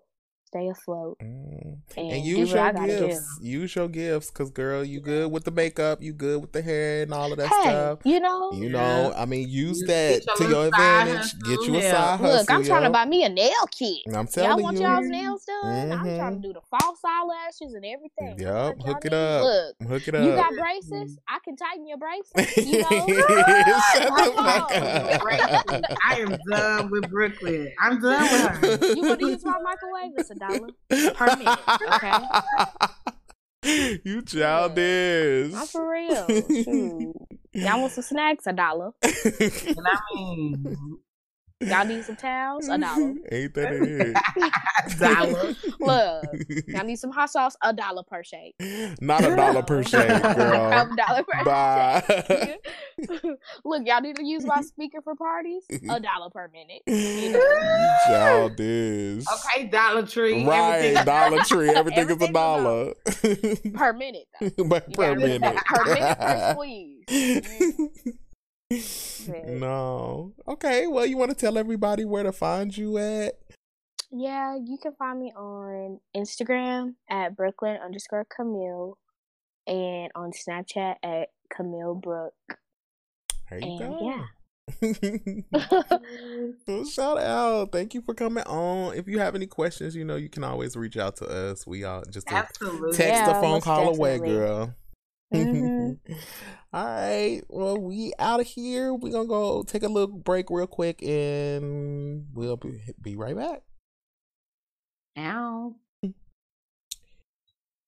[0.54, 1.78] stay afloat Mm.
[1.98, 3.08] and, And use your gotta do.
[3.08, 3.40] gifts.
[3.42, 7.02] Use your gifts, cause girl, you good with the makeup, you good with the hair
[7.04, 8.00] and all of that Hey, stuff.
[8.04, 8.72] you know, You Yeah.
[8.72, 11.40] know, I mean, use Use- that to your little side advantage.
[11.44, 11.92] Get you a yeah.
[11.92, 12.38] side hustle.
[12.38, 13.98] look, I'm trying to buy me a nail kit.
[14.08, 14.84] I'm telling Y'all telling want you.
[14.84, 15.92] y'all's nails done?
[15.92, 18.34] I'm trying to do the false eyelashes and everything.
[18.34, 19.44] I'm Yup, like, hook it need- up.
[19.44, 20.24] Look, Hook it up.
[20.26, 21.18] you got braces?
[21.28, 22.58] I can tighten your braces.
[22.68, 25.84] You know, Shut the fuck up.
[26.06, 27.72] I am done with Brooklyn.
[27.80, 28.22] I'm done
[28.62, 28.94] with her.
[28.96, 30.12] you want to use my microwave?
[30.18, 30.70] It's a dollar
[31.14, 31.60] per minute.
[33.64, 35.54] Okay, you childish.
[35.54, 36.28] I'm for real.
[36.28, 37.14] Shoot.
[37.54, 38.48] Y'all want some snacks?
[38.48, 38.92] A dollar.
[39.04, 40.78] And I mean,
[41.68, 42.68] Y'all need some towels?
[42.68, 43.14] A dollar.
[43.32, 45.00] Ain't that it?
[45.00, 45.56] dollar.
[45.80, 47.56] Look, y'all need some hot sauce?
[47.62, 48.56] A dollar per shake.
[49.02, 52.04] Not a dollar per shake, a dollar per Bye.
[52.28, 52.60] shake.
[53.64, 55.64] Look, y'all need to use my speaker for parties?
[55.70, 56.82] A dollar per minute.
[56.88, 57.98] You know?
[58.08, 59.26] Childish.
[59.34, 60.46] Okay, Dollar Tree.
[60.46, 61.70] Right, Dollar Tree.
[61.70, 62.94] Everything is a dollar.
[63.74, 64.64] Per minute, though.
[64.66, 65.56] But per minute.
[65.66, 67.04] Per minute per squeeze.
[69.28, 69.48] Right.
[69.48, 70.34] no.
[70.48, 70.88] Okay.
[70.88, 73.34] Well, you want to tell everybody where to find you at?
[74.12, 78.98] Yeah, you can find me on Instagram at Brooklyn underscore Camille
[79.66, 82.34] and on Snapchat at Camille Brook.
[83.50, 84.00] There you And go.
[84.02, 84.26] yeah.
[86.68, 87.72] well, shout out.
[87.72, 88.96] Thank you for coming on.
[88.96, 91.66] If you have any questions, you know, you can always reach out to us.
[91.68, 92.96] We all just Absolutely.
[92.96, 94.74] text Yeah, or phone most call away, girl.
[95.98, 96.00] Mhm.
[96.74, 97.42] All right.
[97.50, 98.94] Well, we out of here.
[98.94, 103.64] We're gonna go take a little break real quick and we'll be, be right back.
[105.18, 105.76] Ow.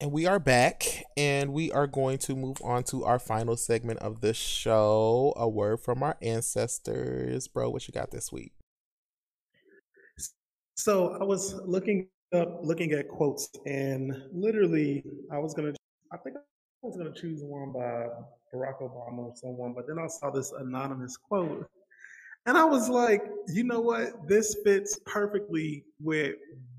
[0.01, 3.99] And we are back, and we are going to move on to our final segment
[3.99, 5.33] of the show.
[5.37, 7.69] A word from our ancestors, bro.
[7.69, 8.53] What you got this week?
[10.75, 15.73] So I was looking up, looking at quotes, and literally, I was gonna,
[16.11, 16.35] I think
[16.85, 18.05] I was gonna choose one by
[18.53, 21.67] Barack Obama or someone, but then I saw this anonymous quote,
[22.45, 24.27] and I was like, you know what?
[24.27, 26.35] This fits perfectly with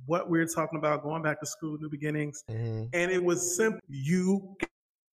[0.06, 2.84] what we're talking about, going back to school, new beginnings, Mm-hmm.
[2.92, 3.80] and it was simple.
[3.88, 4.56] You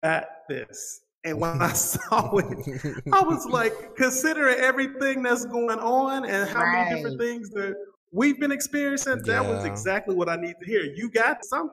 [0.02, 1.02] got this.
[1.22, 6.64] And when I saw it, I was like, considering everything that's going on and how
[6.66, 7.76] many different things that
[8.10, 10.82] we've been experiencing, that was exactly what I need to hear.
[10.82, 11.70] You got some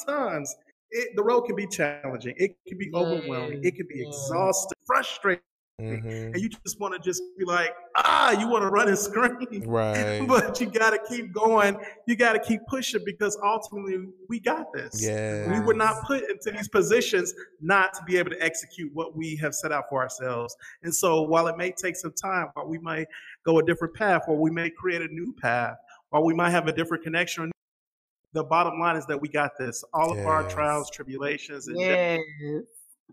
[0.00, 0.54] sometimes
[0.90, 2.34] it, the road can be challenging.
[2.36, 3.60] It can be overwhelming.
[3.64, 4.08] It can be Yeah.
[4.08, 5.42] exhausting, frustrating.
[5.78, 6.08] Mm-hmm.
[6.08, 9.36] and you just want to just be like, ah, you want to run and scream,
[9.66, 10.26] Right.
[10.26, 11.76] but you got to keep going.
[12.06, 15.04] You got to keep pushing because ultimately we got this.
[15.04, 15.52] Yeah.
[15.52, 19.36] We were not put into these positions not to be able to execute what we
[19.36, 20.56] have set out for ourselves.
[20.82, 23.08] And so, while it may take some time, while we might
[23.44, 25.76] go a different path, or we may create a new path,
[26.10, 27.52] or we might have a different connection,
[28.36, 29.82] the bottom line is that we got this.
[29.94, 32.20] All of our trials, tribulations, and Yes.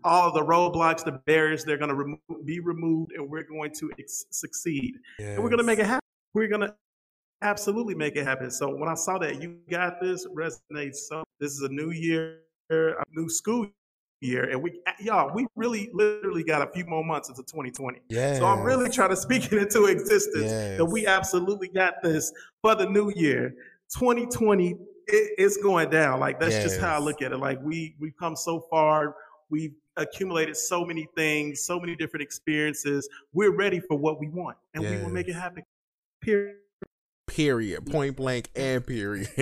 [0.04, 3.72] all of the roadblocks, the barriers, they're going to remo- be removed, and we're going
[3.80, 4.94] to ex- succeed.
[5.18, 6.06] And we're going to make it happen.
[6.34, 6.74] We're going to
[7.40, 8.50] absolutely make it happen.
[8.50, 12.40] So when I saw that you got this resonates so this is a new year,
[12.70, 13.66] a new school
[14.20, 18.00] year, and we y'all we really literally got a few more months into 2020.
[18.08, 18.38] Yes.
[18.38, 20.78] So I'm really trying to speak it into existence Yes.
[20.78, 22.32] that we absolutely got this
[22.62, 23.54] for the new year.
[23.98, 26.20] 2020 it, it's going down.
[26.20, 27.38] Like that's just how I look at it.
[27.38, 29.16] Like we we've come so far.
[29.50, 33.08] We've accumulated so many things, so many different experiences.
[33.32, 35.62] We're ready for what we want, and we will make it happen.
[36.20, 36.56] Period.
[37.26, 37.86] Period.
[37.90, 39.28] Point blank and period.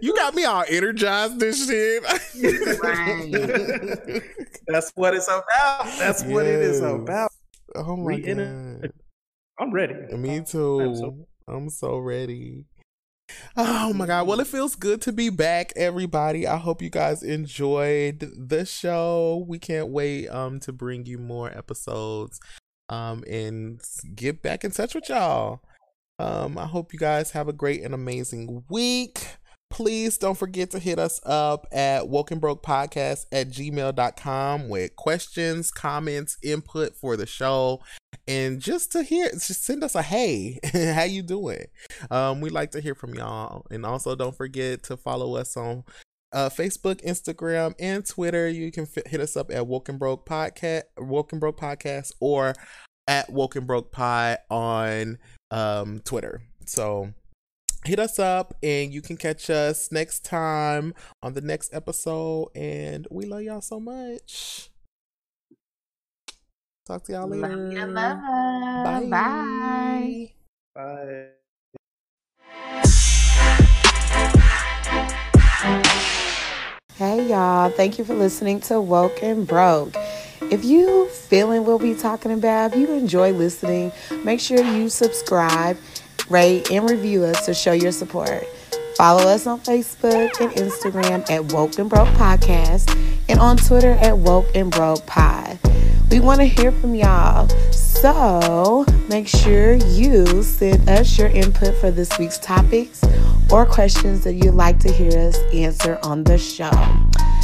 [0.00, 2.02] you got me all energized this shit.
[4.66, 5.86] That's what it's about.
[5.98, 7.30] That's what it is about.
[7.74, 8.38] Oh my We in
[8.80, 8.92] god.
[9.60, 9.94] I'm ready.
[10.16, 10.94] Me I'm too.
[10.96, 12.64] so- I'm so ready.
[13.56, 14.26] Oh my god.
[14.26, 16.46] Well, it feels good to be back, everybody.
[16.46, 19.44] I hope you guys enjoyed the show.
[19.48, 22.40] We can't wait um to bring you more episodes
[22.88, 23.80] um and
[24.14, 25.60] get back in touch with y'all.
[26.18, 29.26] Um I hope you guys have a great and amazing week.
[29.70, 35.70] Please don't forget to hit us up at Woken Broke Podcast at gmail.com with questions,
[35.70, 37.80] comments, input for the show
[38.28, 40.60] and just to hear just send us a hey
[40.94, 41.66] how you doing?
[42.10, 43.66] Um we like to hear from y'all.
[43.70, 45.84] And also don't forget to follow us on
[46.32, 48.46] uh facebook instagram and twitter.
[48.48, 52.54] You can fi- hit us up at woken broke podcast woken broke podcast or
[53.08, 55.18] at woken broke pod on
[55.50, 56.42] um twitter.
[56.66, 57.14] So
[57.84, 60.92] hit us up and you can catch us next time
[61.22, 62.50] on the next episode.
[62.54, 64.68] And we love y'all so much
[66.88, 68.18] talk to y'all later Love ya, love.
[68.84, 69.08] Bye.
[69.10, 70.32] Bye.
[70.74, 71.26] Bye.
[76.94, 79.94] Hey y'all, thank you for listening to Woke and Broke.
[80.50, 83.92] If you feeling what we talking about, if you enjoy listening,
[84.24, 85.76] make sure you subscribe,
[86.30, 88.46] rate, and review us to show your support.
[88.96, 92.90] Follow us on Facebook and Instagram at Woke and Broke Podcast
[93.28, 95.58] and on Twitter at Woke and Broke Pod.
[96.10, 97.48] We want to hear from y'all.
[97.72, 103.02] So make sure you send us your input for this week's topics
[103.50, 106.70] or questions that you'd like to hear us answer on the show.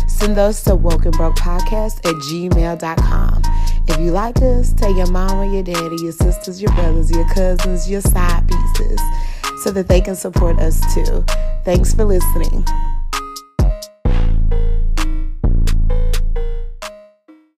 [0.07, 3.43] Send those to Woken Broke Podcast at gmail.com.
[3.86, 7.91] If you like us, tell your mama, your daddy, your sisters, your brothers, your cousins,
[7.91, 9.01] your side pieces
[9.62, 11.24] so that they can support us too.
[11.65, 12.65] Thanks for listening.